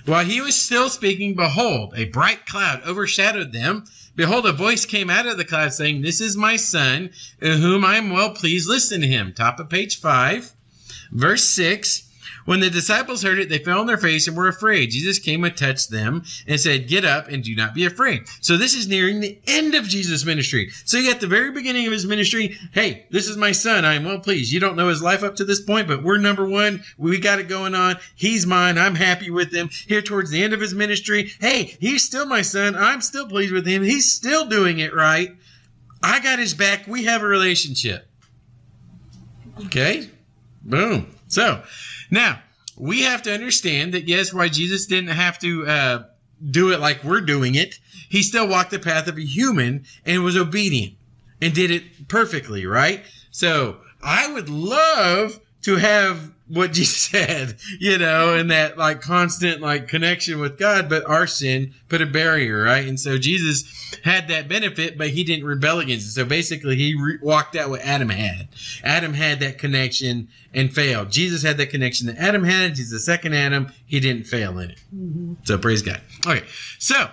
While 0.06 0.24
he 0.24 0.40
was 0.40 0.54
still 0.54 0.88
speaking, 0.88 1.34
behold, 1.34 1.94
a 1.96 2.04
bright 2.04 2.46
cloud 2.46 2.82
overshadowed 2.86 3.52
them. 3.52 3.84
Behold, 4.16 4.46
a 4.46 4.52
voice 4.52 4.86
came 4.86 5.10
out 5.10 5.26
of 5.26 5.36
the 5.36 5.44
cloud 5.44 5.74
saying, 5.74 6.00
This 6.00 6.22
is 6.22 6.36
my 6.36 6.56
son, 6.56 7.10
in 7.40 7.60
whom 7.60 7.84
I 7.84 7.96
am 7.96 8.10
well 8.10 8.30
pleased. 8.30 8.68
Listen 8.68 9.02
to 9.02 9.06
him. 9.06 9.34
Top 9.34 9.60
of 9.60 9.68
page 9.68 10.00
5, 10.00 10.52
verse 11.12 11.44
6. 11.44 12.05
When 12.46 12.60
the 12.60 12.70
disciples 12.70 13.22
heard 13.22 13.38
it, 13.38 13.48
they 13.48 13.58
fell 13.58 13.80
on 13.80 13.86
their 13.86 13.98
face 13.98 14.26
and 14.26 14.36
were 14.36 14.48
afraid. 14.48 14.90
Jesus 14.90 15.18
came 15.18 15.44
and 15.44 15.56
touched 15.56 15.90
them 15.90 16.24
and 16.46 16.58
said, 16.58 16.88
Get 16.88 17.04
up 17.04 17.28
and 17.28 17.44
do 17.44 17.54
not 17.54 17.74
be 17.74 17.84
afraid. 17.84 18.22
So 18.40 18.56
this 18.56 18.74
is 18.74 18.88
nearing 18.88 19.20
the 19.20 19.38
end 19.46 19.74
of 19.74 19.84
Jesus' 19.84 20.24
ministry. 20.24 20.70
So 20.84 20.96
you 20.96 21.10
at 21.10 21.20
the 21.20 21.26
very 21.26 21.50
beginning 21.50 21.86
of 21.86 21.92
his 21.92 22.06
ministry, 22.06 22.56
hey, 22.72 23.06
this 23.10 23.28
is 23.28 23.36
my 23.36 23.52
son. 23.52 23.84
I 23.84 23.94
am 23.94 24.04
well 24.04 24.20
pleased. 24.20 24.52
You 24.52 24.60
don't 24.60 24.76
know 24.76 24.88
his 24.88 25.02
life 25.02 25.22
up 25.22 25.36
to 25.36 25.44
this 25.44 25.60
point, 25.60 25.88
but 25.88 26.02
we're 26.02 26.18
number 26.18 26.46
one. 26.46 26.82
We 26.96 27.18
got 27.18 27.40
it 27.40 27.48
going 27.48 27.74
on. 27.74 27.96
He's 28.14 28.46
mine. 28.46 28.78
I'm 28.78 28.94
happy 28.94 29.30
with 29.30 29.52
him. 29.52 29.68
Here 29.86 30.02
towards 30.02 30.30
the 30.30 30.42
end 30.42 30.52
of 30.52 30.60
his 30.60 30.74
ministry, 30.74 31.32
hey, 31.40 31.76
he's 31.80 32.04
still 32.04 32.26
my 32.26 32.42
son. 32.42 32.76
I'm 32.76 33.00
still 33.00 33.26
pleased 33.26 33.52
with 33.52 33.66
him. 33.66 33.82
He's 33.82 34.12
still 34.12 34.46
doing 34.46 34.78
it 34.78 34.94
right. 34.94 35.34
I 36.02 36.20
got 36.20 36.38
his 36.38 36.54
back. 36.54 36.86
We 36.86 37.04
have 37.04 37.22
a 37.22 37.26
relationship. 37.26 38.06
Okay? 39.64 40.08
Boom. 40.62 41.12
So, 41.28 41.62
now, 42.10 42.40
we 42.76 43.02
have 43.02 43.22
to 43.22 43.32
understand 43.32 43.94
that, 43.94 44.08
yes, 44.08 44.32
why 44.32 44.48
Jesus 44.48 44.86
didn't 44.86 45.10
have 45.10 45.38
to 45.40 45.66
uh, 45.66 46.04
do 46.50 46.72
it 46.72 46.80
like 46.80 47.02
we're 47.02 47.20
doing 47.20 47.54
it, 47.54 47.78
he 48.08 48.22
still 48.22 48.46
walked 48.46 48.70
the 48.70 48.78
path 48.78 49.08
of 49.08 49.16
a 49.16 49.24
human 49.24 49.84
and 50.04 50.22
was 50.22 50.36
obedient 50.36 50.94
and 51.40 51.54
did 51.54 51.70
it 51.70 52.08
perfectly, 52.08 52.66
right? 52.66 53.04
So, 53.30 53.78
I 54.02 54.32
would 54.32 54.48
love 54.48 55.40
to 55.62 55.76
have 55.76 56.32
what 56.48 56.72
Jesus 56.72 56.96
said, 57.10 57.56
you 57.78 57.98
know, 57.98 58.34
and 58.34 58.50
that 58.50 58.78
like 58.78 59.00
constant 59.00 59.60
like 59.60 59.88
connection 59.88 60.38
with 60.38 60.58
God, 60.58 60.88
but 60.88 61.04
our 61.08 61.26
sin 61.26 61.74
put 61.88 62.02
a 62.02 62.06
barrier, 62.06 62.62
right? 62.62 62.86
And 62.86 62.98
so 62.98 63.18
Jesus 63.18 63.98
had 64.02 64.28
that 64.28 64.48
benefit, 64.48 64.98
but 64.98 65.08
he 65.08 65.24
didn't 65.24 65.46
rebel 65.46 65.80
against 65.80 66.06
it. 66.06 66.10
So 66.10 66.24
basically, 66.24 66.76
he 66.76 66.94
re- 67.00 67.18
walked 67.20 67.56
out 67.56 67.70
what 67.70 67.80
Adam 67.80 68.08
had. 68.08 68.48
Adam 68.84 69.14
had 69.14 69.40
that 69.40 69.58
connection 69.58 70.28
and 70.54 70.72
failed. 70.72 71.10
Jesus 71.10 71.42
had 71.42 71.56
that 71.58 71.70
connection 71.70 72.06
that 72.06 72.16
Adam 72.16 72.44
had. 72.44 72.76
He's 72.76 72.90
the 72.90 72.98
second 72.98 73.34
Adam. 73.34 73.72
He 73.86 74.00
didn't 74.00 74.24
fail 74.24 74.58
in 74.58 74.70
it. 74.70 74.78
Mm-hmm. 74.94 75.34
So 75.44 75.58
praise 75.58 75.82
God. 75.82 76.00
Okay, 76.26 76.44
so 76.78 77.08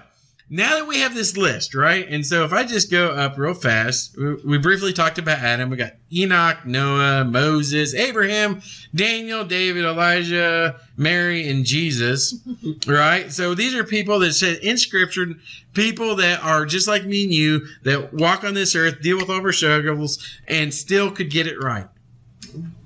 now 0.50 0.78
that 0.78 0.88
we 0.88 1.00
have 1.00 1.16
this 1.16 1.38
list, 1.38 1.74
right? 1.74 2.08
And 2.08 2.26
so 2.26 2.44
if 2.44 2.54
I 2.54 2.64
just 2.64 2.92
go 2.92 3.10
up 3.10 3.38
real 3.38 3.54
fast, 3.54 4.16
we, 4.18 4.36
we 4.36 4.58
briefly 4.58 4.94
talked 4.94 5.18
about 5.18 5.40
Adam. 5.40 5.70
We 5.70 5.78
got 5.78 5.94
Enoch, 6.12 6.66
Noah, 6.66 7.24
Moses, 7.26 7.94
Abraham, 7.94 8.62
Daniel, 8.94 9.46
David, 9.46 9.86
Elijah, 9.86 10.80
Mary, 10.98 11.50
and 11.50 11.66
Jesus, 11.66 12.36
right? 12.88 13.32
So 13.32 13.56
these 13.56 13.74
are 13.74 13.84
people 13.84 14.20
that 14.20 14.34
said 14.34 14.58
in 14.58 14.78
scripture, 14.78 15.28
people 15.74 16.16
that 16.18 16.44
are 16.44 16.66
just 16.66 16.88
like 16.88 17.06
me 17.06 17.24
and 17.24 17.34
you 17.34 17.66
that 17.84 18.14
walk 18.14 18.44
on 18.44 18.54
this 18.54 18.76
earth, 18.76 19.02
deal 19.02 19.18
with 19.18 19.30
all 19.30 19.38
of 19.38 19.46
our 19.46 19.54
struggles, 19.54 20.40
and 20.48 20.74
still 20.74 21.10
could 21.10 21.30
get 21.30 21.48
it 21.48 21.62
right. 21.62 21.88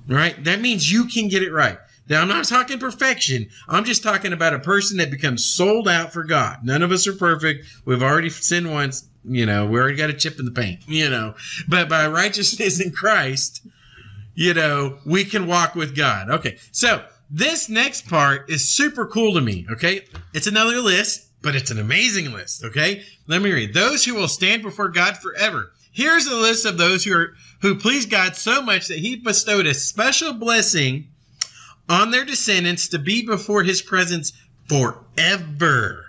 Right? 0.08 0.42
That 0.44 0.62
means 0.62 0.90
you 0.90 1.06
can 1.06 1.28
get 1.28 1.44
it 1.44 1.52
right. 1.52 1.80
Now, 2.10 2.22
I'm 2.22 2.28
not 2.28 2.46
talking 2.46 2.80
perfection. 2.80 3.50
I'm 3.68 3.84
just 3.84 4.04
talking 4.04 4.34
about 4.34 4.54
a 4.54 4.60
person 4.60 4.98
that 4.98 5.12
becomes 5.12 5.46
sold 5.46 5.88
out 5.88 6.14
for 6.14 6.24
God. 6.24 6.60
None 6.64 6.82
of 6.82 6.92
us 6.92 7.08
are 7.08 7.14
perfect. 7.14 7.66
We've 7.86 8.04
already 8.04 8.30
sinned 8.30 8.72
once. 8.72 9.08
You 9.26 9.46
know, 9.46 9.66
we 9.66 9.78
already 9.78 9.98
got 9.98 10.10
a 10.10 10.14
chip 10.14 10.40
in 10.40 10.46
the 10.46 10.52
paint, 10.52 10.88
you 10.88 11.10
know. 11.10 11.36
But 11.68 11.90
by 11.90 12.08
righteousness 12.08 12.80
in 12.80 12.92
Christ, 12.92 13.62
you 14.36 14.54
know, 14.54 15.00
we 15.06 15.26
can 15.26 15.48
walk 15.48 15.76
with 15.76 15.96
God. 15.96 16.30
Okay. 16.30 16.58
So 16.72 17.04
this 17.30 17.68
next 17.68 18.08
part 18.08 18.50
is 18.50 18.70
super 18.70 19.06
cool 19.06 19.34
to 19.34 19.42
me. 19.42 19.66
Okay. 19.70 20.06
It's 20.34 20.48
another 20.48 20.80
list, 20.80 21.28
but 21.42 21.56
it's 21.56 21.72
an 21.72 21.80
amazing 21.80 22.32
list. 22.32 22.64
Okay. 22.64 23.04
Let 23.28 23.42
me 23.42 23.52
read. 23.52 23.74
Those 23.74 24.06
who 24.06 24.16
will 24.16 24.30
stand 24.30 24.62
before 24.62 24.90
God 24.90 25.18
forever. 25.18 25.74
Here's 25.92 26.28
a 26.28 26.36
list 26.36 26.66
of 26.66 26.78
those 26.78 27.04
who 27.04 27.14
are, 27.18 27.34
who 27.62 27.76
please 27.76 28.06
God 28.06 28.36
so 28.36 28.62
much 28.62 28.88
that 28.88 29.00
he 29.00 29.18
bestowed 29.18 29.66
a 29.66 29.74
special 29.74 30.34
blessing 30.34 31.08
on 31.90 32.12
their 32.12 32.26
descendants 32.26 32.90
to 32.90 33.00
be 33.00 33.26
before 33.26 33.64
his 33.64 33.82
presence 33.82 34.34
forever. 34.68 36.06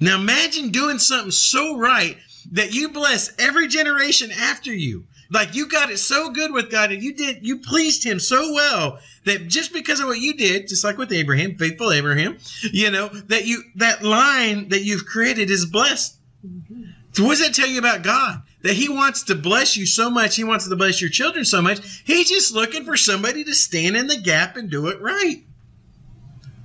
Now 0.00 0.16
imagine 0.16 0.70
doing 0.70 0.98
something 0.98 1.30
so 1.30 1.76
right 1.76 2.16
that 2.52 2.72
you 2.72 2.88
bless 2.88 3.32
every 3.38 3.68
generation 3.68 4.30
after 4.32 4.72
you. 4.72 5.04
Like 5.30 5.54
you 5.54 5.68
got 5.68 5.90
it 5.90 5.98
so 5.98 6.30
good 6.30 6.52
with 6.52 6.70
God 6.70 6.92
and 6.92 7.02
you 7.02 7.14
did 7.14 7.46
you 7.46 7.58
pleased 7.58 8.04
him 8.04 8.20
so 8.20 8.52
well 8.52 8.98
that 9.24 9.48
just 9.48 9.72
because 9.72 10.00
of 10.00 10.06
what 10.06 10.20
you 10.20 10.34
did, 10.34 10.68
just 10.68 10.84
like 10.84 10.98
with 10.98 11.12
Abraham, 11.12 11.56
faithful 11.56 11.90
Abraham, 11.92 12.36
you 12.72 12.90
know, 12.90 13.08
that 13.08 13.46
you 13.46 13.62
that 13.76 14.02
line 14.02 14.68
that 14.68 14.82
you've 14.82 15.06
created 15.06 15.50
is 15.50 15.64
blessed. 15.64 16.16
So 17.12 17.24
what 17.24 17.38
does 17.38 17.40
that 17.46 17.54
tell 17.54 17.68
you 17.68 17.78
about 17.78 18.02
God? 18.02 18.42
That 18.62 18.74
He 18.74 18.88
wants 18.88 19.24
to 19.24 19.34
bless 19.34 19.76
you 19.76 19.86
so 19.86 20.10
much, 20.10 20.36
He 20.36 20.44
wants 20.44 20.68
to 20.68 20.76
bless 20.76 21.00
your 21.00 21.10
children 21.10 21.44
so 21.44 21.62
much, 21.62 22.02
He's 22.04 22.28
just 22.28 22.54
looking 22.54 22.84
for 22.84 22.96
somebody 22.96 23.44
to 23.44 23.54
stand 23.54 23.96
in 23.96 24.06
the 24.06 24.16
gap 24.16 24.56
and 24.56 24.70
do 24.70 24.88
it 24.88 25.00
right. 25.00 25.44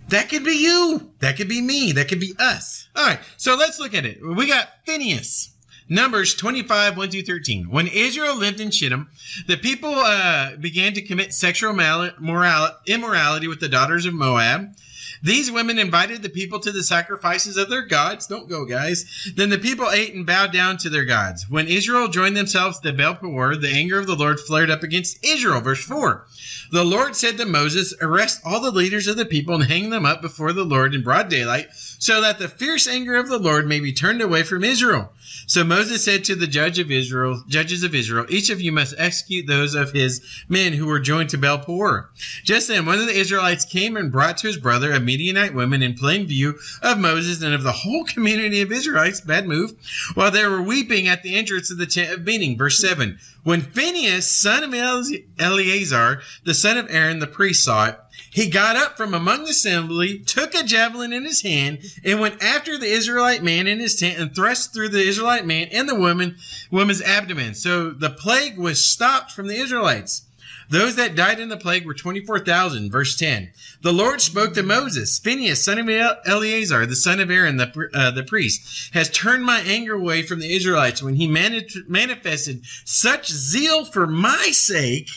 That 0.09 0.29
could 0.29 0.45
be 0.45 0.53
you. 0.63 1.11
That 1.19 1.35
could 1.35 1.49
be 1.49 1.61
me. 1.61 1.91
That 1.93 2.07
could 2.07 2.19
be 2.19 2.33
us. 2.39 2.87
All 2.95 3.05
right, 3.05 3.19
so 3.35 3.55
let's 3.55 3.79
look 3.79 3.93
at 3.93 4.05
it. 4.05 4.19
We 4.25 4.47
got 4.47 4.69
Phinehas. 4.85 5.51
Numbers 5.89 6.35
25, 6.35 6.97
1 6.97 7.11
through 7.11 7.21
13. 7.23 7.69
When 7.69 7.87
Israel 7.87 8.35
lived 8.35 8.59
in 8.59 8.71
Shittim, 8.71 9.07
the 9.47 9.55
people 9.55 9.93
uh, 9.93 10.57
began 10.57 10.93
to 10.93 11.01
commit 11.01 11.33
sexual 11.33 11.71
mal- 11.73 12.11
moral- 12.19 12.75
immorality 12.85 13.47
with 13.47 13.61
the 13.61 13.69
daughters 13.69 14.05
of 14.05 14.13
Moab. 14.13 14.75
These 15.23 15.51
women 15.51 15.79
invited 15.79 16.21
the 16.21 16.29
people 16.29 16.59
to 16.59 16.71
the 16.71 16.83
sacrifices 16.83 17.57
of 17.57 17.69
their 17.69 17.81
gods. 17.81 18.27
Don't 18.27 18.49
go, 18.49 18.65
guys. 18.65 19.31
Then 19.35 19.49
the 19.49 19.57
people 19.57 19.89
ate 19.89 20.13
and 20.13 20.25
bowed 20.25 20.53
down 20.53 20.77
to 20.77 20.89
their 20.89 21.05
gods. 21.05 21.49
When 21.49 21.67
Israel 21.67 22.07
joined 22.07 22.37
themselves 22.37 22.79
to 22.79 22.93
Baal 22.93 23.15
Peor, 23.15 23.55
the 23.55 23.69
anger 23.69 23.99
of 23.99 24.07
the 24.07 24.15
Lord 24.15 24.39
flared 24.39 24.69
up 24.69 24.83
against 24.83 25.23
Israel. 25.25 25.61
Verse 25.61 25.83
4. 25.83 26.25
The 26.71 26.83
Lord 26.83 27.15
said 27.15 27.37
to 27.37 27.45
Moses, 27.45 27.93
Arrest 28.01 28.41
all 28.43 28.59
the 28.59 28.71
leaders 28.71 29.07
of 29.07 29.15
the 29.15 29.25
people 29.25 29.55
and 29.55 29.63
hang 29.63 29.89
them 29.89 30.05
up 30.05 30.21
before 30.21 30.53
the 30.53 30.65
Lord 30.65 30.93
in 30.93 31.01
broad 31.01 31.29
daylight, 31.29 31.67
so 31.99 32.21
that 32.21 32.39
the 32.39 32.47
fierce 32.47 32.87
anger 32.87 33.15
of 33.15 33.27
the 33.27 33.39
Lord 33.39 33.67
may 33.67 33.79
be 33.79 33.93
turned 33.93 34.21
away 34.21 34.43
from 34.43 34.63
Israel. 34.63 35.11
So 35.45 35.63
Moses 35.63 36.03
said 36.03 36.25
to 36.25 36.35
the 36.35 36.47
judge 36.47 36.79
of 36.79 36.91
Israel, 36.91 37.43
judges 37.47 37.83
of 37.83 37.95
Israel, 37.95 38.25
each 38.29 38.49
of 38.49 38.59
you 38.59 38.71
must 38.71 38.95
execute 38.97 39.47
those 39.47 39.75
of 39.75 39.91
his 39.91 40.21
men 40.49 40.73
who 40.73 40.87
were 40.87 40.99
joined 40.99 41.29
to 41.29 41.37
Baal 41.37 41.59
Peor. 41.59 42.09
Just 42.43 42.67
then, 42.67 42.85
one 42.85 42.99
of 42.99 43.05
the 43.05 43.17
Israelites 43.17 43.65
came 43.65 43.97
and 43.97 44.11
brought 44.11 44.37
to 44.39 44.47
his 44.47 44.57
brother 44.57 44.91
a 44.91 44.99
Midianite 44.99 45.53
woman 45.53 45.83
in 45.83 45.93
plain 45.93 46.27
view 46.27 46.59
of 46.81 46.99
Moses 46.99 47.41
and 47.41 47.53
of 47.53 47.63
the 47.63 47.71
whole 47.71 48.03
community 48.05 48.61
of 48.61 48.71
Israelites. 48.71 49.21
Bad 49.21 49.47
move. 49.47 49.73
While 50.15 50.31
they 50.31 50.45
were 50.45 50.61
weeping 50.61 51.07
at 51.07 51.23
the 51.23 51.35
entrance 51.35 51.71
of 51.71 51.77
the 51.77 51.85
tent 51.85 52.13
of 52.13 52.25
meeting. 52.25 52.57
Verse 52.57 52.79
seven. 52.79 53.19
When 53.43 53.61
Phinehas, 53.61 54.29
son 54.29 54.63
of 54.63 54.73
Eleazar, 54.73 56.21
the 56.43 56.53
son 56.53 56.77
of 56.77 56.87
Aaron, 56.89 57.19
the 57.19 57.27
priest, 57.27 57.63
saw 57.63 57.87
it, 57.87 57.99
he 58.31 58.49
got 58.49 58.75
up 58.75 58.97
from 58.97 59.13
among 59.13 59.43
the 59.43 59.51
assembly, 59.51 60.19
took 60.19 60.55
a 60.55 60.63
javelin 60.63 61.13
in 61.13 61.23
his 61.23 61.41
hand, 61.41 61.79
and 62.03 62.19
went 62.19 62.41
after 62.41 62.77
the 62.77 62.87
Israelite 62.87 63.43
man 63.43 63.67
in 63.67 63.79
his 63.79 63.95
tent 63.95 64.19
and 64.19 64.35
thrust 64.35 64.73
through 64.73 64.89
the 64.89 65.07
Israelite 65.07 65.45
man 65.45 65.67
and 65.71 65.87
the 65.87 65.95
woman 65.95 66.35
woman's 66.71 67.01
abdomen. 67.01 67.53
So 67.53 67.91
the 67.91 68.09
plague 68.09 68.57
was 68.57 68.83
stopped 68.83 69.31
from 69.31 69.47
the 69.47 69.55
Israelites. 69.55 70.23
Those 70.69 70.95
that 70.95 71.15
died 71.15 71.39
in 71.39 71.49
the 71.49 71.57
plague 71.57 71.85
were 71.85 71.93
24,000. 71.93 72.91
Verse 72.91 73.15
10. 73.15 73.51
The 73.81 73.93
Lord 73.93 74.19
spoke 74.19 74.53
to 74.55 74.63
Moses, 74.63 75.17
Phinehas, 75.17 75.63
son 75.63 75.77
of 75.79 76.17
Eleazar, 76.25 76.85
the 76.85 76.95
son 76.95 77.19
of 77.19 77.31
Aaron, 77.31 77.57
the, 77.57 77.89
uh, 77.93 78.11
the 78.11 78.23
priest, 78.23 78.89
has 78.93 79.09
turned 79.09 79.45
my 79.45 79.61
anger 79.61 79.93
away 79.93 80.23
from 80.23 80.39
the 80.39 80.53
Israelites 80.53 81.01
when 81.01 81.15
he 81.15 81.27
mani- 81.27 81.67
manifested 81.87 82.63
such 82.83 83.31
zeal 83.31 83.85
for 83.85 84.07
my 84.07 84.49
sake 84.51 85.09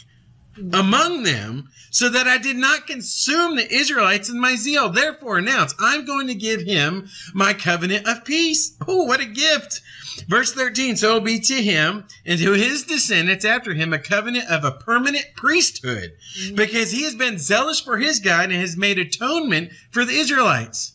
among 0.73 1.23
them, 1.23 1.69
so 1.91 2.09
that 2.09 2.29
I 2.29 2.39
did 2.39 2.57
not 2.57 2.87
consume 2.87 3.57
the 3.57 3.73
Israelites 3.73 4.29
in 4.29 4.39
my 4.39 4.57
zeal. 4.57 4.91
Therefore, 4.91 5.39
announce, 5.39 5.75
I'm 5.79 6.05
going 6.05 6.29
to 6.29 6.35
give 6.35 6.63
him 6.63 7.09
my 7.35 7.53
covenant 7.53 8.07
of 8.07 8.25
peace. 8.25 8.77
Oh, 8.87 9.05
what 9.05 9.21
a 9.21 9.27
gift! 9.27 9.81
Verse 10.29 10.53
13 10.53 10.97
So 10.97 11.17
it 11.17 11.25
be 11.25 11.41
to 11.41 11.63
him 11.63 12.05
and 12.27 12.39
to 12.39 12.53
his 12.53 12.85
descendants 12.85 13.45
after 13.45 13.75
him 13.75 13.93
a 13.93 13.99
covenant 13.99 14.49
of 14.49 14.65
a 14.65 14.73
permanent 14.73 15.27
priesthood, 15.35 16.13
mm-hmm. 16.39 16.55
because 16.55 16.91
he 16.91 17.05
has 17.05 17.15
been 17.15 17.39
zealous 17.39 17.81
for 17.81 17.99
his 17.99 18.21
God 18.21 18.51
and 18.51 18.61
has 18.61 18.77
made 18.77 18.99
atonement 18.99 19.71
for 19.91 20.05
the 20.05 20.13
Israelites. 20.13 20.93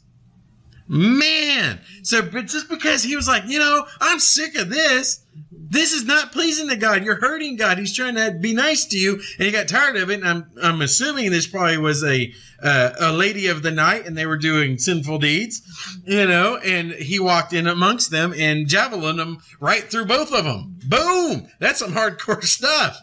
Man, 0.88 1.80
so 2.04 2.22
but 2.22 2.46
just 2.46 2.70
because 2.70 3.02
he 3.02 3.16
was 3.16 3.28
like, 3.28 3.48
you 3.48 3.58
know, 3.58 3.88
I'm 4.00 4.20
sick 4.20 4.56
of 4.56 4.70
this. 4.70 5.26
This 5.52 5.94
is 5.94 6.06
not 6.06 6.32
pleasing 6.32 6.70
to 6.70 6.76
God. 6.76 7.04
You're 7.04 7.20
hurting 7.20 7.56
God. 7.56 7.80
He's 7.80 7.96
trying 7.96 8.16
to 8.16 8.38
be 8.40 8.54
nice 8.54 8.86
to 8.86 8.98
you, 8.98 9.14
and 9.14 9.46
he 9.46 9.52
got 9.52 9.68
tired 9.68 9.96
of 9.96 10.12
it. 10.12 10.20
And 10.20 10.28
I'm 10.28 10.52
I'm 10.62 10.82
assuming 10.84 11.32
this 11.32 11.48
probably 11.48 11.80
was 11.80 12.04
a 12.04 12.32
uh, 12.62 12.92
a 13.00 13.12
lady 13.12 13.48
of 13.48 13.64
the 13.64 13.72
night, 13.72 14.06
and 14.06 14.16
they 14.16 14.28
were 14.28 14.38
doing 14.38 14.78
sinful 14.78 15.18
deeds, 15.18 15.64
you 16.06 16.28
know. 16.28 16.58
And 16.58 16.92
he 16.92 17.20
walked 17.20 17.54
in 17.54 17.66
amongst 17.66 18.12
them 18.12 18.32
and 18.38 18.68
javelined 18.68 19.18
them 19.18 19.40
right 19.60 19.84
through 19.84 20.06
both 20.06 20.32
of 20.32 20.46
them. 20.46 20.78
Boom! 20.86 21.48
That's 21.60 21.80
some 21.80 21.94
hardcore 21.94 22.44
stuff. 22.44 22.96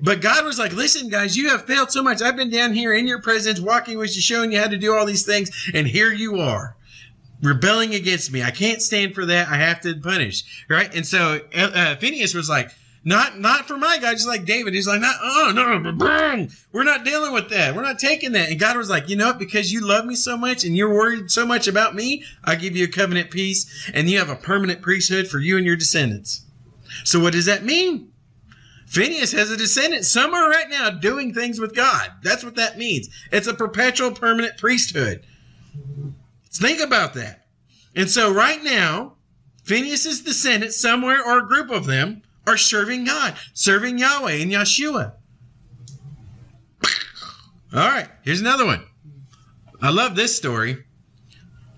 But 0.00 0.22
God 0.22 0.46
was 0.46 0.58
like, 0.58 0.72
listen, 0.72 1.10
guys, 1.10 1.36
you 1.36 1.50
have 1.50 1.66
failed 1.66 1.92
so 1.92 2.02
much. 2.02 2.22
I've 2.22 2.36
been 2.36 2.50
down 2.50 2.72
here 2.72 2.94
in 2.94 3.06
your 3.06 3.20
presence, 3.20 3.60
walking 3.60 3.98
with 3.98 4.16
you, 4.16 4.22
showing 4.22 4.52
you 4.52 4.58
how 4.58 4.68
to 4.68 4.78
do 4.78 4.94
all 4.96 5.04
these 5.04 5.26
things, 5.26 5.50
and 5.74 5.86
here 5.86 6.10
you 6.10 6.40
are 6.40 6.76
rebelling 7.44 7.94
against 7.94 8.32
me. 8.32 8.42
I 8.42 8.50
can't 8.50 8.82
stand 8.82 9.14
for 9.14 9.26
that. 9.26 9.48
I 9.48 9.56
have 9.56 9.80
to 9.82 9.94
punish. 9.94 10.64
Right? 10.68 10.92
And 10.94 11.06
so 11.06 11.40
uh, 11.54 11.70
uh 11.74 11.96
Phinehas 11.96 12.34
was 12.34 12.48
like, 12.48 12.70
not 13.04 13.38
not 13.38 13.68
for 13.68 13.76
my 13.76 13.98
guy, 13.98 14.12
just 14.14 14.26
like 14.26 14.46
David. 14.46 14.72
He's 14.72 14.86
like, 14.86 15.00
not, 15.00 15.16
oh 15.20 15.52
no, 15.54 15.78
no, 15.78 15.90
no, 15.90 16.48
we're 16.72 16.84
not 16.84 17.04
dealing 17.04 17.32
with 17.32 17.50
that. 17.50 17.74
We're 17.74 17.82
not 17.82 17.98
taking 17.98 18.32
that. 18.32 18.48
And 18.48 18.58
God 18.58 18.76
was 18.76 18.88
like, 18.88 19.08
you 19.10 19.16
know 19.16 19.26
what? 19.26 19.38
Because 19.38 19.70
you 19.70 19.86
love 19.86 20.06
me 20.06 20.14
so 20.14 20.36
much 20.36 20.64
and 20.64 20.74
you're 20.74 20.92
worried 20.92 21.30
so 21.30 21.46
much 21.46 21.68
about 21.68 21.94
me, 21.94 22.24
I 22.42 22.54
give 22.54 22.76
you 22.76 22.84
a 22.84 22.88
covenant 22.88 23.30
peace, 23.30 23.90
and 23.92 24.08
you 24.08 24.18
have 24.18 24.30
a 24.30 24.36
permanent 24.36 24.80
priesthood 24.80 25.28
for 25.28 25.38
you 25.38 25.58
and 25.58 25.66
your 25.66 25.76
descendants. 25.76 26.42
So 27.04 27.20
what 27.20 27.34
does 27.34 27.44
that 27.44 27.64
mean? 27.64 28.10
Phinehas 28.86 29.32
has 29.32 29.50
a 29.50 29.56
descendant 29.56 30.04
somewhere 30.04 30.48
right 30.48 30.70
now 30.70 30.88
doing 30.90 31.34
things 31.34 31.58
with 31.58 31.74
God. 31.74 32.10
That's 32.22 32.44
what 32.44 32.56
that 32.56 32.78
means. 32.78 33.08
It's 33.32 33.48
a 33.48 33.54
perpetual 33.54 34.12
permanent 34.12 34.56
priesthood. 34.56 35.26
Think 36.54 36.80
about 36.80 37.14
that. 37.14 37.46
And 37.96 38.08
so 38.08 38.32
right 38.32 38.62
now, 38.62 39.16
Phinehas's 39.64 40.22
descendants, 40.22 40.80
somewhere 40.80 41.24
or 41.24 41.38
a 41.38 41.46
group 41.46 41.70
of 41.70 41.86
them, 41.86 42.22
are 42.46 42.56
serving 42.56 43.04
God, 43.04 43.34
serving 43.54 43.98
Yahweh 43.98 44.34
and 44.34 44.52
Yeshua. 44.52 45.12
All 47.72 47.88
right, 47.88 48.08
here's 48.22 48.40
another 48.40 48.66
one. 48.66 48.84
I 49.82 49.90
love 49.90 50.14
this 50.14 50.36
story. 50.36 50.84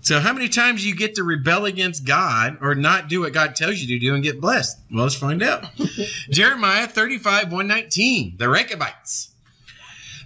So, 0.01 0.19
how 0.19 0.31
many 0.31 0.47
times 0.47 0.85
you 0.85 0.95
get 0.95 1.15
to 1.15 1.23
rebel 1.23 1.65
against 1.65 2.05
God 2.05 2.59
or 2.61 2.75
not 2.75 3.09
do 3.09 3.21
what 3.21 3.33
God 3.33 3.55
tells 3.55 3.79
you 3.79 3.87
to 3.87 3.99
do 3.99 4.13
and 4.13 4.23
get 4.23 4.39
blessed? 4.39 4.77
Well, 4.91 5.03
let's 5.03 5.15
find 5.15 5.41
out. 5.41 5.65
Jeremiah 6.29 6.87
35, 6.87 7.51
119, 7.51 8.37
the 8.37 8.47
Rechabites. 8.47 9.31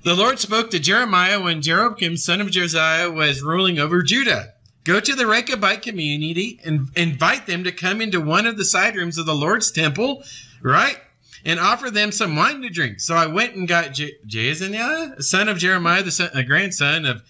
The 0.04 0.16
Lord 0.16 0.40
spoke 0.40 0.72
to 0.72 0.80
Jeremiah 0.80 1.40
when 1.40 1.62
Jeroboam, 1.62 2.18
son 2.18 2.42
of 2.42 2.50
Josiah, 2.50 3.12
was 3.12 3.44
ruling 3.44 3.78
over 3.78 4.02
Judah. 4.02 4.54
Go 4.84 5.00
to 5.00 5.16
the 5.16 5.26
Rechabite 5.26 5.84
community 5.84 6.60
and 6.66 6.90
invite 6.96 7.46
them 7.46 7.66
to 7.66 7.72
come 7.72 8.02
into 8.02 8.20
one 8.20 8.48
of 8.48 8.58
the 8.58 8.66
side 8.66 8.96
rooms 8.96 9.20
of 9.20 9.28
the 9.28 9.36
Lord's 9.36 9.70
temple, 9.70 10.24
right? 10.64 10.98
And 11.46 11.60
offer 11.60 11.92
them 11.92 12.12
some 12.12 12.36
wine 12.36 12.64
to 12.64 12.70
drink. 12.70 13.00
So 13.00 13.14
I 13.16 13.28
went 13.28 13.54
and 13.54 13.68
got 13.68 13.94
Je- 13.94 14.16
Jezaniah, 14.28 15.22
son 15.22 15.48
of 15.48 15.60
Jeremiah, 15.60 16.02
the 16.02 16.12
son, 16.12 16.32
grandson 16.48 17.06
of 17.06 17.22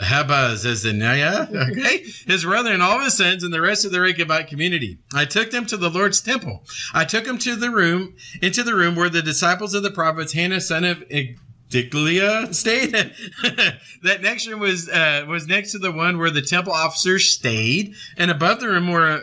Habazazaniah, 0.00 1.70
okay, 1.70 1.98
his 2.26 2.42
brother 2.42 2.72
and 2.72 2.82
all 2.82 2.98
of 2.98 3.04
his 3.04 3.16
sons 3.16 3.44
and 3.44 3.54
the 3.54 3.60
rest 3.60 3.84
of 3.84 3.92
the 3.92 3.98
Rechabite 3.98 4.48
community. 4.48 4.98
I 5.14 5.26
took 5.26 5.52
them 5.52 5.64
to 5.66 5.76
the 5.76 5.90
Lord's 5.90 6.20
temple. 6.20 6.64
I 6.92 7.04
took 7.04 7.24
them 7.24 7.38
to 7.38 7.54
the 7.54 7.70
room, 7.70 8.16
into 8.42 8.64
the 8.64 8.74
room 8.74 8.96
where 8.96 9.08
the 9.08 9.22
disciples 9.22 9.74
of 9.74 9.84
the 9.84 9.92
prophets, 9.92 10.32
Hannah, 10.32 10.60
son 10.60 10.82
of 10.82 11.04
Diglia 11.70 12.52
stayed. 12.52 12.92
that 14.02 14.22
next 14.22 14.46
room 14.48 14.60
was 14.60 14.88
uh, 14.88 15.24
was 15.28 15.46
next 15.46 15.72
to 15.72 15.78
the 15.78 15.92
one 15.92 16.18
where 16.18 16.30
the 16.30 16.42
temple 16.42 16.72
officers 16.72 17.30
stayed, 17.30 17.94
and 18.16 18.30
above 18.30 18.60
the 18.60 18.68
room 18.68 18.90
were 18.90 19.22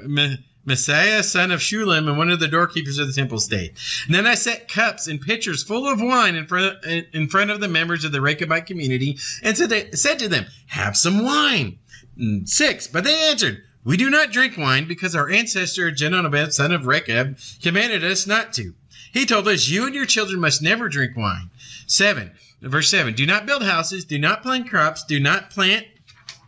Messiah, 0.66 1.24
son 1.24 1.52
of 1.52 1.60
Shulam, 1.60 2.08
and 2.08 2.18
one 2.18 2.30
of 2.30 2.40
the 2.40 2.48
doorkeepers 2.48 3.00
of 3.00 3.08
the 3.08 3.14
temple 3.14 3.40
stayed. 3.40 3.76
And 4.06 4.16
then 4.16 4.26
I 4.26 4.36
set 4.36 4.70
cups 4.70 5.08
and 5.08 5.20
pitchers 5.20 5.64
full 5.64 5.88
of 5.88 6.02
wine 6.02 6.36
in 6.36 6.48
front 6.48 6.84
of, 6.86 7.06
in 7.14 7.28
front 7.28 7.52
of 7.52 7.60
the 7.60 7.68
members 7.68 8.06
of 8.06 8.14
the 8.14 8.20
Rechabite 8.20 8.66
community, 8.66 9.20
and 9.44 9.58
said, 9.58 9.98
said 9.98 10.20
to 10.20 10.30
them, 10.30 10.46
"Have 10.68 10.96
some 10.96 11.24
wine." 11.24 11.80
Mm, 12.18 12.48
six, 12.48 12.88
but 12.88 13.04
they 13.04 13.30
answered, 13.30 13.62
"We 13.84 13.98
do 13.98 14.10
not 14.10 14.32
drink 14.32 14.58
wine 14.58 14.88
because 14.88 15.16
our 15.16 15.30
ancestor 15.30 15.92
Jenonabeth, 15.92 16.54
son 16.54 16.72
of 16.72 16.88
Rechab, 16.88 17.38
commanded 17.62 18.06
us 18.06 18.26
not 18.26 18.54
to." 18.54 18.74
He 19.14 19.26
told 19.26 19.48
us, 19.48 19.68
You 19.68 19.86
and 19.86 19.96
your 19.96 20.06
children 20.06 20.40
must 20.42 20.62
never 20.62 20.90
drink 20.90 21.16
wine. 21.16 21.50
7. 21.88 22.32
Verse 22.62 22.90
7. 22.90 23.14
Do 23.14 23.26
not 23.26 23.46
build 23.46 23.64
houses, 23.64 24.06
do 24.06 24.18
not 24.18 24.44
plant 24.44 24.70
crops, 24.70 25.04
do 25.04 25.20
not 25.20 25.50
plant, 25.50 25.86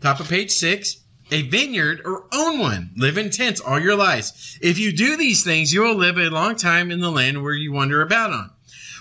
top 0.02 0.20
of 0.20 0.30
page 0.30 0.52
6, 0.52 0.98
a 1.32 1.44
vineyard 1.44 2.02
or 2.06 2.26
own 2.34 2.60
one. 2.60 2.92
Live 2.96 3.18
in 3.18 3.30
tents 3.30 3.62
all 3.62 3.80
your 3.80 3.96
lives. 3.96 4.58
If 4.62 4.80
you 4.80 4.92
do 4.92 5.18
these 5.18 5.44
things, 5.44 5.74
you 5.74 5.82
will 5.82 5.96
live 5.96 6.18
a 6.18 6.30
long 6.30 6.56
time 6.56 6.92
in 6.92 7.00
the 7.00 7.12
land 7.12 7.44
where 7.44 7.54
you 7.54 7.72
wander 7.72 8.02
about 8.02 8.32
on. 8.32 8.50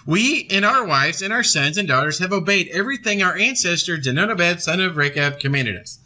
We 0.06 0.46
and 0.50 0.64
our 0.64 0.86
wives 0.86 1.22
and 1.22 1.32
our 1.32 1.42
sons 1.42 1.76
and 1.76 1.86
daughters 1.86 2.18
have 2.20 2.32
obeyed 2.32 2.68
everything 2.68 3.22
our 3.22 3.36
ancestor 3.36 3.98
Jenonabed, 3.98 4.60
son 4.60 4.80
of 4.80 4.96
Rechab, 4.96 5.40
commanded 5.40 5.76
us. 5.76 5.98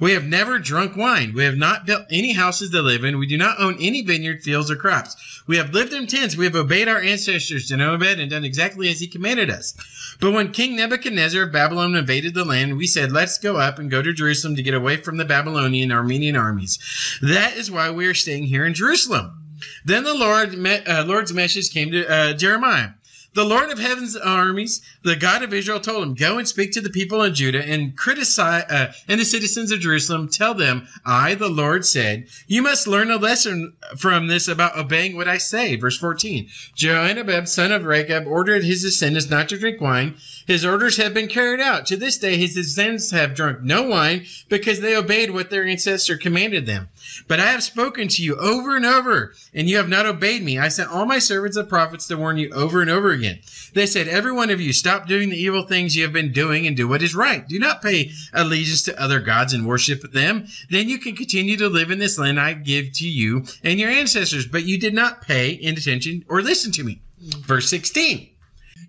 We 0.00 0.12
have 0.12 0.24
never 0.24 0.58
drunk 0.58 0.96
wine. 0.96 1.32
We 1.34 1.44
have 1.44 1.56
not 1.56 1.84
built 1.84 2.06
any 2.10 2.32
houses 2.32 2.70
to 2.70 2.82
live 2.82 3.04
in. 3.04 3.18
We 3.18 3.26
do 3.26 3.36
not 3.36 3.58
own 3.58 3.76
any 3.80 4.02
vineyard, 4.02 4.42
fields, 4.42 4.70
or 4.70 4.76
crops. 4.76 5.42
We 5.46 5.56
have 5.56 5.74
lived 5.74 5.92
in 5.92 6.06
tents. 6.06 6.36
We 6.36 6.44
have 6.44 6.54
obeyed 6.54 6.88
our 6.88 7.00
ancestors, 7.00 7.68
Jenobed, 7.68 8.20
and 8.20 8.30
done 8.30 8.44
exactly 8.44 8.88
as 8.90 9.00
he 9.00 9.08
commanded 9.08 9.50
us. 9.50 9.74
But 10.20 10.32
when 10.32 10.52
King 10.52 10.76
Nebuchadnezzar 10.76 11.42
of 11.42 11.52
Babylon 11.52 11.94
invaded 11.94 12.34
the 12.34 12.44
land, 12.44 12.76
we 12.76 12.86
said, 12.86 13.10
Let's 13.10 13.38
go 13.38 13.56
up 13.56 13.78
and 13.78 13.90
go 13.90 14.00
to 14.00 14.12
Jerusalem 14.12 14.56
to 14.56 14.62
get 14.62 14.74
away 14.74 14.98
from 14.98 15.16
the 15.16 15.24
Babylonian 15.24 15.90
Armenian 15.90 16.36
armies. 16.36 16.78
That 17.22 17.56
is 17.56 17.70
why 17.70 17.90
we 17.90 18.06
are 18.06 18.14
staying 18.14 18.44
here 18.44 18.66
in 18.66 18.74
Jerusalem. 18.74 19.32
Then 19.84 20.04
the 20.04 20.14
Lord, 20.14 20.54
uh, 20.66 21.04
Lord's 21.06 21.32
message 21.32 21.72
came 21.72 21.90
to 21.90 22.06
uh, 22.06 22.32
Jeremiah. 22.34 22.90
The 23.38 23.44
Lord 23.44 23.70
of 23.70 23.78
heaven's 23.78 24.16
armies, 24.16 24.82
the 25.04 25.14
God 25.14 25.44
of 25.44 25.54
Israel, 25.54 25.78
told 25.78 26.02
him, 26.02 26.14
"Go 26.14 26.38
and 26.38 26.48
speak 26.48 26.72
to 26.72 26.80
the 26.80 26.90
people 26.90 27.22
in 27.22 27.36
Judah 27.36 27.64
and 27.64 27.96
criticize 27.96 28.64
uh, 28.68 28.92
and 29.06 29.20
the 29.20 29.24
citizens 29.24 29.70
of 29.70 29.78
Jerusalem. 29.78 30.28
Tell 30.28 30.54
them, 30.54 30.88
I, 31.06 31.36
the 31.36 31.48
Lord, 31.48 31.86
said, 31.86 32.26
you 32.48 32.62
must 32.62 32.88
learn 32.88 33.12
a 33.12 33.16
lesson 33.16 33.74
from 33.96 34.26
this 34.26 34.48
about 34.48 34.76
obeying 34.76 35.14
what 35.14 35.28
I 35.28 35.38
say." 35.38 35.76
Verse 35.76 35.96
fourteen: 35.96 36.48
Jonadab, 36.74 37.46
son 37.46 37.70
of 37.70 37.84
Rechab, 37.84 38.26
ordered 38.26 38.64
his 38.64 38.82
descendants 38.82 39.30
not 39.30 39.48
to 39.50 39.58
drink 39.58 39.80
wine. 39.80 40.16
His 40.48 40.64
orders 40.64 40.96
have 40.96 41.14
been 41.14 41.28
carried 41.28 41.60
out. 41.60 41.86
To 41.86 41.96
this 41.96 42.18
day, 42.18 42.38
his 42.38 42.54
descendants 42.54 43.12
have 43.12 43.36
drunk 43.36 43.62
no 43.62 43.84
wine 43.84 44.26
because 44.48 44.80
they 44.80 44.96
obeyed 44.96 45.30
what 45.30 45.48
their 45.48 45.64
ancestor 45.64 46.16
commanded 46.16 46.66
them. 46.66 46.88
But 47.28 47.38
I 47.38 47.52
have 47.52 47.62
spoken 47.62 48.08
to 48.08 48.22
you 48.24 48.34
over 48.34 48.74
and 48.74 48.84
over, 48.84 49.32
and 49.54 49.68
you 49.68 49.76
have 49.76 49.88
not 49.88 50.06
obeyed 50.06 50.42
me. 50.42 50.58
I 50.58 50.66
sent 50.66 50.90
all 50.90 51.06
my 51.06 51.20
servants 51.20 51.56
and 51.56 51.68
prophets 51.68 52.08
to 52.08 52.16
warn 52.16 52.36
you 52.36 52.50
over 52.50 52.80
and 52.80 52.90
over 52.90 53.12
again. 53.12 53.27
They 53.74 53.86
said, 53.86 54.08
Every 54.08 54.32
one 54.32 54.50
of 54.50 54.60
you, 54.60 54.72
stop 54.72 55.06
doing 55.06 55.28
the 55.28 55.36
evil 55.36 55.62
things 55.62 55.94
you 55.94 56.02
have 56.04 56.12
been 56.12 56.32
doing 56.32 56.66
and 56.66 56.76
do 56.76 56.88
what 56.88 57.02
is 57.02 57.14
right. 57.14 57.46
Do 57.46 57.58
not 57.58 57.82
pay 57.82 58.12
allegiance 58.32 58.82
to 58.84 59.00
other 59.00 59.20
gods 59.20 59.52
and 59.52 59.66
worship 59.66 60.12
them. 60.12 60.46
Then 60.70 60.88
you 60.88 60.98
can 60.98 61.16
continue 61.16 61.56
to 61.58 61.68
live 61.68 61.90
in 61.90 61.98
this 61.98 62.18
land 62.18 62.40
I 62.40 62.54
give 62.54 62.92
to 62.94 63.08
you 63.08 63.44
and 63.62 63.78
your 63.78 63.90
ancestors. 63.90 64.46
But 64.46 64.64
you 64.64 64.78
did 64.78 64.94
not 64.94 65.22
pay 65.22 65.54
attention 65.64 66.24
or 66.28 66.42
listen 66.42 66.72
to 66.72 66.84
me. 66.84 67.00
Verse 67.20 67.68
16. 67.68 68.30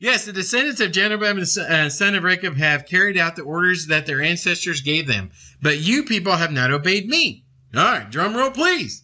Yes, 0.01 0.25
the 0.25 0.31
descendants 0.31 0.79
of 0.79 0.93
Jeroboam, 0.93 1.39
uh, 1.39 1.89
son 1.89 2.15
of 2.15 2.23
Rechab, 2.23 2.55
have 2.55 2.85
carried 2.85 3.17
out 3.17 3.35
the 3.35 3.41
orders 3.41 3.87
that 3.87 4.05
their 4.05 4.21
ancestors 4.21 4.79
gave 4.81 5.07
them. 5.07 5.31
But 5.61 5.79
you 5.79 6.03
people 6.03 6.37
have 6.37 6.53
not 6.53 6.71
obeyed 6.71 7.09
me. 7.09 7.43
All 7.75 7.83
right, 7.83 8.09
drum 8.09 8.35
roll, 8.35 8.51
please. 8.51 9.03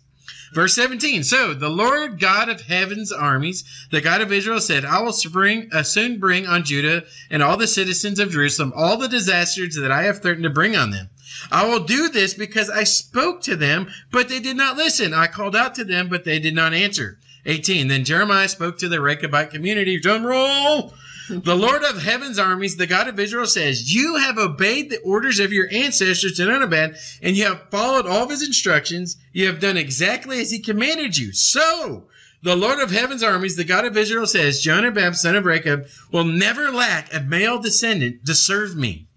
Verse 0.55 0.73
17. 0.73 1.25
So 1.25 1.53
the 1.53 1.69
Lord 1.69 2.17
God 2.17 2.47
of 2.47 2.61
heaven's 2.61 3.11
armies, 3.11 3.65
the 3.91 3.99
God 3.99 4.21
of 4.21 4.31
Israel, 4.31 4.61
said, 4.61 4.85
I 4.85 5.01
will 5.01 5.11
spring, 5.11 5.69
uh, 5.73 5.83
soon 5.83 6.17
bring 6.17 6.47
on 6.47 6.63
Judah 6.63 7.03
and 7.29 7.43
all 7.43 7.57
the 7.57 7.67
citizens 7.67 8.19
of 8.19 8.31
Jerusalem 8.31 8.71
all 8.73 8.95
the 8.95 9.09
disasters 9.09 9.75
that 9.75 9.91
I 9.91 10.03
have 10.03 10.21
threatened 10.21 10.45
to 10.45 10.49
bring 10.49 10.77
on 10.77 10.91
them. 10.91 11.09
I 11.51 11.65
will 11.67 11.81
do 11.81 12.07
this 12.07 12.33
because 12.33 12.69
I 12.69 12.85
spoke 12.85 13.41
to 13.41 13.57
them, 13.57 13.91
but 14.11 14.29
they 14.29 14.39
did 14.39 14.55
not 14.55 14.77
listen. 14.77 15.13
I 15.13 15.27
called 15.27 15.57
out 15.57 15.75
to 15.75 15.83
them, 15.83 16.07
but 16.07 16.23
they 16.23 16.39
did 16.39 16.55
not 16.55 16.73
answer. 16.73 17.17
18. 17.45 17.89
Then 17.89 18.05
Jeremiah 18.05 18.47
spoke 18.47 18.77
to 18.77 18.87
the 18.87 19.01
Rechabite 19.01 19.51
community. 19.51 19.99
Drum 19.99 20.25
roll. 20.25 20.93
The 21.29 21.55
Lord 21.55 21.83
of 21.83 22.01
heaven's 22.01 22.37
armies, 22.37 22.75
the 22.75 22.85
God 22.85 23.07
of 23.07 23.19
Israel 23.19 23.47
says, 23.47 23.93
You 23.93 24.17
have 24.17 24.37
obeyed 24.37 24.89
the 24.89 24.99
orders 24.99 25.39
of 25.39 25.51
your 25.51 25.67
ancestors 25.71 26.33
to 26.33 26.45
Nineveh, 26.45 26.93
and 27.21 27.35
you 27.35 27.45
have 27.45 27.69
followed 27.71 28.05
all 28.05 28.23
of 28.23 28.29
his 28.29 28.45
instructions. 28.45 29.17
You 29.33 29.47
have 29.47 29.59
done 29.59 29.77
exactly 29.77 30.39
as 30.39 30.51
he 30.51 30.59
commanded 30.59 31.17
you. 31.17 31.33
So 31.33 32.07
the 32.43 32.55
Lord 32.55 32.79
of 32.79 32.91
heaven's 32.91 33.23
armies, 33.23 33.55
the 33.55 33.63
God 33.63 33.85
of 33.85 33.97
Israel 33.97 34.27
says, 34.27 34.61
Jonadab, 34.61 35.15
son 35.15 35.35
of 35.35 35.45
Rechab, 35.45 35.87
will 36.11 36.25
never 36.25 36.71
lack 36.71 37.13
a 37.13 37.21
male 37.21 37.59
descendant 37.59 38.25
to 38.25 38.35
serve 38.35 38.75
me. 38.75 39.07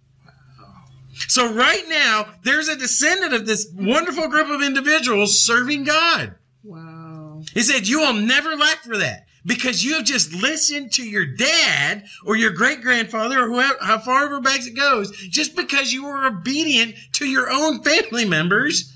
So 1.27 1.53
right 1.53 1.85
now, 1.89 2.27
there's 2.43 2.69
a 2.69 2.77
descendant 2.77 3.35
of 3.35 3.45
this 3.45 3.71
wonderful 3.75 4.29
group 4.29 4.49
of 4.49 4.63
individuals 4.63 5.39
serving 5.39 5.85
God. 5.85 6.37
Wow. 6.63 7.43
He 7.53 7.61
said, 7.61 7.87
You 7.87 8.01
will 8.01 8.15
never 8.15 8.57
lack 8.57 8.83
for 8.83 8.99
that 8.99 9.27
because 9.49 9.83
you 9.83 9.95
have 9.95 10.05
just 10.05 10.33
listened 10.35 10.93
to 10.93 11.03
your 11.03 11.25
dad 11.25 12.05
or 12.25 12.37
your 12.37 12.51
great 12.51 12.83
grandfather 12.83 13.43
or 13.43 13.49
whoever, 13.49 13.79
how 13.81 13.99
far 13.99 14.27
over 14.27 14.41
back 14.41 14.65
it 14.67 14.77
goes, 14.77 15.11
just 15.11 15.57
because 15.57 15.91
you 15.91 16.05
were 16.05 16.27
obedient 16.27 16.95
to 17.15 17.27
your 17.27 17.51
own 17.51 17.83
family 17.83 18.27
members, 18.27 18.93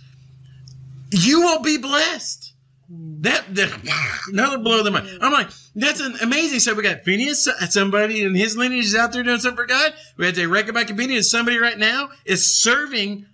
you 1.11 1.41
will 1.41 1.63
be 1.63 1.79
blessed. 1.79 2.53
That, 2.91 3.55
that 3.55 3.73
another 4.29 4.59
blow 4.59 4.81
of 4.81 4.85
the 4.85 4.91
mind. 4.91 5.09
I'm 5.23 5.33
like, 5.33 5.49
that's 5.75 6.01
an 6.01 6.17
amazing. 6.21 6.61
So 6.61 6.75
we 6.75 6.83
got 6.83 7.05
Phinehas, 7.05 7.49
somebody 7.71 8.23
in 8.23 8.35
his 8.35 8.55
lineage 8.55 8.85
is 8.85 8.95
out 8.95 9.13
there 9.13 9.23
doing 9.23 9.41
something 9.41 9.57
for 9.57 9.67
God. 9.67 9.95
We 10.19 10.27
had 10.27 10.35
to 10.35 10.47
reckon 10.49 10.75
back 10.75 10.91
and 10.91 11.25
somebody 11.25 11.57
right 11.59 11.79
now 11.79 12.11
is 12.27 12.61
serving 12.61 13.25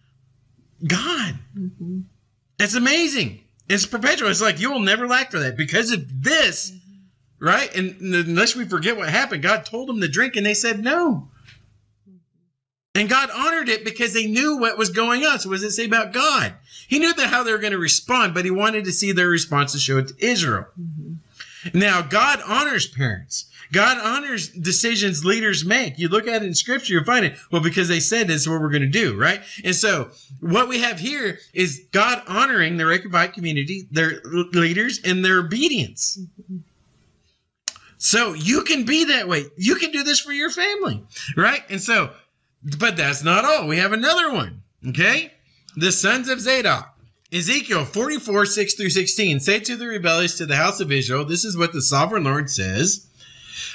God. 0.87 1.35
Mm-hmm. 1.59 2.01
It's 2.61 2.75
amazing. 2.75 3.41
It's 3.69 3.87
perpetual. 3.87 4.31
It's 4.31 4.41
like 4.41 4.61
you 4.61 4.71
will 4.71 4.81
never 4.81 5.09
lack 5.09 5.33
for 5.33 5.41
that 5.41 5.57
because 5.57 5.91
of 5.91 6.23
this, 6.23 6.73
right? 7.41 7.74
And 7.74 8.01
unless 8.01 8.57
we 8.57 8.64
forget 8.64 8.97
what 8.97 9.09
happened, 9.09 9.43
God 9.43 9.64
told 9.64 9.89
them 9.89 10.01
to 10.01 10.09
drink 10.09 10.36
and 10.36 10.45
they 10.45 10.55
said 10.55 10.80
no. 10.80 11.28
And 12.95 13.09
God 13.09 13.30
honored 13.30 13.68
it 13.68 13.84
because 13.84 14.12
they 14.12 14.26
knew 14.26 14.57
what 14.57 14.76
was 14.76 14.91
going 14.91 15.24
on. 15.24 15.39
So 15.39 15.49
what 15.49 15.57
does 15.57 15.64
it 15.64 15.70
say 15.70 15.84
about 15.84 16.12
God? 16.12 16.55
He 16.89 16.99
knew 16.99 17.14
that 17.14 17.28
how 17.28 17.45
they 17.45 17.53
were 17.53 17.59
going 17.59 17.72
to 17.72 17.78
respond, 17.78 18.34
but 18.34 18.45
he 18.45 18.51
wanted 18.51 18.84
to 18.86 18.93
see 18.93 19.12
their 19.12 19.28
response 19.28 19.72
to 19.72 19.78
show 19.78 19.99
it 19.99 20.09
to 20.09 20.26
Israel. 20.26 20.66
Mm-hmm. 20.80 21.78
Now, 21.78 22.03
God 22.03 22.41
honors 22.45 22.86
parents. 22.89 23.51
God 23.72 23.99
honors 23.99 24.49
decisions 24.49 25.24
leaders 25.24 25.64
make. 25.64 25.99
You 25.99 26.09
look 26.09 26.26
at 26.26 26.43
it 26.43 26.47
in 26.47 26.55
scripture, 26.55 26.95
you'll 26.95 27.05
find 27.05 27.26
it. 27.26 27.36
Well, 27.53 27.62
because 27.62 27.89
they 27.89 28.01
said 28.01 28.26
this 28.26 28.43
is 28.43 28.49
what 28.49 28.61
we're 28.61 28.70
going 28.70 28.82
to 28.82 28.89
do, 28.89 29.18
right? 29.18 29.43
And 29.62 29.76
so 29.76 30.11
what 30.41 30.68
we 30.68 30.80
have 30.80 30.99
here 30.99 31.39
is 31.53 31.86
God 31.93 32.22
honoring 32.26 32.78
the 32.78 32.84
Rechabite 32.84 33.34
community, 33.34 33.86
their 33.91 34.22
leaders, 34.24 35.01
and 35.05 35.24
their 35.24 35.41
obedience. 35.41 36.18
So 37.99 38.32
you 38.32 38.62
can 38.62 38.84
be 38.84 39.05
that 39.07 39.28
way. 39.28 39.46
You 39.57 39.74
can 39.74 39.90
do 39.90 40.03
this 40.05 40.20
for 40.20 40.32
your 40.32 40.51
family, 40.51 41.05
right? 41.36 41.62
And 41.68 41.80
so, 41.80 42.11
but 42.78 42.96
that's 42.96 43.22
not 43.22 43.44
all. 43.44 43.66
We 43.66 43.78
have 43.78 43.92
another 43.92 44.32
one, 44.32 44.62
okay? 44.88 45.32
The 45.76 45.92
sons 45.92 46.28
of 46.28 46.40
Zadok. 46.40 46.94
Ezekiel 47.30 47.84
44, 47.84 48.46
6 48.46 48.74
through 48.74 48.88
16. 48.88 49.40
Say 49.40 49.61
to 49.61 49.76
the 49.76 49.86
rebellious 49.86 50.38
to 50.38 50.46
the 50.46 50.57
house 50.57 50.80
of 50.80 50.90
Israel, 50.90 51.26
this 51.26 51.44
is 51.44 51.59
what 51.59 51.72
the 51.72 51.82
sovereign 51.82 52.24
Lord 52.24 52.49
says. 52.49 53.07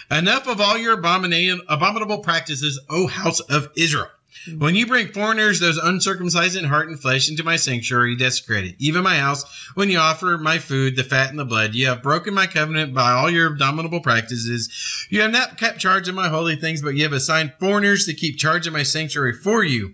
Enough 0.09 0.47
of 0.47 0.59
all 0.59 0.77
your 0.77 0.93
abominable 0.93 2.19
practices, 2.19 2.79
O 2.89 3.05
house 3.07 3.41
of 3.41 3.69
Israel. 3.75 4.09
When 4.57 4.75
you 4.75 4.85
bring 4.85 5.07
foreigners, 5.07 5.61
those 5.61 5.77
uncircumcised 5.77 6.57
in 6.57 6.65
heart 6.65 6.89
and 6.89 6.99
flesh, 6.99 7.29
into 7.29 7.45
my 7.45 7.55
sanctuary, 7.55 8.11
you 8.11 8.17
desecrate 8.17 8.65
it. 8.65 8.75
even 8.77 9.01
my 9.01 9.15
house. 9.15 9.45
When 9.75 9.89
you 9.89 9.99
offer 9.99 10.37
my 10.37 10.59
food, 10.59 10.97
the 10.97 11.03
fat 11.05 11.29
and 11.29 11.39
the 11.39 11.45
blood, 11.45 11.75
you 11.75 11.87
have 11.87 12.03
broken 12.03 12.33
my 12.33 12.47
covenant 12.47 12.93
by 12.93 13.11
all 13.11 13.29
your 13.29 13.53
abominable 13.53 14.01
practices. 14.01 14.69
You 15.09 15.21
have 15.21 15.31
not 15.31 15.57
kept 15.57 15.79
charge 15.79 16.09
of 16.09 16.15
my 16.15 16.27
holy 16.27 16.57
things, 16.57 16.81
but 16.81 16.95
you 16.95 17.03
have 17.03 17.13
assigned 17.13 17.53
foreigners 17.57 18.05
to 18.07 18.13
keep 18.13 18.37
charge 18.37 18.67
of 18.67 18.73
my 18.73 18.83
sanctuary 18.83 19.33
for 19.33 19.63
you. 19.63 19.93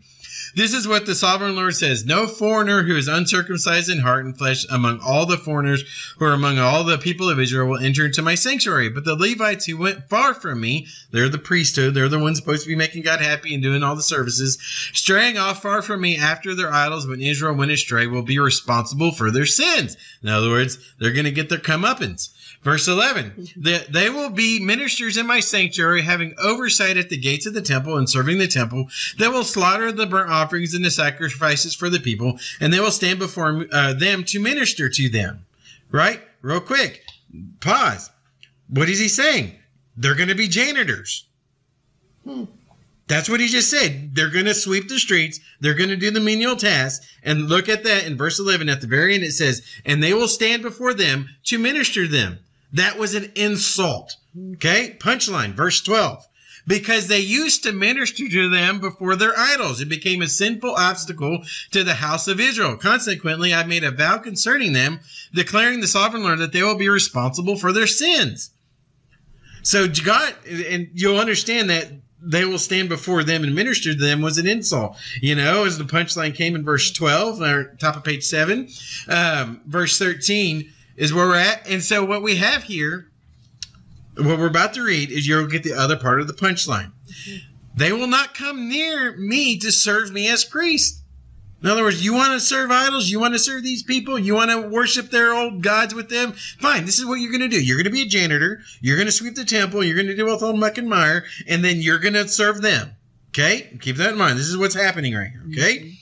This 0.56 0.74
is 0.74 0.88
what 0.88 1.06
the 1.06 1.14
sovereign 1.14 1.56
Lord 1.56 1.76
says 1.76 2.06
No 2.06 2.26
foreigner 2.26 2.82
who 2.82 2.96
is 2.96 3.08
uncircumcised 3.08 3.90
in 3.90 4.00
heart 4.00 4.26
and 4.26 4.38
flesh 4.38 4.66
among 4.70 5.00
all 5.00 5.26
the 5.26 5.38
foreigners 5.38 5.84
who 6.18 6.26
are 6.26 6.34
among 6.34 6.58
all 6.58 6.84
the 6.84 6.98
people 6.98 7.30
of 7.30 7.40
Israel 7.40 7.68
will 7.68 7.78
enter 7.78 8.06
into 8.06 8.22
my 8.22 8.36
sanctuary. 8.36 8.90
But 8.90 9.06
the 9.06 9.16
Levites 9.16 9.66
who 9.66 9.78
went 9.78 10.10
far 10.10 10.34
from 10.34 10.60
me, 10.60 10.88
they're 11.12 11.30
the 11.30 11.38
priesthood, 11.38 11.94
they're 11.94 12.10
the 12.10 12.18
ones 12.18 12.40
supposed 12.40 12.64
to 12.64 12.70
be 12.70 12.76
making 12.76 13.04
God 13.04 13.22
happy 13.22 13.54
and 13.54 13.62
doing 13.62 13.84
all 13.84 13.96
the 13.96 14.02
services, 14.02 14.58
straying 14.94 15.38
off 15.38 15.62
far 15.62 15.82
from 15.82 16.02
me 16.02 16.18
after 16.18 16.56
their 16.56 16.74
idols 16.74 17.06
when 17.06 17.22
Israel 17.22 17.54
went 17.54 17.72
astray, 17.72 18.08
will 18.08 18.24
be 18.24 18.40
responsible 18.40 19.12
for 19.12 19.30
their 19.30 19.46
sins. 19.46 19.98
In 20.24 20.30
other 20.30 20.50
words, 20.50 20.80
they're 21.00 21.14
going 21.14 21.26
to 21.26 21.32
get 21.32 21.50
their 21.50 21.60
comeuppance. 21.60 22.30
Verse 22.62 22.90
11, 22.90 23.48
the, 23.56 23.86
they 23.90 24.10
will 24.10 24.30
be 24.30 24.60
ministers 24.60 25.16
in 25.16 25.26
my 25.26 25.40
sanctuary, 25.40 26.02
having 26.02 26.36
oversight 26.38 26.98
at 26.98 27.10
the 27.10 27.16
gates 27.16 27.46
of 27.46 27.54
the 27.54 27.62
temple 27.62 27.98
and 27.98 28.10
serving 28.10 28.38
the 28.38 28.50
temple. 28.50 28.90
They 29.18 29.30
will 29.30 29.46
slaughter 29.46 29.94
the 29.94 30.06
burnt 30.06 30.30
offerings 30.30 30.74
and 30.74 30.84
the 30.84 30.92
sacrifices 30.92 31.74
for 31.74 31.90
the 31.90 32.02
people, 32.02 32.38
and 32.60 32.74
they 32.74 32.82
will 32.82 32.92
stand 32.92 33.20
before 33.20 33.66
uh, 33.72 33.94
them 33.94 34.26
to 34.26 34.42
minister 34.42 34.90
to 34.90 35.08
them. 35.08 35.46
Right? 35.90 36.20
Real 36.42 36.60
quick, 36.60 37.06
pause. 37.62 38.10
What 38.68 38.90
is 38.90 39.00
he 39.00 39.08
saying? 39.08 39.56
They're 39.96 40.16
going 40.16 40.30
to 40.30 40.36
be 40.36 40.50
janitors. 40.50 41.26
That's 43.08 43.30
what 43.30 43.40
he 43.40 43.48
just 43.48 43.70
said. 43.72 44.14
They're 44.14 44.30
going 44.30 44.46
to 44.46 44.54
sweep 44.54 44.90
the 44.90 45.00
streets. 45.00 45.40
They're 45.62 45.74
going 45.74 45.90
to 45.90 45.96
do 45.96 46.12
the 46.12 46.20
menial 46.20 46.58
tasks. 46.58 47.08
And 47.24 47.48
look 47.48 47.70
at 47.70 47.86
that 47.86 48.06
in 48.06 48.18
verse 48.18 48.38
11 48.38 48.68
at 48.68 48.82
the 48.82 48.88
very 48.88 49.16
end. 49.16 49.24
It 49.24 49.32
says, 49.32 49.64
and 49.86 50.04
they 50.04 50.14
will 50.14 50.28
stand 50.28 50.62
before 50.62 50.94
them 50.94 51.30
to 51.46 51.58
minister 51.58 52.06
to 52.06 52.12
them. 52.12 52.40
That 52.74 52.98
was 52.98 53.16
an 53.16 53.32
insult. 53.36 54.16
Okay. 54.54 54.96
Punchline, 55.00 55.54
verse 55.54 55.82
12. 55.82 56.26
Because 56.68 57.08
they 57.08 57.20
used 57.20 57.64
to 57.64 57.72
minister 57.72 58.30
to 58.30 58.50
them 58.50 58.80
before 58.80 59.16
their 59.16 59.34
idols. 59.38 59.82
It 59.82 59.90
became 59.90 60.22
a 60.22 60.28
sinful 60.28 60.76
obstacle 60.76 61.44
to 61.72 61.84
the 61.84 61.96
house 61.96 62.28
of 62.28 62.40
Israel. 62.40 62.78
Consequently, 62.78 63.54
I 63.54 63.64
made 63.64 63.84
a 63.84 63.92
vow 63.92 64.20
concerning 64.20 64.74
them, 64.74 65.00
declaring 65.34 65.80
the 65.80 65.88
sovereign 65.88 66.24
Lord 66.24 66.40
that 66.40 66.52
they 66.52 66.62
will 66.62 66.78
be 66.78 66.90
responsible 66.90 67.58
for 67.58 67.74
their 67.74 67.88
sins. 67.88 68.52
So 69.64 69.88
God, 69.88 70.36
and 70.48 70.90
you'll 70.94 71.20
understand 71.20 71.70
that 71.72 71.92
they 72.22 72.46
will 72.46 72.60
stand 72.60 72.90
before 72.90 73.24
them 73.24 73.44
and 73.44 73.56
minister 73.56 73.94
to 73.94 74.00
them 74.00 74.22
was 74.22 74.38
an 74.38 74.48
insult. 74.48 74.98
You 75.22 75.36
know, 75.36 75.66
as 75.66 75.78
the 75.78 75.86
punchline 75.86 76.36
came 76.36 76.56
in 76.56 76.64
verse 76.64 76.92
12, 76.92 77.42
or 77.42 77.76
top 77.80 77.96
of 77.96 78.04
page 78.04 78.24
7. 78.24 78.68
Um, 79.08 79.62
verse 79.66 79.98
13 79.98 80.72
is 81.00 81.14
where 81.14 81.28
we're 81.28 81.36
at. 81.36 81.68
And 81.68 81.82
so 81.82 82.04
what 82.04 82.22
we 82.22 82.36
have 82.36 82.62
here, 82.62 83.08
what 84.18 84.38
we're 84.38 84.48
about 84.48 84.74
to 84.74 84.84
read, 84.84 85.10
is 85.10 85.26
you'll 85.26 85.48
get 85.48 85.64
the 85.64 85.74
other 85.74 85.96
part 85.96 86.20
of 86.20 86.28
the 86.28 86.34
punchline. 86.34 86.92
They 87.76 87.94
will 87.94 88.08
not 88.08 88.36
come 88.36 88.68
near 88.68 89.16
me 89.16 89.58
to 89.60 89.72
serve 89.72 90.12
me 90.12 90.30
as 90.30 90.44
priest. 90.44 91.02
In 91.62 91.70
other 91.70 91.84
words, 91.84 92.04
you 92.04 92.14
want 92.14 92.34
to 92.34 92.40
serve 92.40 92.72
idols, 92.72 93.10
you 93.10 93.20
want 93.20 93.34
to 93.34 93.40
serve 93.40 93.64
these 93.64 93.84
people, 93.84 94.18
you 94.20 94.34
want 94.34 94.52
to 94.52 94.62
worship 94.62 95.10
their 95.10 95.34
old 95.34 95.62
gods 95.62 95.94
with 95.94 96.10
them. 96.10 96.34
Fine, 96.60 96.86
this 96.86 97.00
is 97.00 97.06
what 97.06 97.16
you're 97.16 97.32
going 97.32 97.42
to 97.42 97.50
do. 97.50 97.62
You're 97.62 97.78
going 97.78 97.86
to 97.86 97.92
be 97.92 98.02
a 98.02 98.06
janitor, 98.06 98.62
you're 98.82 98.96
going 98.96 99.08
to 99.08 99.12
sweep 99.12 99.36
the 99.36 99.44
temple, 99.44 99.84
you're 99.84 99.96
going 99.96 100.08
to 100.08 100.16
deal 100.16 100.26
with 100.26 100.42
all 100.42 100.56
muck 100.56 100.78
and 100.78 100.88
mire, 100.88 101.26
and 101.48 101.64
then 101.64 101.78
you're 101.78 102.00
going 102.00 102.14
to 102.14 102.28
serve 102.28 102.62
them. 102.62 102.92
Okay? 103.30 103.78
Keep 103.82 103.98
that 103.98 104.12
in 104.12 104.18
mind. 104.18 104.38
This 104.38 104.48
is 104.48 104.58
what's 104.58 104.76
happening 104.76 105.14
right 105.14 105.32
here. 105.32 105.44
Okay? 105.52 105.94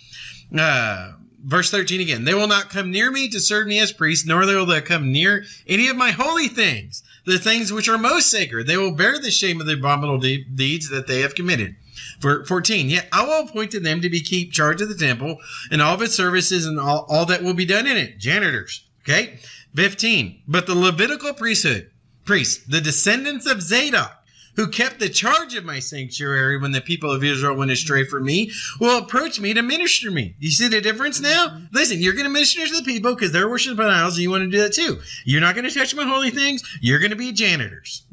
Uh, 0.56 1.14
verse 1.48 1.72
13 1.72 2.02
again. 2.02 2.26
They 2.26 2.34
will 2.34 2.48
not 2.48 2.70
come 2.70 2.92
near 2.92 3.10
me 3.10 3.30
to 3.30 3.40
serve 3.40 3.68
me 3.68 3.80
as 3.80 3.94
priest, 3.94 4.28
nor 4.28 4.42
will 4.42 4.66
they 4.66 4.82
come 4.82 5.12
near 5.12 5.46
any 5.66 5.88
of 5.88 5.96
my 5.96 6.12
holy 6.12 6.50
things, 6.50 7.04
the 7.26 7.40
things 7.40 7.72
which 7.72 7.88
are 7.88 7.98
most 7.98 8.30
sacred. 8.30 8.68
They 8.68 8.78
will 8.78 8.92
bear 8.92 9.18
the 9.18 9.32
shame 9.32 9.62
of 9.62 9.68
the 9.68 9.74
abominable 9.74 10.20
de- 10.20 10.44
deeds 10.44 10.90
that 10.90 11.08
they 11.08 11.22
have 11.22 11.36
committed. 11.36 11.76
For 12.20 12.44
14, 12.46 12.90
yet 12.90 13.08
I 13.12 13.24
will 13.24 13.48
appoint 13.48 13.72
to 13.72 13.80
them 13.80 14.02
to 14.02 14.10
be 14.10 14.20
keep 14.20 14.52
charge 14.52 14.82
of 14.82 14.90
the 14.90 14.96
temple 14.96 15.38
and 15.72 15.82
all 15.82 15.96
of 15.96 16.02
its 16.02 16.16
services 16.16 16.66
and 16.66 16.80
all, 16.80 17.06
all 17.10 17.26
that 17.28 17.44
will 17.44 17.54
be 17.54 17.66
done 17.66 17.88
in 17.88 17.98
it. 17.98 18.20
Janitors. 18.20 18.84
Okay. 19.02 19.40
15, 19.76 20.42
but 20.48 20.68
the 20.68 20.76
Levitical 20.76 21.34
priesthood, 21.34 21.90
priests, 22.26 22.64
the 22.68 22.82
descendants 22.82 23.46
of 23.46 23.62
Zadok, 23.62 24.12
who 24.58 24.68
kept 24.68 25.00
the 25.00 25.08
charge 25.08 25.56
of 25.56 25.64
my 25.64 25.80
sanctuary 25.80 26.58
when 26.58 26.72
the 26.72 26.82
people 26.82 27.12
of 27.12 27.24
Israel 27.24 27.56
went 27.56 27.72
astray 27.72 28.04
from 28.04 28.26
me, 28.26 28.52
will 28.80 28.98
approach 28.98 29.40
me 29.40 29.54
to 29.54 29.62
minister 29.62 30.12
me. 30.12 30.36
You 30.40 30.50
see 30.50 30.68
the 30.68 30.82
difference 30.82 31.22
now? 31.22 31.62
Listen, 31.72 32.02
you're 32.02 32.14
going 32.14 32.26
to 32.26 32.32
minister 32.32 32.68
to 32.68 32.76
the 32.76 32.84
people 32.84 33.14
because 33.14 33.32
they're 33.32 33.48
worshiping 33.48 33.86
idols, 33.86 34.16
and 34.16 34.24
you 34.24 34.32
want 34.32 34.44
to 34.44 34.50
do 34.50 34.64
that 34.64 34.74
too. 34.74 35.00
You're 35.26 35.42
not 35.42 35.56
going 35.56 35.70
to 35.70 35.74
touch 35.74 35.96
my 35.96 36.04
holy 36.04 36.32
things. 36.32 36.64
You're 36.82 37.00
going 37.00 37.12
to 37.12 37.16
be 37.16 37.32
janitors. 37.32 38.04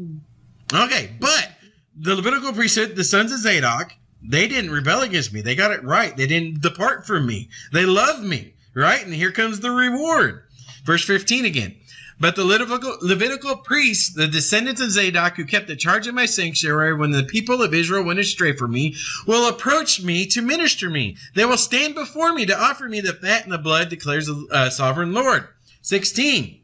Okay, 0.72 1.11
but 1.18 1.49
the 1.97 2.14
Levitical 2.14 2.53
priesthood, 2.53 2.95
the 2.95 3.05
sons 3.05 3.32
of 3.32 3.38
Zadok, 3.38 3.92
they 4.22 4.47
didn't 4.47 4.70
rebel 4.70 5.01
against 5.01 5.32
me. 5.32 5.40
They 5.40 5.55
got 5.55 5.72
it 5.72 5.82
right. 5.82 6.14
They 6.14 6.26
didn't 6.26 6.61
depart 6.61 7.07
from 7.07 7.26
me. 7.26 7.49
They 7.72 7.86
love 7.86 8.22
me, 8.22 8.55
right? 8.74 9.03
And 9.03 9.14
here 9.14 9.32
comes 9.32 9.61
the 9.61 9.70
reward. 9.70 10.42
Verse 10.84 11.05
15 11.05 11.47
again. 11.47 11.74
But 12.20 12.36
the 12.36 12.44
Levitical, 12.44 12.96
Levitical 13.00 13.56
priests, 13.56 14.10
the 14.10 14.28
descendants 14.28 14.80
of 14.80 14.90
Zadok, 14.90 15.36
who 15.36 15.44
kept 15.44 15.66
the 15.66 15.76
charge 15.76 16.06
of 16.06 16.14
my 16.14 16.26
sanctuary 16.26 16.94
when 16.94 17.10
the 17.10 17.24
people 17.24 17.62
of 17.62 17.74
Israel 17.74 18.04
went 18.04 18.20
astray 18.20 18.52
from 18.52 18.70
me, 18.70 18.96
will 19.26 19.48
approach 19.48 20.00
me 20.00 20.26
to 20.26 20.40
minister 20.40 20.88
me. 20.88 21.16
They 21.34 21.44
will 21.44 21.58
stand 21.58 21.94
before 21.94 22.32
me 22.32 22.46
to 22.46 22.58
offer 22.58 22.88
me 22.88 23.00
the 23.00 23.14
fat 23.14 23.44
and 23.44 23.52
the 23.52 23.58
blood, 23.58 23.88
declares 23.88 24.26
the 24.26 24.46
uh, 24.50 24.70
sovereign 24.70 25.12
Lord. 25.12 25.48
16. 25.82 26.60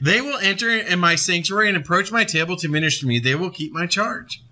They 0.00 0.20
will 0.20 0.38
enter 0.38 0.70
in 0.70 0.98
my 0.98 1.14
sanctuary 1.14 1.68
and 1.68 1.76
approach 1.76 2.12
my 2.12 2.24
table 2.24 2.56
to 2.56 2.68
minister 2.68 3.06
me. 3.06 3.18
They 3.18 3.34
will 3.34 3.50
keep 3.50 3.72
my 3.72 3.86
charge. 3.86 4.42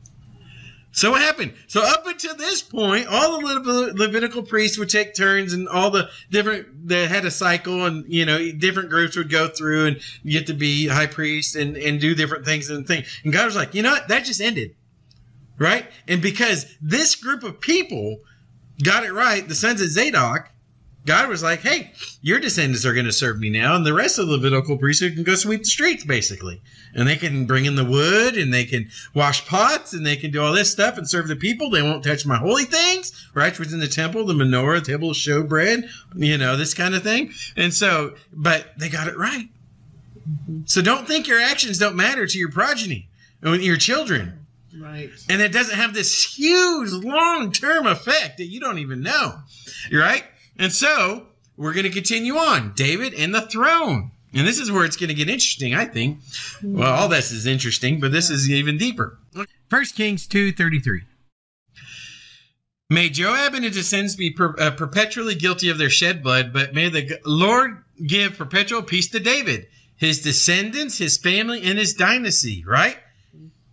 So 0.92 1.10
what 1.10 1.20
happened? 1.20 1.54
So 1.66 1.82
up 1.82 2.06
until 2.06 2.34
this 2.34 2.62
point, 2.62 3.06
all 3.08 3.38
the 3.38 3.46
Levit- 3.46 3.98
Levitical 3.98 4.42
priests 4.42 4.78
would 4.78 4.88
take 4.88 5.14
turns, 5.14 5.52
and 5.52 5.68
all 5.68 5.90
the 5.90 6.08
different 6.30 6.88
they 6.88 7.06
had 7.06 7.24
a 7.24 7.30
cycle, 7.30 7.84
and 7.84 8.04
you 8.12 8.24
know 8.24 8.50
different 8.52 8.88
groups 8.88 9.16
would 9.16 9.30
go 9.30 9.48
through 9.48 9.86
and 9.86 10.00
get 10.24 10.46
to 10.46 10.54
be 10.54 10.88
high 10.88 11.06
priest 11.06 11.56
and 11.56 11.76
and 11.76 12.00
do 12.00 12.14
different 12.14 12.44
things 12.44 12.70
and 12.70 12.86
thing. 12.86 13.04
And 13.22 13.32
God 13.32 13.44
was 13.44 13.56
like, 13.56 13.74
you 13.74 13.82
know 13.82 13.92
what? 13.92 14.08
That 14.08 14.24
just 14.24 14.40
ended, 14.40 14.74
right? 15.58 15.86
And 16.08 16.22
because 16.22 16.66
this 16.80 17.14
group 17.14 17.42
of 17.42 17.60
people 17.60 18.20
got 18.82 19.04
it 19.04 19.12
right, 19.12 19.46
the 19.46 19.54
sons 19.54 19.80
of 19.80 19.88
Zadok, 19.88 20.48
God 21.08 21.30
was 21.30 21.42
like, 21.42 21.60
hey, 21.60 21.90
your 22.20 22.38
descendants 22.38 22.84
are 22.84 22.92
going 22.92 23.06
to 23.06 23.12
serve 23.12 23.40
me 23.40 23.48
now, 23.48 23.74
and 23.74 23.86
the 23.86 23.94
rest 23.94 24.18
of 24.18 24.26
the 24.26 24.34
Levitical 24.34 24.76
priesthood 24.76 25.14
can 25.14 25.24
go 25.24 25.36
sweep 25.36 25.60
the 25.60 25.70
streets, 25.70 26.04
basically. 26.04 26.60
And 26.94 27.08
they 27.08 27.16
can 27.16 27.46
bring 27.46 27.64
in 27.64 27.76
the 27.76 27.84
wood, 27.84 28.36
and 28.36 28.52
they 28.52 28.66
can 28.66 28.90
wash 29.14 29.46
pots, 29.46 29.94
and 29.94 30.04
they 30.04 30.16
can 30.16 30.30
do 30.30 30.42
all 30.42 30.52
this 30.52 30.70
stuff 30.70 30.98
and 30.98 31.08
serve 31.08 31.26
the 31.26 31.34
people. 31.34 31.70
They 31.70 31.80
won't 31.80 32.04
touch 32.04 32.26
my 32.26 32.36
holy 32.36 32.64
things, 32.64 33.26
right? 33.32 33.50
Which 33.50 33.58
was 33.58 33.72
in 33.72 33.80
the 33.80 33.88
temple, 33.88 34.26
the 34.26 34.34
menorah, 34.34 34.84
the 34.84 34.92
table 34.92 35.10
of 35.10 35.16
showbread, 35.16 35.88
you 36.14 36.36
know, 36.36 36.58
this 36.58 36.74
kind 36.74 36.94
of 36.94 37.02
thing. 37.02 37.32
And 37.56 37.72
so, 37.72 38.14
but 38.34 38.66
they 38.78 38.90
got 38.90 39.08
it 39.08 39.16
right. 39.16 39.48
So 40.66 40.82
don't 40.82 41.08
think 41.08 41.26
your 41.26 41.40
actions 41.40 41.78
don't 41.78 41.96
matter 41.96 42.26
to 42.26 42.38
your 42.38 42.50
progeny, 42.50 43.08
and 43.40 43.64
your 43.64 43.78
children. 43.78 44.46
Right. 44.78 45.08
And 45.30 45.40
it 45.40 45.52
doesn't 45.52 45.74
have 45.76 45.94
this 45.94 46.22
huge 46.22 46.92
long 46.92 47.50
term 47.50 47.86
effect 47.86 48.36
that 48.36 48.44
you 48.44 48.60
don't 48.60 48.78
even 48.78 49.00
know. 49.00 49.38
You're 49.90 50.02
right? 50.02 50.24
And 50.58 50.72
so 50.72 51.26
we're 51.56 51.72
going 51.72 51.84
to 51.86 51.90
continue 51.90 52.36
on. 52.36 52.72
David 52.74 53.14
and 53.14 53.34
the 53.34 53.42
throne. 53.42 54.10
And 54.34 54.46
this 54.46 54.58
is 54.58 54.70
where 54.70 54.84
it's 54.84 54.96
going 54.96 55.08
to 55.08 55.14
get 55.14 55.30
interesting, 55.30 55.74
I 55.74 55.86
think. 55.86 56.18
Well, 56.62 56.92
all 56.92 57.08
this 57.08 57.32
is 57.32 57.46
interesting, 57.46 58.00
but 58.00 58.12
this 58.12 58.28
is 58.28 58.50
even 58.50 58.76
deeper. 58.76 59.18
1 59.32 59.84
Kings 59.94 60.26
2.33 60.26 61.00
May 62.90 63.10
Joab 63.10 63.54
and 63.54 63.64
his 63.64 63.74
descendants 63.74 64.16
be 64.16 64.30
per, 64.30 64.54
uh, 64.58 64.70
perpetually 64.70 65.34
guilty 65.34 65.68
of 65.68 65.78
their 65.78 65.90
shed 65.90 66.22
blood, 66.22 66.52
but 66.52 66.74
may 66.74 66.88
the 66.88 67.02
g- 67.02 67.16
Lord 67.24 67.82
give 68.06 68.38
perpetual 68.38 68.82
peace 68.82 69.08
to 69.10 69.20
David, 69.20 69.66
his 69.96 70.22
descendants, 70.22 70.96
his 70.96 71.18
family, 71.18 71.62
and 71.64 71.78
his 71.78 71.94
dynasty, 71.94 72.64
right? 72.66 72.96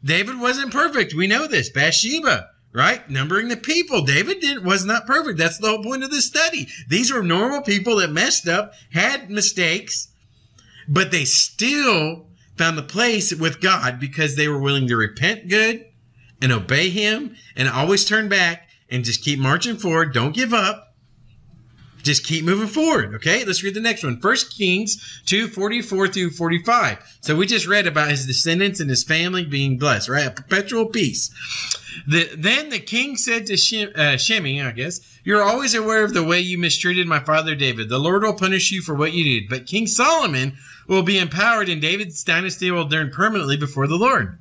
David 0.04 0.40
wasn't 0.40 0.72
perfect. 0.74 1.14
We 1.14 1.28
know 1.28 1.48
this. 1.48 1.70
Bathsheba, 1.70 2.50
right? 2.76 3.10
Numbering 3.10 3.48
the 3.48 3.56
people. 3.56 4.02
David 4.02 4.42
didn't, 4.42 4.66
was 4.66 4.84
not 4.84 5.08
perfect. 5.08 5.38
That's 5.38 5.58
the 5.58 5.70
whole 5.70 5.84
point 5.84 6.04
of 6.04 6.12
this 6.12 6.26
study. 6.26 6.68
These 6.90 7.12
were 7.12 7.24
normal 7.24 7.62
people 7.62 7.96
that 7.98 8.12
messed 8.12 8.50
up, 8.50 8.74
had 8.92 9.30
mistakes, 9.30 10.10
but 10.88 11.10
they 11.10 11.24
still 11.24 12.28
found 12.58 12.78
the 12.78 12.84
place 12.84 13.34
with 13.34 13.62
God 13.62 14.00
because 14.00 14.36
they 14.36 14.50
were 14.50 14.60
willing 14.60 14.90
to 14.90 14.98
repent 14.98 15.48
good 15.48 15.86
and 16.42 16.52
obey 16.52 16.90
Him 16.90 17.36
and 17.56 17.70
always 17.70 18.04
turn 18.04 18.28
back 18.28 18.68
and 18.90 19.06
just 19.06 19.24
keep 19.24 19.40
marching 19.40 19.78
forward. 19.78 20.14
Don't 20.14 20.36
give 20.36 20.54
up. 20.54 20.82
Just 22.04 22.26
keep 22.26 22.46
moving 22.46 22.68
forward. 22.68 23.16
Okay, 23.16 23.46
let's 23.46 23.64
read 23.64 23.74
the 23.74 23.80
next 23.80 24.04
one. 24.04 24.20
First 24.20 24.56
Kings 24.56 25.22
2 25.26 25.48
44 25.48 26.10
through 26.10 26.30
45. 26.32 27.00
So 27.22 27.36
we 27.36 27.48
just 27.48 27.66
read 27.66 27.88
about 27.88 28.12
his 28.12 28.28
descendants 28.28 28.80
and 28.80 28.90
his 28.90 29.04
family 29.04 29.44
being 29.44 29.80
blessed, 29.80 30.10
right? 30.10 30.28
A 30.28 30.32
perpetual 30.32 30.86
peace. 30.86 31.32
The, 32.08 32.30
then 32.36 32.70
the 32.70 32.80
king 32.80 33.18
said 33.18 33.48
to 33.48 33.58
Shem, 33.58 33.90
uh, 33.96 34.18
Shemi, 34.18 34.66
I 34.66 34.72
guess, 34.72 35.02
You're 35.24 35.44
always 35.44 35.74
aware 35.74 36.04
of 36.04 36.14
the 36.14 36.24
way 36.24 36.40
you 36.40 36.58
mistreated 36.58 37.08
my 37.08 37.20
father 37.20 37.56
David. 37.56 37.90
The 37.90 38.00
Lord 38.00 38.24
will 38.24 38.34
punish 38.34 38.72
you 38.72 38.82
for 38.82 38.96
what 38.96 39.14
you 39.14 39.24
did. 39.24 39.50
But 39.50 39.66
King 39.66 39.88
Solomon 39.88 40.58
will 40.88 41.04
be 41.04 41.18
empowered, 41.18 41.70
and 41.70 41.82
David's 41.82 42.24
dynasty 42.24 42.72
will 42.72 42.90
turn 42.90 43.12
permanently 43.12 43.58
before 43.58 43.88
the 43.88 43.98
Lord. 43.98 44.38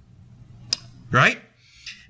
Right? 1.10 1.40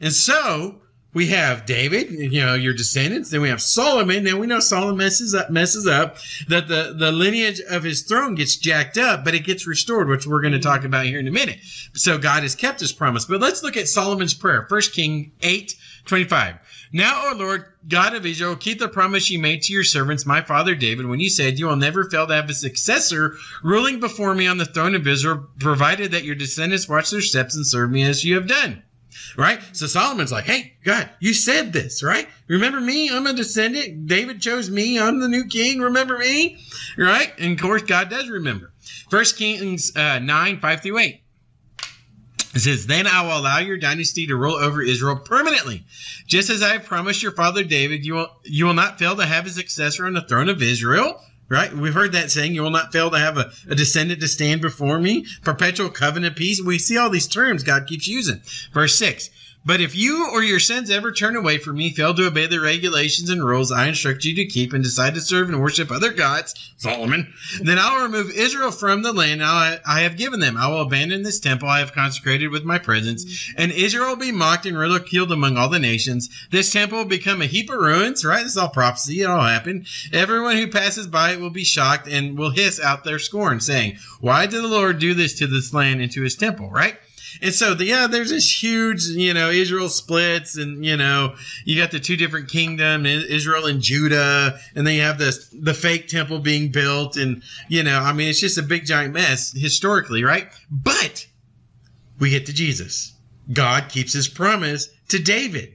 And 0.00 0.12
so 0.12 0.80
we 1.14 1.28
have 1.28 1.64
David, 1.64 2.10
you 2.10 2.44
know, 2.44 2.54
your 2.54 2.74
descendants. 2.74 3.30
Then 3.30 3.40
we 3.40 3.48
have 3.48 3.62
Solomon. 3.62 4.24
Then 4.24 4.38
we 4.38 4.48
know 4.48 4.60
Solomon 4.60 4.96
messes 4.96 5.34
up, 5.34 5.48
messes 5.48 5.86
up. 5.86 6.18
That 6.48 6.68
the 6.68 6.94
the 6.98 7.12
lineage 7.12 7.60
of 7.60 7.84
his 7.84 8.02
throne 8.02 8.34
gets 8.34 8.56
jacked 8.56 8.98
up, 8.98 9.24
but 9.24 9.34
it 9.34 9.44
gets 9.44 9.66
restored, 9.66 10.08
which 10.08 10.26
we're 10.26 10.42
going 10.42 10.52
to 10.52 10.58
talk 10.58 10.84
about 10.84 11.06
here 11.06 11.20
in 11.20 11.28
a 11.28 11.32
minute. 11.32 11.60
So 11.94 12.18
God 12.18 12.42
has 12.42 12.54
kept 12.56 12.80
His 12.80 12.92
promise. 12.92 13.24
But 13.24 13.40
let's 13.40 13.62
look 13.62 13.76
at 13.76 13.88
Solomon's 13.88 14.34
prayer. 14.34 14.66
First 14.68 14.92
King 14.92 15.32
eight 15.40 15.76
twenty 16.04 16.24
five. 16.24 16.56
Now, 16.92 17.30
O 17.30 17.34
Lord, 17.36 17.64
God 17.88 18.14
of 18.14 18.24
Israel, 18.24 18.54
keep 18.54 18.78
the 18.78 18.88
promise 18.88 19.28
you 19.28 19.40
made 19.40 19.62
to 19.62 19.72
your 19.72 19.82
servants, 19.82 20.26
my 20.26 20.42
father 20.42 20.74
David, 20.76 21.06
when 21.06 21.18
you 21.18 21.28
said, 21.28 21.58
You 21.58 21.66
will 21.66 21.76
never 21.76 22.08
fail 22.08 22.26
to 22.26 22.34
have 22.34 22.48
a 22.48 22.54
successor 22.54 23.36
ruling 23.62 23.98
before 24.00 24.34
me 24.34 24.46
on 24.46 24.58
the 24.58 24.64
throne 24.64 24.94
of 24.94 25.06
Israel, 25.06 25.46
provided 25.58 26.12
that 26.12 26.24
your 26.24 26.36
descendants 26.36 26.88
watch 26.88 27.10
their 27.10 27.20
steps 27.20 27.56
and 27.56 27.66
serve 27.66 27.90
me 27.90 28.04
as 28.04 28.24
you 28.24 28.36
have 28.36 28.46
done. 28.46 28.82
Right? 29.36 29.60
So 29.72 29.86
Solomon's 29.86 30.32
like, 30.32 30.44
Hey, 30.44 30.74
God, 30.84 31.08
you 31.20 31.34
said 31.34 31.72
this, 31.72 32.02
right? 32.02 32.28
Remember 32.48 32.80
me? 32.80 33.10
I'm 33.10 33.26
a 33.26 33.32
descendant. 33.32 34.06
David 34.06 34.40
chose 34.40 34.70
me. 34.70 34.98
I'm 34.98 35.20
the 35.20 35.28
new 35.28 35.46
king. 35.46 35.80
Remember 35.80 36.18
me? 36.18 36.58
Right? 36.96 37.32
And 37.38 37.52
of 37.52 37.60
course, 37.60 37.82
God 37.82 38.10
does 38.10 38.28
remember. 38.28 38.72
First 39.10 39.36
Kings 39.36 39.96
uh, 39.96 40.18
9, 40.18 40.60
5 40.60 40.80
through 40.80 40.98
8. 40.98 41.20
It 42.54 42.60
says, 42.60 42.86
Then 42.86 43.06
I 43.06 43.22
will 43.22 43.38
allow 43.38 43.58
your 43.58 43.76
dynasty 43.76 44.26
to 44.28 44.36
rule 44.36 44.54
over 44.54 44.80
Israel 44.80 45.16
permanently. 45.16 45.84
Just 46.26 46.50
as 46.50 46.62
I 46.62 46.74
have 46.74 46.84
promised 46.84 47.22
your 47.22 47.32
father 47.32 47.64
David, 47.64 48.04
you 48.04 48.14
will, 48.14 48.28
you 48.44 48.66
will 48.66 48.74
not 48.74 48.98
fail 48.98 49.16
to 49.16 49.26
have 49.26 49.46
a 49.46 49.50
successor 49.50 50.06
on 50.06 50.14
the 50.14 50.22
throne 50.22 50.48
of 50.48 50.62
Israel. 50.62 51.20
Right? 51.48 51.72
We've 51.72 51.94
heard 51.94 52.12
that 52.12 52.30
saying, 52.30 52.54
you 52.54 52.62
will 52.62 52.70
not 52.70 52.92
fail 52.92 53.10
to 53.10 53.18
have 53.18 53.36
a, 53.36 53.52
a 53.68 53.74
descendant 53.74 54.20
to 54.20 54.28
stand 54.28 54.62
before 54.62 54.98
me. 54.98 55.26
Perpetual 55.42 55.90
covenant 55.90 56.36
peace. 56.36 56.60
We 56.60 56.78
see 56.78 56.96
all 56.96 57.10
these 57.10 57.28
terms 57.28 57.62
God 57.62 57.86
keeps 57.86 58.08
using. 58.08 58.40
Verse 58.72 58.96
6. 58.96 59.28
But 59.66 59.80
if 59.80 59.96
you 59.96 60.28
or 60.30 60.42
your 60.42 60.60
sons 60.60 60.90
ever 60.90 61.10
turn 61.10 61.36
away 61.36 61.56
from 61.56 61.78
me, 61.78 61.90
fail 61.90 62.12
to 62.12 62.26
obey 62.26 62.46
the 62.46 62.60
regulations 62.60 63.30
and 63.30 63.42
rules 63.42 63.72
I 63.72 63.86
instruct 63.86 64.24
you 64.24 64.34
to 64.36 64.44
keep, 64.44 64.74
and 64.74 64.84
decide 64.84 65.14
to 65.14 65.22
serve 65.22 65.48
and 65.48 65.58
worship 65.58 65.90
other 65.90 66.12
gods, 66.12 66.54
Solomon, 66.76 67.32
then 67.62 67.78
I 67.78 67.96
will 67.96 68.02
remove 68.02 68.30
Israel 68.30 68.70
from 68.70 69.00
the 69.00 69.14
land 69.14 69.42
I 69.42 70.00
have 70.00 70.18
given 70.18 70.40
them. 70.40 70.58
I 70.58 70.68
will 70.68 70.82
abandon 70.82 71.22
this 71.22 71.40
temple 71.40 71.66
I 71.66 71.78
have 71.78 71.94
consecrated 71.94 72.48
with 72.48 72.64
my 72.64 72.76
presence, 72.78 73.24
and 73.56 73.72
Israel 73.72 74.08
will 74.08 74.16
be 74.16 74.32
mocked 74.32 74.66
and 74.66 74.76
ridiculed 74.76 75.32
among 75.32 75.56
all 75.56 75.70
the 75.70 75.78
nations. 75.78 76.28
This 76.50 76.70
temple 76.70 76.98
will 76.98 77.04
become 77.06 77.40
a 77.40 77.46
heap 77.46 77.70
of 77.70 77.78
ruins, 77.78 78.22
right? 78.22 78.42
This 78.42 78.52
is 78.52 78.58
all 78.58 78.68
prophecy. 78.68 79.22
It 79.22 79.24
all 79.24 79.40
happened. 79.40 79.86
Everyone 80.12 80.56
who 80.56 80.66
passes 80.66 81.06
by 81.06 81.32
it 81.32 81.40
will 81.40 81.48
be 81.48 81.64
shocked 81.64 82.06
and 82.06 82.36
will 82.36 82.50
hiss 82.50 82.80
out 82.80 83.04
their 83.04 83.18
scorn, 83.18 83.60
saying, 83.60 83.96
Why 84.20 84.44
did 84.44 84.62
the 84.62 84.68
Lord 84.68 84.98
do 84.98 85.14
this 85.14 85.38
to 85.38 85.46
this 85.46 85.72
land 85.72 86.02
and 86.02 86.12
to 86.12 86.22
his 86.22 86.36
temple, 86.36 86.70
right? 86.70 86.98
And 87.42 87.54
so, 87.54 87.74
the, 87.74 87.84
yeah, 87.84 88.06
there's 88.06 88.30
this 88.30 88.62
huge, 88.62 89.04
you 89.04 89.34
know, 89.34 89.50
Israel 89.50 89.88
splits, 89.88 90.56
and 90.56 90.84
you 90.84 90.96
know, 90.96 91.34
you 91.64 91.80
got 91.80 91.90
the 91.90 92.00
two 92.00 92.16
different 92.16 92.48
kingdoms, 92.48 93.06
Israel 93.06 93.66
and 93.66 93.80
Judah, 93.80 94.58
and 94.74 94.86
then 94.86 94.94
you 94.94 95.02
have 95.02 95.18
this 95.18 95.48
the 95.48 95.74
fake 95.74 96.08
temple 96.08 96.38
being 96.38 96.70
built, 96.70 97.16
and 97.16 97.42
you 97.68 97.82
know, 97.82 97.98
I 97.98 98.12
mean, 98.12 98.28
it's 98.28 98.40
just 98.40 98.58
a 98.58 98.62
big 98.62 98.86
giant 98.86 99.14
mess 99.14 99.52
historically, 99.52 100.24
right? 100.24 100.48
But 100.70 101.26
we 102.18 102.30
get 102.30 102.46
to 102.46 102.52
Jesus. 102.52 103.12
God 103.52 103.88
keeps 103.88 104.12
His 104.12 104.28
promise 104.28 104.88
to 105.08 105.18
David. 105.18 105.74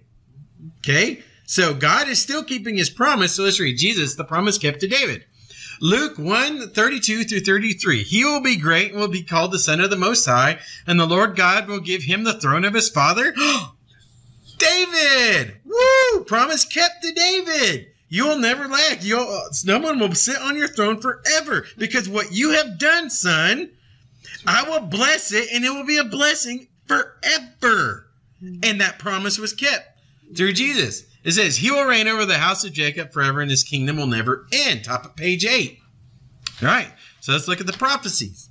Okay, 0.79 1.23
so 1.45 1.73
God 1.73 2.07
is 2.07 2.21
still 2.21 2.43
keeping 2.43 2.75
His 2.75 2.89
promise. 2.89 3.35
So 3.35 3.43
let's 3.43 3.59
read 3.59 3.77
Jesus, 3.77 4.15
the 4.15 4.23
promise 4.23 4.57
kept 4.57 4.81
to 4.81 4.87
David. 4.87 5.25
Luke 5.81 6.17
1 6.17 6.71
32 6.71 7.23
through 7.23 7.39
33. 7.39 8.03
He 8.03 8.25
will 8.25 8.41
be 8.41 8.57
great 8.57 8.91
and 8.91 8.99
will 8.99 9.07
be 9.07 9.23
called 9.23 9.51
the 9.51 9.59
Son 9.59 9.79
of 9.79 9.89
the 9.89 9.95
Most 9.95 10.25
High, 10.25 10.59
and 10.85 10.99
the 10.99 11.05
Lord 11.05 11.35
God 11.35 11.67
will 11.67 11.79
give 11.79 12.03
him 12.03 12.23
the 12.23 12.39
throne 12.39 12.65
of 12.65 12.73
his 12.73 12.89
father. 12.89 13.33
David! 14.57 15.55
Woo! 15.63 16.23
Promise 16.25 16.65
kept 16.65 17.03
to 17.03 17.13
David. 17.13 17.87
You'll 18.09 18.39
never 18.39 18.67
lack. 18.67 19.03
You'll, 19.03 19.21
uh, 19.21 19.49
no 19.65 19.79
one 19.79 19.99
will 19.99 20.13
sit 20.15 20.37
on 20.37 20.57
your 20.57 20.67
throne 20.67 20.99
forever 20.99 21.65
because 21.77 22.09
what 22.09 22.33
you 22.33 22.51
have 22.51 22.77
done, 22.77 23.09
son, 23.09 23.69
I 24.45 24.67
will 24.67 24.81
bless 24.81 25.31
it 25.31 25.49
and 25.53 25.63
it 25.63 25.69
will 25.69 25.85
be 25.85 25.97
a 25.97 26.03
blessing 26.03 26.67
forever. 26.87 28.07
And 28.41 28.81
that 28.81 28.99
promise 28.99 29.37
was 29.37 29.53
kept 29.53 29.99
through 30.35 30.53
Jesus. 30.53 31.03
It 31.23 31.31
says, 31.31 31.57
He 31.57 31.71
will 31.71 31.85
reign 31.85 32.07
over 32.07 32.25
the 32.25 32.37
house 32.37 32.63
of 32.63 32.73
Jacob 32.73 33.11
forever, 33.11 33.41
and 33.41 33.51
his 33.51 33.63
kingdom 33.63 33.97
will 33.97 34.07
never 34.07 34.47
end. 34.51 34.83
Top 34.85 35.05
of 35.05 35.15
page 35.15 35.45
8. 35.45 35.79
All 36.61 36.67
right, 36.67 36.91
so 37.19 37.31
let's 37.31 37.47
look 37.47 37.61
at 37.61 37.67
the 37.67 37.73
prophecies. 37.73 38.49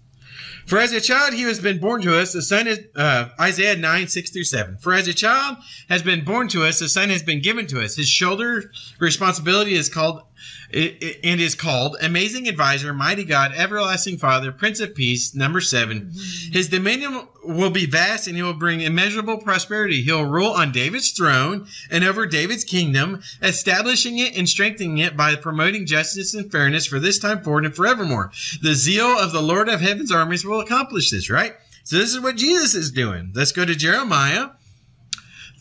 For 0.66 0.78
as 0.78 0.92
a 0.92 1.00
child 1.00 1.32
he 1.32 1.42
has 1.42 1.60
been 1.60 1.78
born 1.78 2.02
to 2.02 2.18
us, 2.18 2.34
a 2.34 2.42
son 2.42 2.66
is, 2.66 2.80
uh, 2.94 3.30
Isaiah 3.40 3.76
9, 3.76 4.08
6 4.08 4.30
through 4.30 4.44
7. 4.44 4.76
For 4.76 4.92
as 4.92 5.08
a 5.08 5.14
child 5.14 5.56
has 5.88 6.02
been 6.02 6.24
born 6.24 6.48
to 6.48 6.64
us, 6.64 6.82
a 6.82 6.90
son 6.90 7.08
has 7.08 7.22
been 7.22 7.40
given 7.40 7.66
to 7.68 7.80
us. 7.80 7.96
His 7.96 8.08
shoulder 8.08 8.70
responsibility 8.98 9.72
is 9.72 9.88
called, 9.88 10.24
and 10.72 11.40
is 11.40 11.54
called 11.54 11.96
Amazing 12.02 12.48
Advisor, 12.48 12.92
Mighty 12.92 13.24
God, 13.24 13.52
Everlasting 13.54 14.18
Father, 14.18 14.52
Prince 14.52 14.80
of 14.80 14.94
Peace, 14.94 15.34
number 15.34 15.60
7. 15.60 16.00
Mm-hmm. 16.00 16.52
His 16.52 16.68
dominion 16.68 17.26
will 17.44 17.70
be 17.70 17.86
vast 17.86 18.26
and 18.26 18.36
he 18.36 18.42
will 18.42 18.54
bring 18.54 18.80
immeasurable 18.80 19.38
prosperity. 19.38 20.02
He'll 20.02 20.24
rule 20.24 20.52
on 20.52 20.72
David's 20.72 21.12
throne 21.12 21.66
and 21.90 22.04
over 22.04 22.26
David's 22.26 22.64
kingdom, 22.64 23.22
establishing 23.42 24.18
it 24.18 24.36
and 24.36 24.48
strengthening 24.48 24.98
it 24.98 25.16
by 25.16 25.36
promoting 25.36 25.86
justice 25.86 26.34
and 26.34 26.50
fairness 26.50 26.86
for 26.86 27.00
this 27.00 27.18
time 27.18 27.42
forward 27.42 27.64
and 27.64 27.74
forevermore. 27.74 28.32
The 28.62 28.74
zeal 28.74 29.18
of 29.18 29.32
the 29.32 29.42
Lord 29.42 29.68
of 29.68 29.80
heaven's 29.80 30.12
armies 30.12 30.44
will 30.44 30.60
accomplish 30.60 31.10
this, 31.10 31.30
right? 31.30 31.54
So 31.84 31.96
this 31.96 32.10
is 32.14 32.20
what 32.20 32.36
Jesus 32.36 32.74
is 32.74 32.90
doing. 32.90 33.32
Let's 33.34 33.52
go 33.52 33.64
to 33.64 33.74
Jeremiah 33.74 34.50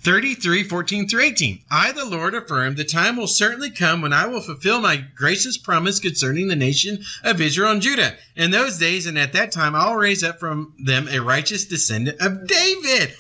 33, 0.01 0.63
14 0.63 1.07
through 1.07 1.21
18. 1.21 1.59
I, 1.69 1.91
the 1.91 2.05
Lord, 2.05 2.33
affirm 2.35 2.75
the 2.75 2.83
time 2.83 3.17
will 3.17 3.27
certainly 3.27 3.71
come 3.71 4.01
when 4.01 4.13
I 4.13 4.27
will 4.27 4.41
fulfill 4.41 4.79
my 4.79 5.03
gracious 5.15 5.57
promise 5.57 5.99
concerning 5.99 6.47
the 6.47 6.55
nation 6.55 7.03
of 7.23 7.41
Israel 7.41 7.71
and 7.71 7.81
Judah. 7.81 8.15
In 8.35 8.51
those 8.51 8.77
days 8.77 9.05
and 9.07 9.17
at 9.17 9.33
that 9.33 9.51
time, 9.51 9.75
I'll 9.75 9.95
raise 9.95 10.23
up 10.23 10.39
from 10.39 10.73
them 10.79 11.07
a 11.07 11.19
righteous 11.19 11.65
descendant 11.65 12.21
of 12.21 12.47
David. 12.47 13.13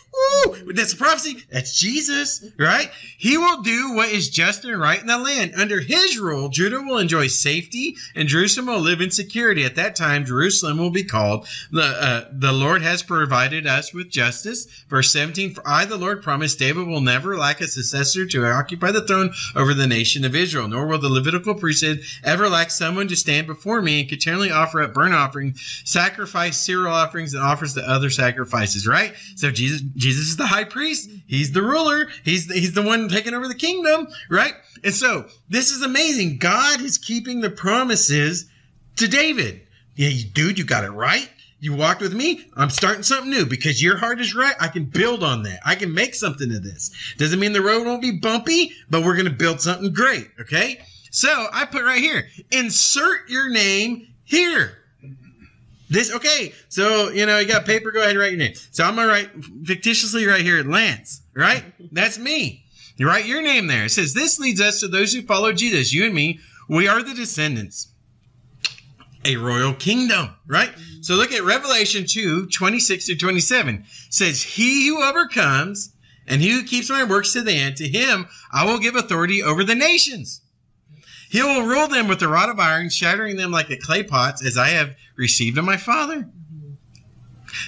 Woo! 0.45 0.73
That's 0.73 0.93
a 0.93 0.97
prophecy. 0.97 1.43
That's 1.51 1.79
Jesus, 1.79 2.43
right? 2.57 2.89
He 3.17 3.37
will 3.37 3.61
do 3.61 3.93
what 3.93 4.09
is 4.09 4.29
just 4.29 4.65
and 4.65 4.79
right 4.79 4.99
in 4.99 5.07
the 5.07 5.17
land. 5.17 5.53
Under 5.55 5.79
his 5.79 6.17
rule, 6.17 6.49
Judah 6.49 6.81
will 6.81 6.97
enjoy 6.97 7.27
safety 7.27 7.95
and 8.15 8.27
Jerusalem 8.27 8.67
will 8.67 8.79
live 8.79 9.01
in 9.01 9.11
security. 9.11 9.63
At 9.63 9.75
that 9.75 9.95
time, 9.95 10.25
Jerusalem 10.25 10.77
will 10.77 10.89
be 10.89 11.03
called 11.03 11.47
the 11.71 11.83
uh, 11.83 12.25
the 12.31 12.51
Lord 12.51 12.81
has 12.81 13.03
provided 13.03 13.67
us 13.67 13.93
with 13.93 14.09
justice. 14.09 14.67
Verse 14.89 15.11
17, 15.11 15.53
for 15.53 15.67
I, 15.67 15.85
the 15.85 15.97
Lord, 15.97 16.23
promised 16.23 16.59
David 16.59 16.66
will 16.75 17.01
never 17.01 17.37
lack 17.37 17.61
a 17.61 17.67
successor 17.67 18.25
to 18.25 18.45
occupy 18.45 18.91
the 18.91 19.05
throne 19.05 19.33
over 19.55 19.73
the 19.73 19.87
nation 19.87 20.25
of 20.25 20.35
Israel, 20.35 20.67
nor 20.67 20.87
will 20.87 20.99
the 20.99 21.09
Levitical 21.09 21.55
priesthood 21.55 22.01
ever 22.23 22.49
lack 22.49 22.71
someone 22.71 23.07
to 23.07 23.15
stand 23.15 23.47
before 23.47 23.81
me 23.81 24.01
and 24.01 24.09
continually 24.09 24.51
offer 24.51 24.81
up 24.81 24.93
burnt 24.93 25.13
offerings, 25.13 25.81
sacrifice, 25.85 26.59
cereal 26.59 26.93
offerings, 26.93 27.33
and 27.33 27.43
offers 27.43 27.73
to 27.73 27.81
other 27.81 28.09
sacrifices, 28.09 28.87
right? 28.87 29.13
So 29.35 29.51
Jesus, 29.51 29.81
Jesus 29.95 30.27
is 30.27 30.37
the 30.37 30.47
high 30.47 30.65
priest. 30.65 31.09
He's 31.27 31.51
the 31.51 31.61
ruler. 31.61 32.07
He's 32.23 32.47
the, 32.47 32.55
he's 32.55 32.73
the 32.73 32.83
one 32.83 33.09
taking 33.09 33.33
over 33.33 33.47
the 33.47 33.55
kingdom, 33.55 34.07
right? 34.29 34.53
And 34.83 34.93
so 34.93 35.25
this 35.49 35.71
is 35.71 35.81
amazing. 35.81 36.37
God 36.37 36.81
is 36.81 36.97
keeping 36.97 37.41
the 37.41 37.49
promises 37.49 38.49
to 38.97 39.07
David. 39.07 39.61
Yeah, 39.95 40.09
dude, 40.33 40.59
you 40.59 40.63
got 40.63 40.83
it 40.83 40.91
right. 40.91 41.29
You 41.59 41.73
walked 41.73 42.01
with 42.01 42.13
me. 42.13 42.45
I'm 42.55 42.69
starting 42.69 43.03
something 43.03 43.31
new 43.31 43.45
because 43.45 43.81
your 43.81 43.97
heart 43.97 44.21
is 44.21 44.35
right. 44.35 44.55
I 44.59 44.67
can 44.67 44.85
build 44.85 45.23
on 45.23 45.43
that. 45.43 45.59
I 45.65 45.75
can 45.75 45.93
make 45.93 46.13
something 46.13 46.53
of 46.53 46.63
this. 46.63 46.91
Doesn't 47.17 47.39
mean 47.39 47.53
the 47.53 47.61
road 47.63 47.85
won't 47.85 48.01
be 48.01 48.19
bumpy, 48.19 48.71
but 48.89 49.03
we're 49.03 49.15
going 49.15 49.25
to 49.25 49.31
build 49.31 49.59
something 49.59 49.91
great. 49.91 50.29
Okay. 50.39 50.79
So 51.09 51.47
I 51.51 51.65
put 51.65 51.83
right 51.83 52.01
here, 52.01 52.27
insert 52.51 53.29
your 53.29 53.49
name 53.49 54.07
here. 54.23 54.77
This 55.89 56.13
okay? 56.13 56.53
So 56.69 57.09
you 57.09 57.25
know 57.25 57.39
you 57.39 57.47
got 57.47 57.65
paper. 57.65 57.91
Go 57.91 57.99
ahead 57.99 58.11
and 58.11 58.19
write 58.19 58.31
your 58.31 58.39
name. 58.39 58.53
So 58.71 58.83
I'm 58.83 58.95
gonna 58.95 59.07
write 59.07 59.29
fictitiously 59.63 60.27
right 60.27 60.41
here, 60.41 60.59
at 60.59 60.67
Lance. 60.67 61.21
Right? 61.33 61.63
That's 61.91 62.19
me. 62.19 62.65
You 62.97 63.07
write 63.07 63.25
your 63.25 63.41
name 63.41 63.67
there. 63.67 63.85
It 63.85 63.91
says 63.91 64.13
this 64.13 64.37
leads 64.37 64.59
us 64.59 64.81
to 64.81 64.87
those 64.87 65.13
who 65.13 65.21
follow 65.21 65.53
Jesus. 65.53 65.93
You 65.93 66.05
and 66.05 66.13
me. 66.13 66.39
We 66.67 66.89
are 66.89 67.01
the 67.01 67.13
descendants. 67.13 67.87
A 69.25 69.35
royal 69.35 69.73
kingdom, 69.73 70.29
right? 70.45 70.69
Mm-hmm. 70.69 71.01
So 71.01 71.15
look 71.15 71.31
at 71.31 71.43
Revelation 71.43 72.05
2, 72.07 72.47
26 72.47 73.05
to 73.07 73.15
27. 73.15 73.75
It 73.75 73.85
says, 74.09 74.41
He 74.41 74.87
who 74.87 75.03
overcomes 75.03 75.93
and 76.27 76.41
he 76.41 76.51
who 76.51 76.63
keeps 76.63 76.89
my 76.89 77.03
works 77.03 77.33
to 77.33 77.41
the 77.41 77.53
end, 77.53 77.77
to 77.77 77.87
him 77.87 78.27
I 78.51 78.65
will 78.65 78.79
give 78.79 78.95
authority 78.95 79.41
over 79.41 79.63
the 79.63 79.75
nations. 79.75 80.41
He 81.29 81.41
will 81.41 81.63
rule 81.63 81.87
them 81.87 82.07
with 82.07 82.21
a 82.21 82.27
rod 82.27 82.49
of 82.49 82.59
iron, 82.59 82.89
shattering 82.89 83.35
them 83.35 83.51
like 83.51 83.69
a 83.69 83.77
clay 83.77 84.03
pots, 84.03 84.45
as 84.45 84.57
I 84.57 84.69
have 84.69 84.95
received 85.15 85.57
of 85.57 85.65
my 85.65 85.77
Father. 85.77 86.19
Mm-hmm. 86.19 86.73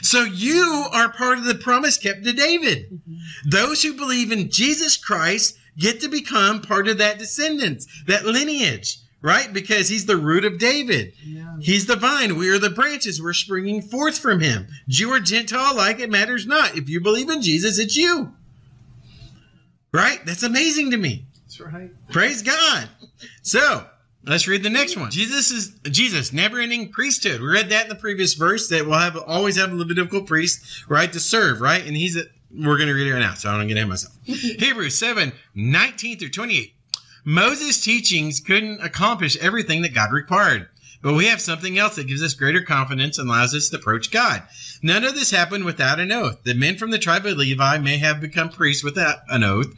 So 0.02 0.24
you 0.24 0.88
are 0.92 1.12
part 1.12 1.38
of 1.38 1.46
the 1.46 1.56
promise 1.56 1.98
kept 1.98 2.24
to 2.24 2.34
David. 2.34 2.86
Mm-hmm. 2.86 3.50
Those 3.50 3.84
who 3.84 3.94
believe 3.94 4.32
in 4.32 4.50
Jesus 4.50 4.96
Christ 4.98 5.58
get 5.78 6.02
to 6.02 6.08
become 6.08 6.62
part 6.62 6.88
of 6.88 6.98
that 7.00 7.20
descendants, 7.20 7.88
that 8.08 8.26
lineage, 8.26 8.98
right? 9.22 9.52
Because 9.52 9.90
he's 9.90 10.06
the 10.06 10.18
root 10.18 10.46
of 10.46 10.60
David. 10.60 11.14
Yeah. 11.26 11.58
He's 11.60 11.86
the 11.86 11.96
vine. 11.96 12.38
We 12.38 12.50
are 12.50 12.60
the 12.60 12.70
branches. 12.70 13.22
We're 13.22 13.34
springing 13.34 13.82
forth 13.82 14.18
from 14.18 14.40
him. 14.40 14.68
Jew 14.88 15.12
or 15.12 15.20
Gentile 15.20 15.74
alike, 15.74 16.00
it 16.00 16.10
matters 16.10 16.46
not. 16.46 16.78
If 16.78 16.90
you 16.90 17.02
believe 17.02 17.30
in 17.30 17.42
Jesus, 17.42 17.80
it's 17.80 17.96
you. 17.96 18.32
Right? 19.92 20.24
That's 20.26 20.44
amazing 20.44 20.92
to 20.92 20.98
me. 20.98 21.26
That's 21.46 21.60
right. 21.60 21.92
Praise 22.12 22.44
God. 22.44 22.88
So 23.42 23.86
let's 24.24 24.48
read 24.48 24.64
the 24.64 24.70
next 24.70 24.96
one. 24.96 25.12
Jesus 25.12 25.52
is 25.52 25.76
Jesus, 25.84 26.32
never-ending 26.32 26.92
priesthood. 26.92 27.42
We 27.42 27.48
read 27.48 27.70
that 27.70 27.84
in 27.84 27.90
the 27.90 27.96
previous 27.96 28.36
verse 28.36 28.70
that 28.70 28.86
we'll 28.86 29.00
have 29.00 29.18
always 29.18 29.58
have 29.58 29.72
a 29.72 29.76
Levitical 29.76 30.22
priest, 30.22 30.88
right, 30.88 31.12
to 31.12 31.20
serve, 31.20 31.60
right? 31.60 31.86
And 31.86 31.98
he's 31.98 32.16
a, 32.16 32.24
we're 32.52 32.78
gonna 32.78 32.94
read 32.94 33.08
it 33.08 33.14
right 33.14 33.20
now, 33.20 33.34
so 33.34 33.50
I 33.50 33.58
don't 33.58 33.68
get 33.68 33.78
ahead 33.78 33.84
of 33.86 33.90
myself. 33.90 34.16
Hebrews 34.24 34.98
7, 34.98 35.32
19 35.56 36.20
through 36.20 36.30
28. 36.30 36.74
Moses' 37.30 37.80
teachings 37.80 38.40
couldn't 38.40 38.82
accomplish 38.82 39.38
everything 39.38 39.84
that 39.84 39.94
God 39.94 40.12
required. 40.12 40.68
But 41.04 41.14
we 41.14 41.28
have 41.28 41.40
something 41.40 41.78
else 41.78 41.96
that 41.96 42.08
gives 42.08 42.24
us 42.24 42.34
greater 42.34 42.62
confidence 42.62 43.20
and 43.20 43.30
allows 43.30 43.54
us 43.54 43.70
to 43.70 43.78
approach 43.78 44.10
God. 44.10 44.42
None 44.82 45.04
of 45.04 45.14
this 45.14 45.30
happened 45.30 45.64
without 45.64 46.00
an 46.00 46.12
oath. 46.12 46.40
The 46.44 46.56
men 46.56 46.78
from 46.78 46.90
the 46.90 46.98
tribe 46.98 47.28
of 47.28 47.38
Levi 47.38 47.78
may 47.78 47.98
have 47.98 48.20
become 48.20 48.50
priests 48.50 48.84
without 48.84 49.20
an 49.30 49.44
oath, 49.44 49.72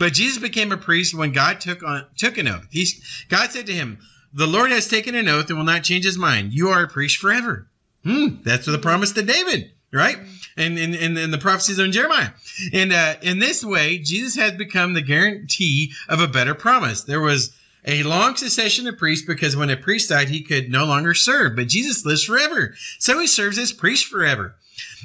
but 0.00 0.14
Jesus 0.14 0.42
became 0.42 0.72
a 0.72 0.76
priest 0.76 1.14
when 1.14 1.30
God 1.30 1.60
took 1.60 1.84
on 1.84 2.06
took 2.18 2.38
an 2.38 2.48
oath. 2.48 2.66
He, 2.70 2.88
God 3.28 3.52
said 3.52 3.66
to 3.66 3.72
him, 3.72 3.98
"The 4.34 4.48
Lord 4.48 4.72
has 4.72 4.88
taken 4.88 5.14
an 5.14 5.28
oath 5.28 5.48
and 5.48 5.56
will 5.56 5.64
not 5.64 5.84
change 5.84 6.04
His 6.04 6.18
mind. 6.18 6.52
You 6.52 6.70
are 6.70 6.82
a 6.82 6.88
priest 6.88 7.18
forever." 7.18 7.68
Hmm, 8.02 8.42
that's 8.42 8.66
the 8.66 8.78
promise 8.78 9.12
to 9.12 9.22
David, 9.22 9.70
right? 9.92 10.18
And 10.56 10.78
in 10.78 10.94
and, 10.94 11.18
and 11.18 11.32
the 11.32 11.38
prophecies 11.38 11.78
on 11.78 11.92
Jeremiah. 11.92 12.30
And 12.72 12.92
uh, 12.92 13.16
in 13.22 13.38
this 13.38 13.62
way, 13.64 13.98
Jesus 13.98 14.36
has 14.36 14.52
become 14.52 14.94
the 14.94 15.02
guarantee 15.02 15.92
of 16.08 16.20
a 16.20 16.28
better 16.28 16.54
promise. 16.54 17.02
There 17.02 17.20
was 17.20 17.52
a 17.84 18.02
long 18.02 18.36
succession 18.36 18.86
of 18.86 18.98
priests 18.98 19.26
because 19.26 19.54
when 19.54 19.70
a 19.70 19.76
priest 19.76 20.08
died, 20.08 20.28
he 20.28 20.42
could 20.42 20.70
no 20.70 20.86
longer 20.86 21.14
serve. 21.14 21.56
But 21.56 21.68
Jesus 21.68 22.04
lives 22.04 22.24
forever. 22.24 22.74
So 22.98 23.18
he 23.18 23.26
serves 23.26 23.58
as 23.58 23.72
priest 23.72 24.06
forever. 24.06 24.56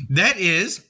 That 0.09 0.37
is 0.37 0.83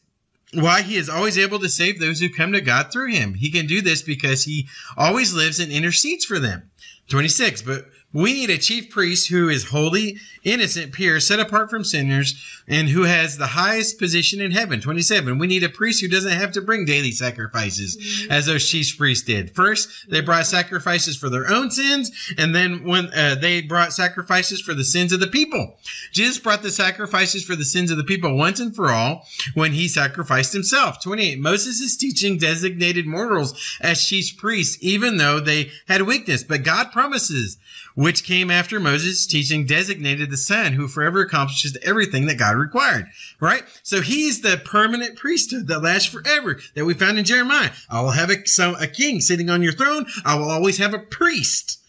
why 0.54 0.82
he 0.82 0.98
is 0.98 1.10
always 1.10 1.38
able 1.38 1.60
to 1.60 1.70
save 1.70 2.00
those 2.00 2.20
who 2.20 2.30
come 2.30 2.54
to 2.54 2.62
God 2.62 2.92
through 2.92 3.12
him. 3.12 3.34
He 3.34 3.52
can 3.52 3.68
do 3.68 3.82
this 3.82 4.02
because 4.02 4.44
he 4.44 4.68
always 4.98 5.34
lives 5.34 5.60
and 5.60 5.72
intercedes 5.72 6.26
for 6.26 6.40
them. 6.40 6.70
26. 7.10 7.62
But 7.62 7.86
we 8.14 8.34
need 8.34 8.50
a 8.50 8.58
chief 8.58 8.90
priest 8.90 9.30
who 9.30 9.48
is 9.48 9.64
holy, 9.64 10.18
innocent, 10.44 10.92
pure, 10.92 11.22
set 11.22 11.40
apart 11.40 11.70
from 11.70 11.86
sinners, 11.86 12.36
and 12.68 12.90
who 12.90 13.04
has 13.04 13.38
the 13.38 13.48
highest 13.48 14.00
position 14.00 14.42
in 14.42 14.52
heaven. 14.52 14.82
27. 14.82 15.40
We 15.40 15.48
need 15.48 15.64
a 15.64 15.70
priest 15.70 16.02
who 16.02 16.10
doesn't 16.10 16.32
have 16.32 16.52
to 16.54 16.62
bring 16.62 16.84
daily 16.84 17.12
sacrifices 17.12 18.28
as 18.30 18.46
those 18.46 18.68
chief 18.68 18.98
priests 18.98 19.26
did. 19.26 19.56
First, 19.56 20.10
they 20.10 20.20
brought 20.20 20.46
sacrifices 20.46 21.16
for 21.16 21.30
their 21.30 21.50
own 21.50 21.72
sins, 21.72 22.12
and 22.38 22.54
then 22.54 22.84
when 22.84 23.08
uh, 23.14 23.36
they 23.36 23.62
brought 23.62 23.94
sacrifices 23.94 24.60
for 24.60 24.74
the 24.74 24.84
sins 24.84 25.14
of 25.14 25.22
the 25.22 25.28
people. 25.28 25.78
Jesus 26.12 26.38
brought 26.38 26.64
the 26.64 26.72
sacrifices 26.72 27.46
for 27.46 27.56
the 27.56 27.66
sins 27.66 27.92
of 27.92 27.98
the 27.98 28.04
people 28.04 28.38
once 28.38 28.60
and 28.60 28.76
for 28.76 28.90
all 28.92 29.26
when 29.54 29.72
he 29.72 29.88
sacrificed 29.88 30.52
himself. 30.52 31.02
28. 31.02 31.40
Moses' 31.40 31.96
teaching 31.96 32.38
designated 32.38 33.06
mortals 33.06 33.78
as 33.80 34.06
chief 34.06 34.36
priests, 34.38 34.78
even 34.82 35.18
though 35.18 35.40
they 35.40 35.72
had 35.88 36.02
weakness. 36.02 36.44
But 36.44 36.64
God 36.64 36.91
promises, 36.92 37.58
which 37.96 38.24
came 38.24 38.52
after 38.52 38.80
Moses' 38.80 39.26
teaching, 39.26 39.66
designated 39.66 40.30
the 40.30 40.38
Son 40.38 40.74
who 40.74 40.88
forever 40.88 41.22
accomplishes 41.22 41.78
everything 41.82 42.28
that 42.28 42.38
God 42.38 42.56
required. 42.56 43.08
Right? 43.40 43.64
So 43.84 44.02
he's 44.02 44.42
the 44.42 44.62
permanent 44.64 45.18
priesthood 45.18 45.68
that 45.68 45.84
lasts 45.84 46.10
forever 46.10 46.60
that 46.76 46.86
we 46.86 46.94
found 46.94 47.18
in 47.18 47.26
Jeremiah. 47.26 47.72
I 47.90 48.02
will 48.02 48.12
have 48.12 48.30
a, 48.30 48.46
some, 48.48 48.76
a 48.76 48.88
king 48.88 49.22
sitting 49.22 49.50
on 49.50 49.64
your 49.64 49.74
throne. 49.74 50.06
I 50.26 50.36
will 50.36 50.50
always 50.50 50.78
have 50.78 50.94
a 50.94 51.00
priest. 51.00 51.80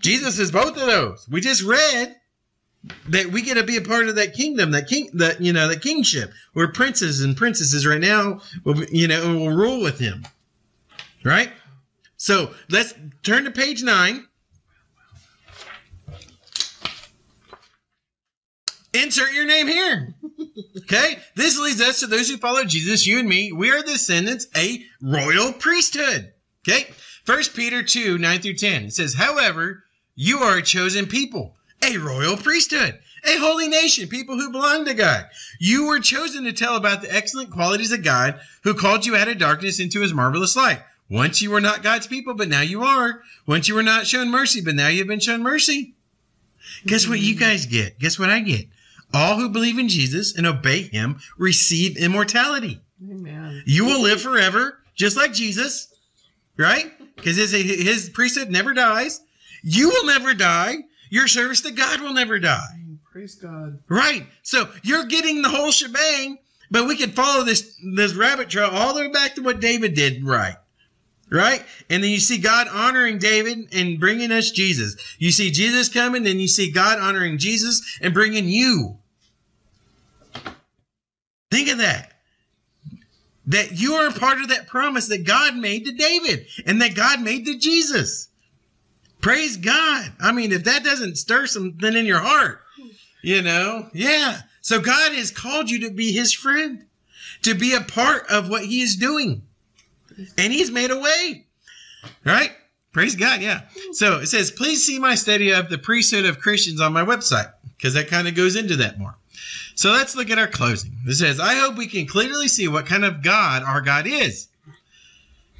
Jesus 0.00 0.38
is 0.38 0.50
both 0.50 0.76
of 0.76 0.86
those. 0.86 1.26
We 1.30 1.40
just 1.40 1.62
read 1.62 2.14
that 3.08 3.26
we 3.26 3.42
get 3.42 3.54
to 3.54 3.64
be 3.64 3.76
a 3.76 3.82
part 3.82 4.08
of 4.08 4.16
that 4.16 4.34
kingdom, 4.34 4.72
that 4.72 4.86
king, 4.88 5.10
that 5.14 5.40
you 5.40 5.52
know, 5.52 5.68
that 5.68 5.82
kingship. 5.82 6.32
We're 6.54 6.72
princes 6.72 7.22
and 7.22 7.36
princesses 7.36 7.86
right 7.86 8.00
now. 8.00 8.40
We'll, 8.64 8.76
be- 8.76 8.88
you 8.90 9.08
know, 9.08 9.36
we'll 9.36 9.56
rule 9.56 9.82
with 9.82 9.98
him. 9.98 10.24
Right. 11.24 11.50
So 12.18 12.52
let's 12.68 12.92
turn 13.22 13.44
to 13.44 13.50
page 13.52 13.82
nine. 13.82 14.26
Insert 18.92 19.32
your 19.32 19.46
name 19.46 19.68
here. 19.68 20.14
Okay. 20.78 21.18
This 21.34 21.58
leads 21.58 21.80
us 21.80 22.00
to 22.00 22.06
those 22.06 22.28
who 22.28 22.36
follow 22.36 22.64
Jesus, 22.64 23.06
you 23.06 23.18
and 23.18 23.28
me. 23.28 23.52
We 23.52 23.70
are 23.70 23.82
descendants, 23.82 24.46
a 24.56 24.82
royal 25.00 25.52
priesthood. 25.52 26.32
Okay. 26.66 26.90
First 27.24 27.54
Peter 27.54 27.82
2, 27.82 28.18
9 28.18 28.40
through 28.40 28.54
10. 28.54 28.84
It 28.84 28.94
says, 28.94 29.14
However, 29.14 29.84
you 30.16 30.38
are 30.38 30.56
a 30.56 30.62
chosen 30.62 31.06
people, 31.06 31.54
a 31.84 31.98
royal 31.98 32.36
priesthood, 32.36 32.98
a 33.24 33.36
holy 33.36 33.68
nation, 33.68 34.08
people 34.08 34.36
who 34.36 34.50
belong 34.50 34.86
to 34.86 34.94
God. 34.94 35.26
You 35.60 35.86
were 35.86 36.00
chosen 36.00 36.44
to 36.44 36.52
tell 36.52 36.74
about 36.76 37.02
the 37.02 37.14
excellent 37.14 37.50
qualities 37.50 37.92
of 37.92 38.02
God 38.02 38.40
who 38.64 38.74
called 38.74 39.06
you 39.06 39.14
out 39.14 39.28
of 39.28 39.38
darkness 39.38 39.78
into 39.78 40.00
his 40.00 40.14
marvelous 40.14 40.56
light. 40.56 40.80
Once 41.10 41.40
you 41.40 41.50
were 41.50 41.60
not 41.60 41.82
God's 41.82 42.06
people, 42.06 42.34
but 42.34 42.48
now 42.48 42.60
you 42.60 42.82
are. 42.82 43.22
Once 43.46 43.68
you 43.68 43.74
were 43.74 43.82
not 43.82 44.06
shown 44.06 44.30
mercy, 44.30 44.60
but 44.60 44.74
now 44.74 44.88
you've 44.88 45.06
been 45.06 45.20
shown 45.20 45.42
mercy. 45.42 45.94
Guess 46.86 47.08
what 47.08 47.18
you 47.18 47.34
guys 47.34 47.66
get? 47.66 47.98
Guess 47.98 48.18
what 48.18 48.30
I 48.30 48.40
get? 48.40 48.66
All 49.14 49.36
who 49.36 49.48
believe 49.48 49.78
in 49.78 49.88
Jesus 49.88 50.36
and 50.36 50.46
obey 50.46 50.82
him 50.82 51.20
receive 51.38 51.96
immortality. 51.96 52.80
Amen. 53.02 53.62
You 53.64 53.86
will 53.86 54.02
live 54.02 54.20
forever, 54.20 54.78
just 54.94 55.16
like 55.16 55.32
Jesus, 55.32 55.88
right? 56.58 56.92
Because 57.16 57.36
his, 57.36 57.52
his 57.52 58.10
priesthood 58.10 58.50
never 58.50 58.74
dies. 58.74 59.20
You 59.62 59.88
will 59.88 60.06
never 60.06 60.34
die. 60.34 60.76
Your 61.10 61.26
service 61.26 61.62
to 61.62 61.70
God 61.70 62.00
will 62.00 62.12
never 62.12 62.38
die. 62.38 62.66
Praise 63.10 63.34
God. 63.34 63.78
Right. 63.88 64.26
So 64.42 64.68
you're 64.82 65.06
getting 65.06 65.40
the 65.40 65.48
whole 65.48 65.70
shebang 65.70 66.38
But 66.70 66.86
we 66.86 66.96
can 66.96 67.10
follow 67.10 67.44
this 67.44 67.76
this 67.94 68.14
rabbit 68.14 68.50
trail 68.50 68.68
all 68.70 68.94
the 68.94 69.00
way 69.00 69.08
back 69.08 69.34
to 69.36 69.42
what 69.42 69.60
David 69.60 69.94
did 69.94 70.24
right. 70.24 70.56
Right? 71.30 71.62
And 71.90 72.02
then 72.02 72.10
you 72.10 72.20
see 72.20 72.38
God 72.38 72.68
honoring 72.68 73.18
David 73.18 73.74
and 73.74 74.00
bringing 74.00 74.32
us 74.32 74.50
Jesus. 74.50 74.96
You 75.18 75.30
see 75.30 75.50
Jesus 75.50 75.88
coming, 75.88 76.22
then 76.22 76.40
you 76.40 76.48
see 76.48 76.70
God 76.70 76.98
honoring 76.98 77.38
Jesus 77.38 77.98
and 78.00 78.14
bringing 78.14 78.48
you. 78.48 78.96
Think 81.50 81.70
of 81.70 81.78
that. 81.78 82.12
That 83.46 83.72
you 83.72 83.94
are 83.94 84.08
a 84.08 84.12
part 84.12 84.40
of 84.40 84.48
that 84.48 84.68
promise 84.68 85.08
that 85.08 85.26
God 85.26 85.56
made 85.56 85.84
to 85.86 85.92
David 85.92 86.46
and 86.66 86.80
that 86.82 86.94
God 86.94 87.20
made 87.20 87.46
to 87.46 87.58
Jesus. 87.58 88.28
Praise 89.20 89.56
God. 89.56 90.12
I 90.20 90.32
mean, 90.32 90.52
if 90.52 90.64
that 90.64 90.84
doesn't 90.84 91.16
stir 91.16 91.46
something 91.46 91.94
in 91.94 92.06
your 92.06 92.20
heart, 92.20 92.60
you 93.22 93.42
know, 93.42 93.88
yeah. 93.92 94.40
So 94.60 94.80
God 94.80 95.12
has 95.14 95.30
called 95.30 95.70
you 95.70 95.88
to 95.88 95.90
be 95.90 96.12
his 96.12 96.32
friend, 96.32 96.84
to 97.42 97.54
be 97.54 97.74
a 97.74 97.80
part 97.80 98.26
of 98.30 98.48
what 98.48 98.64
he 98.64 98.80
is 98.80 98.96
doing. 98.96 99.42
And 100.36 100.52
he's 100.52 100.70
made 100.70 100.90
a 100.90 100.98
way. 100.98 101.46
Right? 102.24 102.52
Praise 102.92 103.14
God, 103.14 103.42
yeah. 103.42 103.62
So 103.92 104.20
it 104.20 104.26
says, 104.26 104.50
please 104.50 104.84
see 104.84 104.98
my 104.98 105.14
study 105.14 105.50
of 105.52 105.68
the 105.68 105.78
priesthood 105.78 106.24
of 106.24 106.40
Christians 106.40 106.80
on 106.80 106.92
my 106.92 107.04
website, 107.04 107.52
because 107.76 107.94
that 107.94 108.08
kind 108.08 108.26
of 108.26 108.34
goes 108.34 108.56
into 108.56 108.76
that 108.76 108.98
more. 108.98 109.14
So 109.74 109.92
let's 109.92 110.16
look 110.16 110.30
at 110.30 110.38
our 110.38 110.48
closing. 110.48 110.92
It 111.06 111.14
says, 111.14 111.38
I 111.38 111.54
hope 111.54 111.76
we 111.76 111.86
can 111.86 112.06
clearly 112.06 112.48
see 112.48 112.66
what 112.66 112.86
kind 112.86 113.04
of 113.04 113.22
God 113.22 113.62
our 113.62 113.80
God 113.80 114.06
is, 114.06 114.48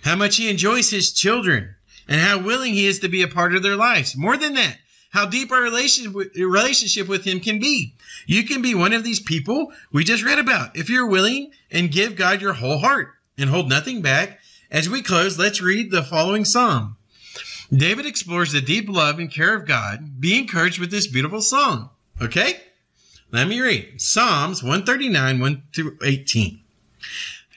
how 0.03 0.17
much 0.17 0.37
he 0.37 0.51
enjoys 0.51 0.91
his 0.91 1.13
children, 1.13 1.75
and 2.09 2.21
how 2.21 2.43
willing 2.43 2.73
he 2.73 2.87
is 2.87 3.01
to 3.01 3.09
be 3.09 3.23
a 3.23 3.29
part 3.29 3.55
of 3.55 3.63
their 3.63 3.77
lives. 3.77 4.17
More 4.17 4.37
than 4.37 4.55
that, 4.55 4.77
how 5.11 5.27
deep 5.27 5.53
our 5.53 5.63
relationship 5.63 7.09
with 7.09 7.25
him 7.25 7.41
can 7.41 7.61
be. 7.61 7.95
You 8.27 8.45
can 8.45 8.63
be 8.63 8.75
one 8.75 8.93
of 8.93 9.05
these 9.05 9.21
people 9.21 9.73
we 9.93 10.03
just 10.03 10.25
read 10.25 10.39
about 10.39 10.77
if 10.77 10.91
you're 10.91 11.07
willing 11.09 11.53
and 11.71 11.93
give 11.93 12.17
God 12.17 12.43
your 12.43 12.55
whole 12.55 12.79
heart 12.79 13.13
and 13.37 13.49
hold 13.49 13.69
nothing 13.69 14.03
back. 14.03 14.38
As 14.71 14.89
we 14.89 15.03
close, 15.03 15.39
let's 15.39 15.63
read 15.63 15.91
the 15.91 16.03
following 16.03 16.45
psalm. 16.45 16.97
David 17.73 18.07
explores 18.07 18.53
the 18.53 18.61
deep 18.61 18.89
love 18.89 19.19
and 19.19 19.33
care 19.33 19.55
of 19.55 19.67
God. 19.67 20.21
Be 20.21 20.39
encouraged 20.39 20.79
with 20.79 20.91
this 20.91 21.07
beautiful 21.07 21.41
song. 21.41 21.91
Okay? 22.21 22.61
Let 23.31 23.49
me 23.49 23.61
read 23.61 24.01
Psalms 24.01 24.63
139, 24.63 25.39
1 25.39 25.63
through 25.75 25.99
18. 26.05 26.61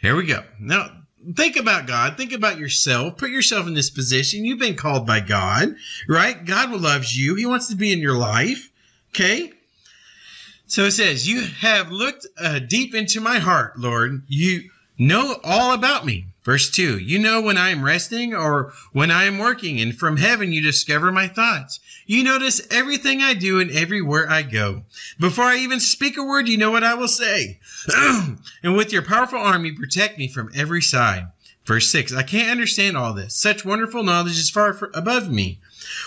Here 0.01 0.15
we 0.15 0.25
go. 0.25 0.43
Now, 0.59 0.89
think 1.35 1.57
about 1.57 1.85
God. 1.85 2.17
Think 2.17 2.33
about 2.33 2.57
yourself. 2.57 3.17
Put 3.17 3.29
yourself 3.29 3.67
in 3.67 3.73
this 3.73 3.89
position. 3.89 4.45
You've 4.45 4.59
been 4.59 4.75
called 4.75 5.05
by 5.05 5.19
God, 5.19 5.75
right? 6.07 6.43
God 6.43 6.71
loves 6.71 7.17
you. 7.17 7.35
He 7.35 7.45
wants 7.45 7.67
to 7.67 7.75
be 7.75 7.91
in 7.91 7.99
your 7.99 8.17
life. 8.17 8.69
Okay? 9.09 9.51
So 10.67 10.85
it 10.85 10.91
says, 10.91 11.27
You 11.27 11.41
have 11.41 11.91
looked 11.91 12.25
uh, 12.37 12.59
deep 12.59 12.95
into 12.95 13.19
my 13.21 13.39
heart, 13.39 13.77
Lord. 13.77 14.23
You 14.27 14.69
know 14.97 15.39
all 15.43 15.73
about 15.73 16.05
me. 16.05 16.25
Verse 16.43 16.71
2 16.71 16.97
You 16.97 17.19
know 17.19 17.41
when 17.41 17.57
I 17.57 17.69
am 17.69 17.83
resting 17.83 18.33
or 18.33 18.73
when 18.93 19.11
I 19.11 19.25
am 19.25 19.37
working, 19.37 19.79
and 19.79 19.97
from 19.97 20.17
heaven 20.17 20.51
you 20.51 20.61
discover 20.61 21.11
my 21.11 21.27
thoughts. 21.27 21.79
You 22.07 22.23
notice 22.23 22.61
everything 22.71 23.21
I 23.21 23.35
do 23.35 23.59
and 23.59 23.69
everywhere 23.71 24.29
I 24.29 24.41
go. 24.41 24.83
Before 25.19 25.45
I 25.45 25.57
even 25.57 25.79
speak 25.79 26.17
a 26.17 26.23
word, 26.23 26.49
you 26.49 26.57
know 26.57 26.71
what 26.71 26.83
I 26.83 26.95
will 26.95 27.07
say. 27.07 27.59
and 28.63 28.75
with 28.75 28.91
your 28.91 29.03
powerful 29.03 29.39
arm, 29.39 29.65
you 29.65 29.75
protect 29.75 30.17
me 30.17 30.27
from 30.27 30.49
every 30.55 30.81
side. 30.81 31.27
Verse 31.65 31.89
6 31.89 32.11
I 32.13 32.23
can't 32.23 32.49
understand 32.49 32.97
all 32.97 33.13
this. 33.13 33.35
Such 33.35 33.63
wonderful 33.63 34.01
knowledge 34.01 34.39
is 34.39 34.49
far 34.49 34.75
above 34.95 35.29
me. 35.29 35.59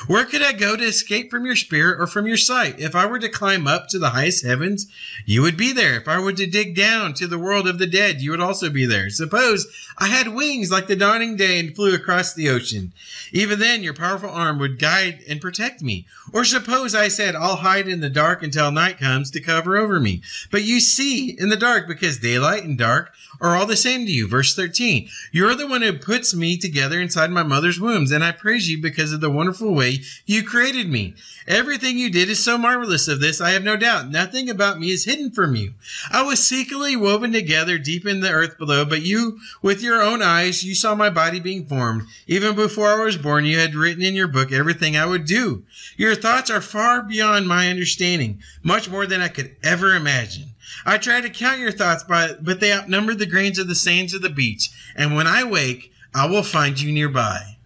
Where 0.07 0.25
could 0.25 0.43
I 0.43 0.53
go 0.53 0.77
to 0.77 0.85
escape 0.85 1.31
from 1.31 1.47
your 1.47 1.57
spirit 1.57 2.01
or 2.01 2.07
from 2.07 2.27
your 2.27 2.37
sight? 2.37 2.79
If 2.79 2.95
I 2.95 3.07
were 3.07 3.19
to 3.19 3.29
climb 3.29 3.67
up 3.67 3.89
to 3.89 3.99
the 3.99 4.11
highest 4.11 4.45
heavens, 4.45 4.87
you 5.27 5.43
would 5.43 5.57
be 5.57 5.73
there. 5.73 5.97
If 5.97 6.09
I 6.09 6.19
were 6.19 6.33
to 6.33 6.47
dig 6.47 6.75
down 6.75 7.15
to 7.15 7.27
the 7.27 7.39
world 7.39 7.67
of 7.67 7.79
the 7.79 7.87
dead, 7.87 8.21
you 8.21 8.31
would 8.31 8.41
also 8.41 8.71
be 8.71 8.87
there. 8.87 9.11
Suppose 9.11 9.67
I 9.99 10.09
had 10.09 10.29
wings 10.29 10.71
like 10.71 10.87
the 10.87 10.97
dawning 10.97 11.37
day 11.37 11.59
and 11.59 11.75
flew 11.75 11.95
across 11.95 12.35
the 12.35 12.51
ocean. 12.51 12.93
Even 13.33 13.59
then, 13.59 13.83
your 13.83 13.95
powerful 13.95 14.31
arm 14.31 14.59
would 14.59 14.79
guide 14.79 15.25
and 15.29 15.41
protect 15.41 15.83
me. 15.83 16.07
Or 16.33 16.45
suppose 16.45 16.95
I 16.95 17.09
said, 17.09 17.35
I'll 17.35 17.57
hide 17.57 17.89
in 17.89 18.01
the 18.01 18.11
dark 18.11 18.43
until 18.43 18.71
night 18.71 18.99
comes 18.99 19.31
to 19.33 19.41
cover 19.41 19.77
over 19.77 20.01
me. 20.01 20.23
But 20.51 20.65
you 20.65 20.81
see 20.81 21.31
in 21.31 21.49
the 21.49 21.57
dark 21.57 21.89
because 21.89 22.19
daylight 22.19 22.65
and 22.65 22.79
dark 22.79 23.13
are 23.41 23.57
all 23.57 23.67
the 23.67 23.77
same 23.77 24.07
to 24.07 24.13
you. 24.13 24.29
Verse 24.29 24.55
13 24.55 25.09
You're 25.33 25.55
the 25.55 25.67
one 25.67 25.83
who 25.83 25.93
puts 25.99 26.35
me 26.35 26.57
together 26.57 27.01
inside 27.01 27.31
my 27.31 27.43
mother's 27.43 27.81
wombs, 27.81 28.11
and 28.11 28.23
I 28.23 28.33
praise 28.33 28.71
you 28.71 28.81
because 28.81 29.13
of 29.13 29.21
the 29.21 29.31
wonderful 29.31 29.64
way 29.73 30.01
you 30.27 30.43
created 30.43 30.89
me. 30.89 31.15
Everything 31.47 31.99
you 31.99 32.11
did 32.11 32.31
is 32.31 32.43
so 32.43 32.57
marvelous 32.57 33.07
of 33.09 33.21
this, 33.21 33.41
I 33.41 33.51
have 33.51 33.63
no 33.63 33.77
doubt. 33.77 34.11
Nothing 34.11 34.49
about 34.49 34.79
me 34.79 34.91
is 34.91 35.05
hidden 35.05 35.31
from 35.31 35.55
you. 35.55 35.75
I 36.11 36.23
was 36.23 36.45
secretly 36.45 36.97
woven 36.97 37.33
together 37.33 37.79
deep 37.79 38.07
in 38.07 38.21
the 38.21 38.31
earth 38.31 38.57
below, 38.57 38.85
but 38.85 39.03
you, 39.03 39.39
with 39.61 39.83
your 39.83 40.03
own 40.03 40.23
eyes, 40.23 40.65
you 40.65 40.75
saw 40.75 40.95
my 40.95 41.11
body 41.11 41.41
being 41.41 41.67
formed. 41.67 42.03
Even 42.27 42.55
before 42.55 42.89
I 42.89 43.05
was 43.05 43.17
born, 43.17 43.45
you 43.45 43.59
had 43.59 43.75
written 43.75 44.03
in 44.03 44.15
your 44.15 44.29
book 44.29 44.53
everything 44.53 44.97
I 44.97 45.07
would 45.07 45.27
do. 45.27 45.65
Your 45.97 46.15
thoughts 46.15 46.51
are 46.51 46.61
far 46.61 47.03
beyond 47.03 47.47
my 47.47 47.69
understanding, 47.69 48.43
much 48.63 48.89
more 48.89 49.07
than 49.07 49.21
I 49.21 49.29
could 49.29 49.55
ever 49.63 49.95
imagine. 49.95 50.49
I 50.87 50.99
try 50.99 51.21
to 51.21 51.31
count 51.31 51.61
your 51.61 51.73
thoughts, 51.73 52.05
but, 52.05 52.43
but 52.43 52.61
they 52.61 52.73
outnumber 52.73 53.15
the 53.15 53.27
grains 53.27 53.59
of 53.59 53.69
the 53.69 53.75
sands 53.75 54.15
of 54.15 54.23
the 54.23 54.31
beach. 54.31 54.71
And 54.97 55.15
when 55.15 55.27
I 55.27 55.45
wake, 55.45 55.93
I 56.15 56.27
will 56.27 56.43
find 56.43 56.81
you 56.81 56.93
nearby. 56.93 57.57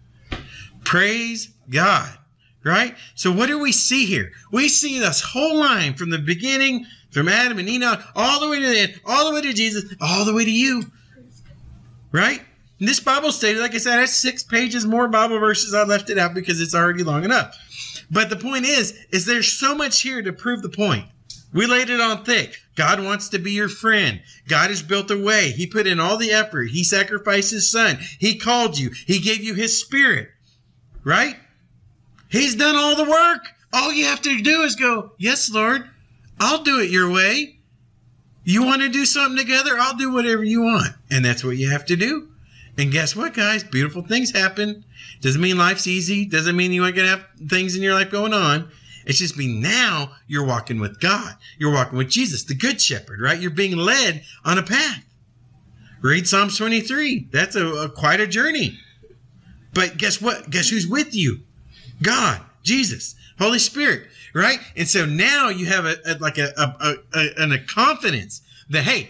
Praise 0.83 1.49
God. 1.69 2.09
Right? 2.63 2.95
So 3.15 3.31
what 3.31 3.47
do 3.47 3.59
we 3.59 3.71
see 3.71 4.05
here? 4.05 4.31
We 4.51 4.67
see 4.67 4.99
this 4.99 5.21
whole 5.21 5.57
line 5.57 5.93
from 5.93 6.09
the 6.09 6.17
beginning, 6.17 6.85
from 7.11 7.29
Adam 7.29 7.57
and 7.57 7.69
Enoch, 7.69 8.03
all 8.15 8.41
the 8.41 8.49
way 8.49 8.59
to 8.59 8.67
the 8.67 8.79
end, 8.79 9.01
all 9.05 9.29
the 9.29 9.33
way 9.33 9.41
to 9.41 9.53
Jesus, 9.53 9.95
all 10.01 10.25
the 10.25 10.33
way 10.33 10.43
to 10.43 10.51
you. 10.51 10.83
Right? 12.11 12.41
And 12.79 12.87
this 12.87 12.99
Bible 12.99 13.31
study, 13.31 13.55
like 13.55 13.75
I 13.75 13.77
said, 13.77 13.99
has 13.99 14.15
six 14.15 14.43
pages 14.43 14.85
more 14.85 15.07
Bible 15.07 15.39
verses. 15.39 15.73
I 15.73 15.83
left 15.83 16.09
it 16.09 16.17
out 16.17 16.33
because 16.33 16.61
it's 16.61 16.75
already 16.75 17.03
long 17.03 17.23
enough. 17.23 17.57
But 18.11 18.29
the 18.29 18.35
point 18.35 18.65
is, 18.65 18.93
is 19.11 19.25
there's 19.25 19.51
so 19.51 19.75
much 19.75 20.01
here 20.01 20.21
to 20.21 20.33
prove 20.33 20.61
the 20.61 20.69
point. 20.69 21.05
We 21.53 21.65
laid 21.65 21.89
it 21.89 21.99
on 21.99 22.23
thick. 22.23 22.57
God 22.75 23.03
wants 23.03 23.29
to 23.29 23.39
be 23.39 23.51
your 23.51 23.69
friend. 23.69 24.21
God 24.47 24.69
has 24.69 24.81
built 24.81 25.11
a 25.11 25.17
way. 25.17 25.51
He 25.51 25.67
put 25.67 25.87
in 25.87 25.99
all 25.99 26.17
the 26.17 26.31
effort. 26.31 26.69
He 26.69 26.83
sacrificed 26.83 27.51
his 27.51 27.69
son. 27.69 27.97
He 28.19 28.37
called 28.37 28.77
you. 28.77 28.91
He 29.07 29.19
gave 29.19 29.43
you 29.43 29.55
his 29.55 29.79
spirit. 29.79 30.29
Right? 31.03 31.37
He's 32.29 32.55
done 32.55 32.75
all 32.75 32.95
the 32.95 33.09
work. 33.09 33.45
All 33.73 33.91
you 33.91 34.05
have 34.05 34.21
to 34.21 34.41
do 34.41 34.61
is 34.61 34.75
go, 34.75 35.11
Yes, 35.17 35.51
Lord, 35.51 35.89
I'll 36.39 36.63
do 36.63 36.79
it 36.79 36.89
your 36.89 37.11
way. 37.11 37.57
You 38.43 38.63
want 38.63 38.81
to 38.81 38.89
do 38.89 39.05
something 39.05 39.37
together? 39.37 39.77
I'll 39.77 39.97
do 39.97 40.11
whatever 40.11 40.43
you 40.43 40.61
want. 40.61 40.93
And 41.11 41.23
that's 41.23 41.43
what 41.43 41.57
you 41.57 41.69
have 41.69 41.85
to 41.85 41.95
do. 41.95 42.29
And 42.77 42.91
guess 42.91 43.15
what, 43.15 43.33
guys? 43.33 43.63
Beautiful 43.63 44.03
things 44.03 44.31
happen. 44.31 44.85
Doesn't 45.21 45.41
mean 45.41 45.57
life's 45.57 45.85
easy. 45.85 46.25
Doesn't 46.25 46.55
mean 46.55 46.71
you 46.71 46.85
ain't 46.85 46.95
going 46.95 47.07
to 47.07 47.17
have 47.17 47.49
things 47.49 47.75
in 47.75 47.81
your 47.81 47.93
life 47.93 48.09
going 48.09 48.33
on. 48.33 48.71
It's 49.05 49.19
just 49.19 49.37
mean 49.37 49.61
now 49.61 50.11
you're 50.27 50.45
walking 50.45 50.79
with 50.79 50.99
God. 50.99 51.35
You're 51.57 51.73
walking 51.73 51.97
with 51.97 52.09
Jesus, 52.09 52.43
the 52.43 52.55
good 52.55 52.79
shepherd, 52.79 53.19
right? 53.19 53.39
You're 53.39 53.51
being 53.51 53.75
led 53.75 54.23
on 54.45 54.57
a 54.57 54.63
path. 54.63 55.03
Read 56.01 56.27
Psalms 56.27 56.57
23. 56.57 57.27
That's 57.31 57.55
a, 57.55 57.67
a 57.67 57.89
quite 57.89 58.21
a 58.21 58.27
journey. 58.27 58.79
But 59.73 59.97
guess 59.97 60.21
what? 60.21 60.49
Guess 60.49 60.69
who's 60.69 60.87
with 60.87 61.13
you? 61.13 61.41
God, 62.01 62.41
Jesus, 62.63 63.15
Holy 63.37 63.59
Spirit, 63.59 64.07
right? 64.33 64.59
And 64.75 64.87
so 64.87 65.05
now 65.05 65.49
you 65.49 65.65
have 65.65 65.85
a, 65.85 65.95
a 66.05 66.13
like 66.19 66.37
a, 66.37 66.51
a, 66.57 66.95
a, 67.13 67.53
a 67.53 67.57
confidence 67.59 68.41
that 68.69 68.83
hey, 68.83 69.09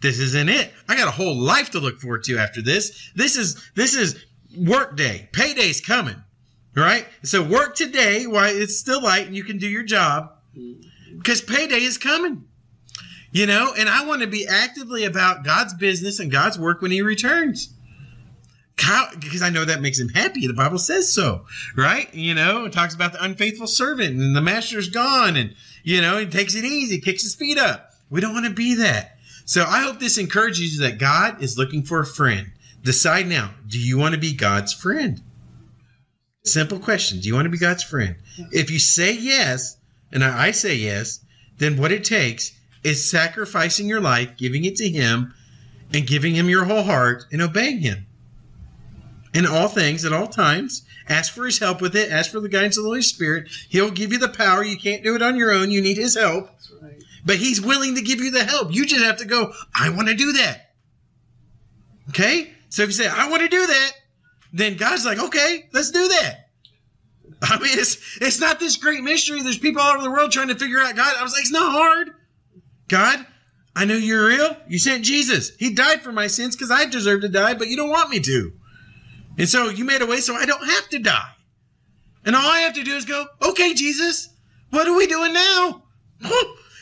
this 0.00 0.18
isn't 0.18 0.48
it. 0.48 0.72
I 0.88 0.96
got 0.96 1.08
a 1.08 1.12
whole 1.12 1.34
life 1.36 1.70
to 1.70 1.80
look 1.80 2.00
forward 2.00 2.24
to 2.24 2.38
after 2.38 2.62
this. 2.62 3.10
This 3.14 3.36
is 3.36 3.62
this 3.74 3.94
is 3.94 4.24
work 4.56 4.96
day. 4.96 5.28
Payday's 5.32 5.80
coming, 5.80 6.16
right? 6.74 7.06
So 7.22 7.42
work 7.42 7.74
today 7.76 8.26
while 8.26 8.54
it's 8.54 8.78
still 8.78 9.02
light 9.02 9.26
and 9.26 9.36
you 9.36 9.44
can 9.44 9.58
do 9.58 9.68
your 9.68 9.82
job 9.82 10.32
because 11.16 11.40
payday 11.40 11.82
is 11.82 11.98
coming. 11.98 12.44
You 13.32 13.46
know, 13.46 13.74
and 13.76 13.88
I 13.88 14.06
want 14.06 14.22
to 14.22 14.28
be 14.28 14.46
actively 14.46 15.04
about 15.04 15.44
God's 15.44 15.74
business 15.74 16.20
and 16.20 16.30
God's 16.30 16.58
work 16.58 16.80
when 16.80 16.90
He 16.90 17.02
returns 17.02 17.74
because 18.76 19.42
I 19.42 19.50
know 19.50 19.64
that 19.64 19.80
makes 19.80 19.98
him 19.98 20.08
happy. 20.08 20.46
The 20.46 20.52
Bible 20.52 20.78
says 20.78 21.12
so, 21.12 21.46
right? 21.76 22.12
You 22.14 22.34
know, 22.34 22.66
it 22.66 22.72
talks 22.72 22.94
about 22.94 23.12
the 23.12 23.24
unfaithful 23.24 23.66
servant 23.66 24.20
and 24.20 24.36
the 24.36 24.40
master's 24.40 24.90
gone 24.90 25.36
and, 25.36 25.54
you 25.82 26.00
know, 26.00 26.18
he 26.18 26.26
takes 26.26 26.54
it 26.54 26.64
easy, 26.64 27.00
kicks 27.00 27.22
his 27.22 27.34
feet 27.34 27.58
up. 27.58 27.92
We 28.10 28.20
don't 28.20 28.34
want 28.34 28.46
to 28.46 28.52
be 28.52 28.74
that. 28.76 29.18
So 29.46 29.64
I 29.64 29.82
hope 29.82 29.98
this 29.98 30.18
encourages 30.18 30.74
you 30.74 30.80
that 30.82 30.98
God 30.98 31.42
is 31.42 31.58
looking 31.58 31.84
for 31.84 32.00
a 32.00 32.06
friend. 32.06 32.50
Decide 32.82 33.26
now 33.26 33.52
do 33.66 33.78
you 33.78 33.98
want 33.98 34.14
to 34.14 34.20
be 34.20 34.34
God's 34.34 34.72
friend? 34.72 35.20
Simple 36.44 36.78
question. 36.78 37.20
Do 37.20 37.28
you 37.28 37.34
want 37.34 37.46
to 37.46 37.50
be 37.50 37.58
God's 37.58 37.82
friend? 37.82 38.16
If 38.52 38.70
you 38.70 38.78
say 38.78 39.12
yes, 39.12 39.76
and 40.12 40.22
I 40.22 40.52
say 40.52 40.76
yes, 40.76 41.24
then 41.58 41.76
what 41.76 41.90
it 41.90 42.04
takes 42.04 42.52
is 42.84 43.10
sacrificing 43.10 43.88
your 43.88 44.00
life, 44.00 44.36
giving 44.36 44.64
it 44.64 44.76
to 44.76 44.88
Him, 44.88 45.34
and 45.92 46.06
giving 46.06 46.36
Him 46.36 46.48
your 46.48 46.64
whole 46.64 46.84
heart 46.84 47.24
and 47.32 47.42
obeying 47.42 47.80
Him 47.80 48.06
in 49.36 49.44
all 49.44 49.68
things 49.68 50.06
at 50.06 50.14
all 50.14 50.26
times. 50.26 50.82
Ask 51.08 51.34
for 51.34 51.44
his 51.44 51.58
help 51.58 51.82
with 51.82 51.94
it. 51.94 52.10
Ask 52.10 52.30
for 52.30 52.40
the 52.40 52.48
guidance 52.48 52.78
of 52.78 52.84
the 52.84 52.88
Holy 52.88 53.02
Spirit. 53.02 53.48
He'll 53.68 53.90
give 53.90 54.10
you 54.10 54.18
the 54.18 54.28
power. 54.28 54.64
You 54.64 54.78
can't 54.78 55.04
do 55.04 55.14
it 55.14 55.20
on 55.20 55.36
your 55.36 55.52
own. 55.52 55.70
You 55.70 55.82
need 55.82 55.98
his 55.98 56.16
help. 56.16 56.48
but 57.24 57.36
He's 57.36 57.60
willing 57.60 57.96
to 57.96 58.02
give 58.02 58.20
you 58.20 58.30
the 58.30 58.44
help. 58.44 58.74
You 58.74 58.86
just 58.86 59.04
have 59.04 59.18
to 59.18 59.26
go, 59.26 59.52
I 59.74 59.90
want 59.90 60.08
to 60.08 60.14
do 60.14 60.32
that. 60.32 60.72
Okay? 62.08 62.50
So 62.70 62.82
if 62.82 62.88
you 62.88 62.94
say, 62.94 63.08
I 63.08 63.28
want 63.28 63.42
to 63.42 63.48
do 63.48 63.66
that, 63.66 63.92
then 64.54 64.76
God's 64.76 65.04
like, 65.04 65.18
okay, 65.18 65.68
let's 65.72 65.90
do 65.90 66.08
that. 66.08 66.48
I 67.42 67.58
mean, 67.58 67.78
it's 67.78 68.16
it's 68.22 68.40
not 68.40 68.58
this 68.58 68.78
great 68.78 69.02
mystery. 69.02 69.42
There's 69.42 69.58
people 69.58 69.82
all 69.82 69.92
over 69.92 70.02
the 70.02 70.10
world 70.10 70.32
trying 70.32 70.48
to 70.48 70.54
figure 70.54 70.80
out 70.80 70.96
God. 70.96 71.14
I 71.18 71.22
was 71.22 71.32
like, 71.32 71.42
it's 71.42 71.52
not 71.52 71.70
hard. 71.70 72.12
God, 72.88 73.26
I 73.74 73.84
know 73.84 73.96
you're 73.96 74.28
real. 74.28 74.56
You 74.68 74.78
sent 74.78 75.04
Jesus. 75.04 75.54
He 75.58 75.74
died 75.74 76.00
for 76.00 76.12
my 76.12 76.28
sins 76.28 76.56
because 76.56 76.70
I 76.70 76.86
deserve 76.86 77.20
to 77.20 77.28
die, 77.28 77.52
but 77.52 77.68
you 77.68 77.76
don't 77.76 77.90
want 77.90 78.08
me 78.08 78.20
to. 78.20 78.52
And 79.38 79.48
so 79.48 79.68
you 79.68 79.84
made 79.84 80.02
a 80.02 80.06
way 80.06 80.20
so 80.20 80.34
I 80.34 80.46
don't 80.46 80.66
have 80.66 80.88
to 80.90 80.98
die. 80.98 81.32
And 82.24 82.34
all 82.34 82.50
I 82.50 82.60
have 82.60 82.74
to 82.74 82.82
do 82.82 82.96
is 82.96 83.04
go, 83.04 83.26
okay, 83.42 83.74
Jesus, 83.74 84.30
what 84.70 84.86
are 84.88 84.96
we 84.96 85.06
doing 85.06 85.32
now? 85.32 85.82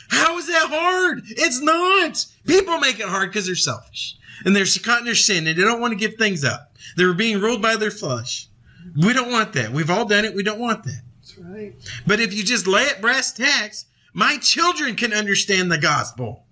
How 0.09 0.37
is 0.37 0.47
that 0.47 0.67
hard? 0.69 1.23
It's 1.27 1.61
not. 1.61 2.25
People 2.47 2.79
make 2.79 2.99
it 2.99 3.07
hard 3.07 3.29
because 3.29 3.45
they're 3.45 3.55
selfish 3.55 4.15
and 4.45 4.55
they're 4.55 4.65
caught 4.83 4.99
in 4.99 5.05
their 5.05 5.15
sin 5.15 5.47
and 5.47 5.57
they 5.57 5.63
don't 5.63 5.81
want 5.81 5.91
to 5.91 5.99
give 5.99 6.15
things 6.15 6.43
up. 6.43 6.75
They're 6.95 7.13
being 7.13 7.39
ruled 7.39 7.61
by 7.61 7.75
their 7.75 7.91
flesh. 7.91 8.47
We 8.95 9.13
don't 9.13 9.31
want 9.31 9.53
that. 9.53 9.71
We've 9.71 9.89
all 9.89 10.05
done 10.05 10.25
it. 10.25 10.35
We 10.35 10.43
don't 10.43 10.59
want 10.59 10.83
that. 10.83 11.01
That's 11.19 11.37
right. 11.37 11.73
But 12.05 12.19
if 12.19 12.33
you 12.33 12.43
just 12.43 12.67
lay 12.67 12.83
it 12.83 13.01
brass 13.01 13.33
tacks, 13.33 13.85
my 14.13 14.37
children 14.37 14.95
can 14.95 15.13
understand 15.13 15.71
the 15.71 15.77
gospel 15.77 16.45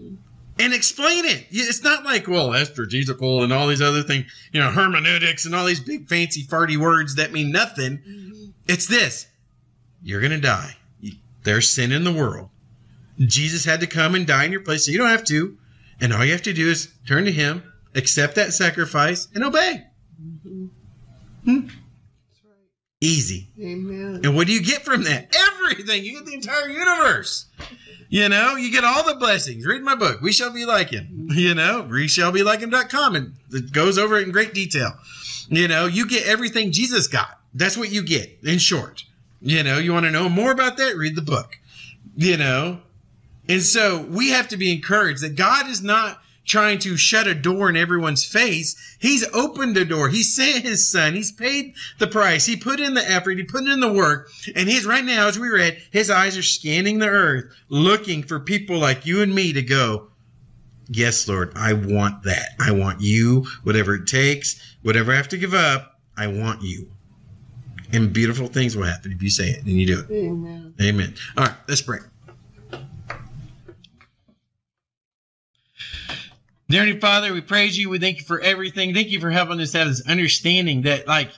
mm-hmm. 0.00 0.16
And 0.58 0.72
explain 0.72 1.24
it. 1.24 1.46
It's 1.50 1.82
not 1.82 2.04
like, 2.04 2.28
well, 2.28 2.54
exegetical 2.54 3.42
and 3.42 3.52
all 3.52 3.68
these 3.68 3.82
other 3.82 4.02
things, 4.02 4.26
you 4.52 4.60
know, 4.60 4.70
hermeneutics 4.70 5.46
and 5.46 5.54
all 5.54 5.66
these 5.66 5.80
big 5.80 6.08
fancy 6.08 6.44
farty 6.44 6.76
words 6.76 7.16
that 7.16 7.32
mean 7.32 7.52
nothing. 7.52 8.52
It's 8.66 8.86
this 8.86 9.26
you're 10.02 10.20
going 10.20 10.32
to 10.32 10.40
die. 10.40 10.76
There's 11.42 11.68
sin 11.68 11.92
in 11.92 12.04
the 12.04 12.12
world. 12.12 12.48
Jesus 13.18 13.64
had 13.64 13.80
to 13.80 13.86
come 13.86 14.14
and 14.14 14.26
die 14.26 14.44
in 14.44 14.52
your 14.52 14.60
place, 14.60 14.84
so 14.84 14.92
you 14.92 14.98
don't 14.98 15.08
have 15.08 15.24
to. 15.24 15.56
And 16.00 16.12
all 16.12 16.24
you 16.24 16.32
have 16.32 16.42
to 16.42 16.52
do 16.52 16.68
is 16.68 16.92
turn 17.06 17.24
to 17.24 17.32
Him, 17.32 17.62
accept 17.94 18.34
that 18.34 18.52
sacrifice, 18.52 19.28
and 19.34 19.44
obey. 19.44 19.84
Hmm? 21.44 21.68
Easy. 23.00 23.48
Amen. 23.60 24.20
And 24.24 24.34
what 24.34 24.46
do 24.46 24.52
you 24.52 24.62
get 24.62 24.84
from 24.84 25.04
that? 25.04 25.34
Everything. 25.34 26.04
You 26.04 26.12
get 26.14 26.26
the 26.26 26.34
entire 26.34 26.68
universe. 26.68 27.46
You 28.08 28.28
know, 28.28 28.56
you 28.56 28.70
get 28.70 28.84
all 28.84 29.04
the 29.04 29.16
blessings. 29.16 29.66
Read 29.66 29.82
my 29.82 29.94
book, 29.94 30.20
We 30.20 30.32
Shall 30.32 30.52
Be 30.52 30.64
Like 30.64 30.90
Him. 30.90 31.06
Mm-hmm. 31.06 31.38
You 31.38 31.54
know, 31.54 31.82
we 31.82 32.08
shall 32.08 32.32
be 32.32 32.42
like 32.42 32.60
him.com. 32.60 33.16
And 33.16 33.32
it 33.52 33.72
goes 33.72 33.98
over 33.98 34.16
it 34.16 34.24
in 34.26 34.32
great 34.32 34.54
detail. 34.54 34.92
You 35.48 35.68
know, 35.68 35.86
you 35.86 36.08
get 36.08 36.26
everything 36.26 36.72
Jesus 36.72 37.06
got. 37.06 37.40
That's 37.54 37.76
what 37.76 37.90
you 37.90 38.02
get 38.02 38.38
in 38.42 38.58
short. 38.58 39.04
You 39.40 39.62
know, 39.62 39.78
you 39.78 39.92
want 39.92 40.06
to 40.06 40.10
know 40.10 40.28
more 40.28 40.52
about 40.52 40.76
that? 40.76 40.96
Read 40.96 41.16
the 41.16 41.22
book. 41.22 41.58
You 42.16 42.36
know, 42.36 42.80
and 43.48 43.62
so 43.62 44.02
we 44.02 44.30
have 44.30 44.48
to 44.48 44.56
be 44.56 44.72
encouraged 44.72 45.22
that 45.22 45.36
God 45.36 45.68
is 45.68 45.82
not 45.82 46.20
trying 46.46 46.78
to 46.78 46.96
shut 46.96 47.26
a 47.26 47.34
door 47.34 47.68
in 47.68 47.76
everyone's 47.76 48.24
face. 48.24 48.76
He's 48.98 49.26
opened 49.34 49.76
a 49.76 49.84
door. 49.84 50.08
He 50.08 50.22
sent 50.22 50.64
his 50.64 50.88
son. 50.88 51.14
He's 51.14 51.32
paid 51.32 51.74
the 51.98 52.06
price. 52.06 52.46
He 52.46 52.56
put 52.56 52.80
in 52.80 52.94
the 52.94 53.10
effort. 53.10 53.36
He 53.36 53.44
put 53.44 53.64
in 53.64 53.80
the 53.80 53.92
work. 53.92 54.30
And 54.54 54.68
he's 54.68 54.86
right 54.86 55.04
now, 55.04 55.26
as 55.28 55.38
we 55.38 55.48
read, 55.48 55.82
his 55.90 56.10
eyes 56.10 56.38
are 56.38 56.42
scanning 56.42 56.98
the 56.98 57.08
earth, 57.08 57.52
looking 57.68 58.22
for 58.22 58.40
people 58.40 58.78
like 58.78 59.06
you 59.06 59.22
and 59.22 59.34
me 59.34 59.52
to 59.52 59.62
go, 59.62 60.08
Yes, 60.88 61.26
Lord, 61.26 61.52
I 61.56 61.72
want 61.72 62.22
that. 62.22 62.50
I 62.60 62.70
want 62.70 63.00
you, 63.00 63.46
whatever 63.64 63.96
it 63.96 64.06
takes, 64.06 64.60
whatever 64.82 65.12
I 65.12 65.16
have 65.16 65.28
to 65.28 65.36
give 65.36 65.52
up, 65.52 65.98
I 66.16 66.28
want 66.28 66.62
you. 66.62 66.88
And 67.92 68.12
beautiful 68.12 68.46
things 68.46 68.76
will 68.76 68.84
happen 68.84 69.10
if 69.10 69.20
you 69.20 69.30
say 69.30 69.48
it 69.50 69.64
and 69.64 69.72
you 69.72 69.86
do 69.86 70.00
it. 70.00 70.10
Amen. 70.12 70.74
Amen. 70.80 71.14
All 71.36 71.44
right, 71.44 71.54
let's 71.68 71.82
pray. 71.82 71.98
Dear 76.68 76.80
Heavenly 76.80 77.00
Father, 77.00 77.32
we 77.32 77.42
praise 77.42 77.78
you. 77.78 77.88
We 77.88 78.00
thank 78.00 78.18
you 78.18 78.24
for 78.24 78.40
everything. 78.40 78.92
Thank 78.92 79.10
you 79.10 79.20
for 79.20 79.30
helping 79.30 79.60
us 79.60 79.74
have 79.74 79.86
this 79.86 80.04
understanding 80.08 80.82
that, 80.82 81.06
like, 81.06 81.30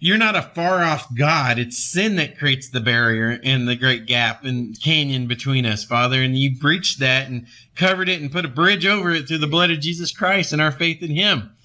you're 0.00 0.18
not 0.18 0.36
a 0.36 0.42
far 0.42 0.84
off 0.84 1.14
God. 1.14 1.58
It's 1.58 1.78
sin 1.78 2.16
that 2.16 2.36
creates 2.36 2.68
the 2.68 2.80
barrier 2.80 3.40
and 3.42 3.66
the 3.66 3.74
great 3.74 4.04
gap 4.04 4.44
and 4.44 4.78
canyon 4.78 5.28
between 5.28 5.64
us, 5.64 5.82
Father. 5.82 6.20
And 6.20 6.36
you 6.36 6.58
breached 6.58 7.00
that 7.00 7.28
and 7.28 7.46
covered 7.74 8.10
it 8.10 8.20
and 8.20 8.30
put 8.30 8.44
a 8.44 8.48
bridge 8.48 8.84
over 8.84 9.12
it 9.12 9.26
through 9.26 9.38
the 9.38 9.46
blood 9.46 9.70
of 9.70 9.80
Jesus 9.80 10.12
Christ 10.12 10.52
and 10.52 10.60
our 10.60 10.72
faith 10.72 11.02
in 11.02 11.10
Him. 11.10 11.56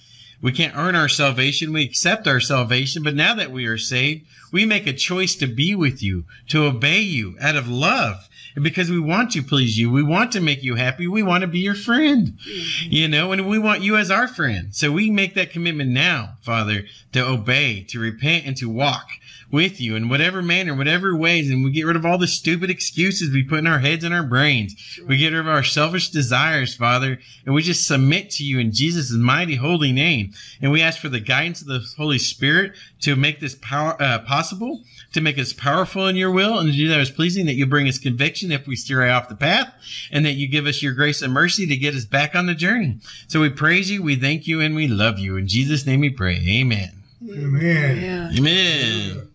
We 0.41 0.53
can't 0.53 0.77
earn 0.77 0.95
our 0.95 1.09
salvation. 1.09 1.73
We 1.73 1.83
accept 1.83 2.27
our 2.27 2.39
salvation. 2.39 3.03
But 3.03 3.15
now 3.15 3.35
that 3.35 3.51
we 3.51 3.65
are 3.65 3.77
saved, 3.77 4.25
we 4.53 4.63
make 4.63 4.87
a 4.87 4.93
choice 4.93 5.35
to 5.35 5.47
be 5.47 5.75
with 5.75 6.01
you, 6.01 6.23
to 6.47 6.63
obey 6.63 7.01
you 7.01 7.35
out 7.41 7.57
of 7.57 7.67
love. 7.67 8.29
And 8.55 8.63
because 8.63 8.89
we 8.89 8.99
want 8.99 9.31
to 9.31 9.43
please 9.43 9.77
you, 9.77 9.91
we 9.91 10.03
want 10.03 10.33
to 10.33 10.41
make 10.41 10.63
you 10.63 10.75
happy. 10.75 11.07
We 11.07 11.23
want 11.23 11.41
to 11.41 11.47
be 11.47 11.59
your 11.59 11.75
friend, 11.75 12.27
mm-hmm. 12.27 12.91
you 12.91 13.07
know, 13.07 13.31
and 13.31 13.47
we 13.47 13.59
want 13.59 13.81
you 13.81 13.97
as 13.97 14.11
our 14.11 14.27
friend. 14.27 14.75
So 14.75 14.91
we 14.91 15.09
make 15.09 15.35
that 15.35 15.51
commitment 15.51 15.91
now, 15.91 16.37
Father, 16.41 16.83
to 17.13 17.25
obey, 17.25 17.83
to 17.89 17.99
repent, 17.99 18.45
and 18.45 18.57
to 18.57 18.69
walk 18.69 19.07
with 19.51 19.81
you 19.81 19.95
in 19.95 20.09
whatever 20.09 20.41
manner, 20.41 20.73
whatever 20.73 21.15
ways, 21.15 21.49
and 21.49 21.63
we 21.63 21.71
get 21.71 21.85
rid 21.85 21.95
of 21.95 22.05
all 22.05 22.17
the 22.17 22.27
stupid 22.27 22.69
excuses 22.69 23.33
we 23.33 23.43
put 23.43 23.59
in 23.59 23.67
our 23.67 23.79
heads 23.79 24.03
and 24.03 24.13
our 24.13 24.23
brains. 24.23 24.75
We 25.07 25.17
get 25.17 25.33
rid 25.33 25.39
of 25.39 25.47
our 25.47 25.63
selfish 25.63 26.09
desires, 26.09 26.75
Father, 26.75 27.19
and 27.45 27.53
we 27.53 27.61
just 27.61 27.87
submit 27.87 28.31
to 28.31 28.43
you 28.43 28.59
in 28.59 28.71
Jesus' 28.71 29.11
mighty 29.11 29.55
holy 29.55 29.91
name. 29.91 30.33
And 30.61 30.71
we 30.71 30.81
ask 30.81 30.99
for 30.99 31.09
the 31.09 31.19
guidance 31.19 31.61
of 31.61 31.67
the 31.67 31.85
Holy 31.97 32.17
Spirit 32.17 32.73
to 33.01 33.15
make 33.15 33.39
this 33.39 33.55
power 33.61 34.01
uh, 34.01 34.19
possible, 34.19 34.83
to 35.13 35.21
make 35.21 35.37
us 35.37 35.53
powerful 35.53 36.07
in 36.07 36.15
your 36.15 36.31
will, 36.31 36.59
and 36.59 36.71
to 36.71 36.77
do 36.77 36.87
that 36.89 36.99
as 36.99 37.11
pleasing, 37.11 37.45
that 37.47 37.55
you 37.55 37.65
bring 37.65 37.87
us 37.87 37.97
conviction 37.97 38.51
if 38.51 38.67
we 38.67 38.75
steer 38.75 39.07
off 39.09 39.29
the 39.29 39.35
path, 39.35 39.73
and 40.11 40.25
that 40.25 40.33
you 40.33 40.47
give 40.47 40.65
us 40.65 40.81
your 40.81 40.93
grace 40.93 41.21
and 41.21 41.33
mercy 41.33 41.67
to 41.67 41.75
get 41.75 41.95
us 41.95 42.05
back 42.05 42.35
on 42.35 42.45
the 42.45 42.55
journey. 42.55 42.97
So 43.27 43.41
we 43.41 43.49
praise 43.49 43.89
you, 43.89 44.01
we 44.03 44.15
thank 44.15 44.47
you, 44.47 44.61
and 44.61 44.75
we 44.75 44.87
love 44.87 45.19
you. 45.19 45.37
In 45.37 45.47
Jesus' 45.47 45.85
name 45.85 45.99
we 46.01 46.09
pray. 46.09 46.35
Amen. 46.47 46.91
Amen. 47.29 48.31
Amen. 48.37 49.30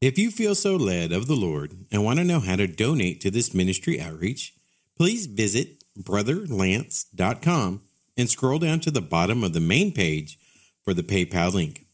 If 0.00 0.16
you 0.16 0.30
feel 0.30 0.54
so 0.54 0.76
led 0.76 1.10
of 1.10 1.26
the 1.26 1.34
Lord 1.34 1.72
and 1.90 2.04
want 2.04 2.20
to 2.20 2.24
know 2.24 2.38
how 2.38 2.54
to 2.54 2.68
donate 2.68 3.20
to 3.22 3.32
this 3.32 3.52
ministry 3.52 4.00
outreach, 4.00 4.54
please 4.96 5.26
visit 5.26 5.82
brotherlance.com 5.98 7.80
and 8.16 8.30
scroll 8.30 8.60
down 8.60 8.78
to 8.80 8.90
the 8.92 9.00
bottom 9.00 9.42
of 9.42 9.54
the 9.54 9.60
main 9.60 9.92
page 9.92 10.38
for 10.84 10.94
the 10.94 11.02
PayPal 11.02 11.52
link. 11.52 11.84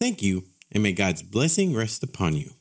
Thank 0.00 0.22
you, 0.22 0.44
and 0.72 0.82
may 0.82 0.92
God's 0.92 1.22
blessing 1.22 1.74
rest 1.74 2.02
upon 2.02 2.36
you. 2.36 2.52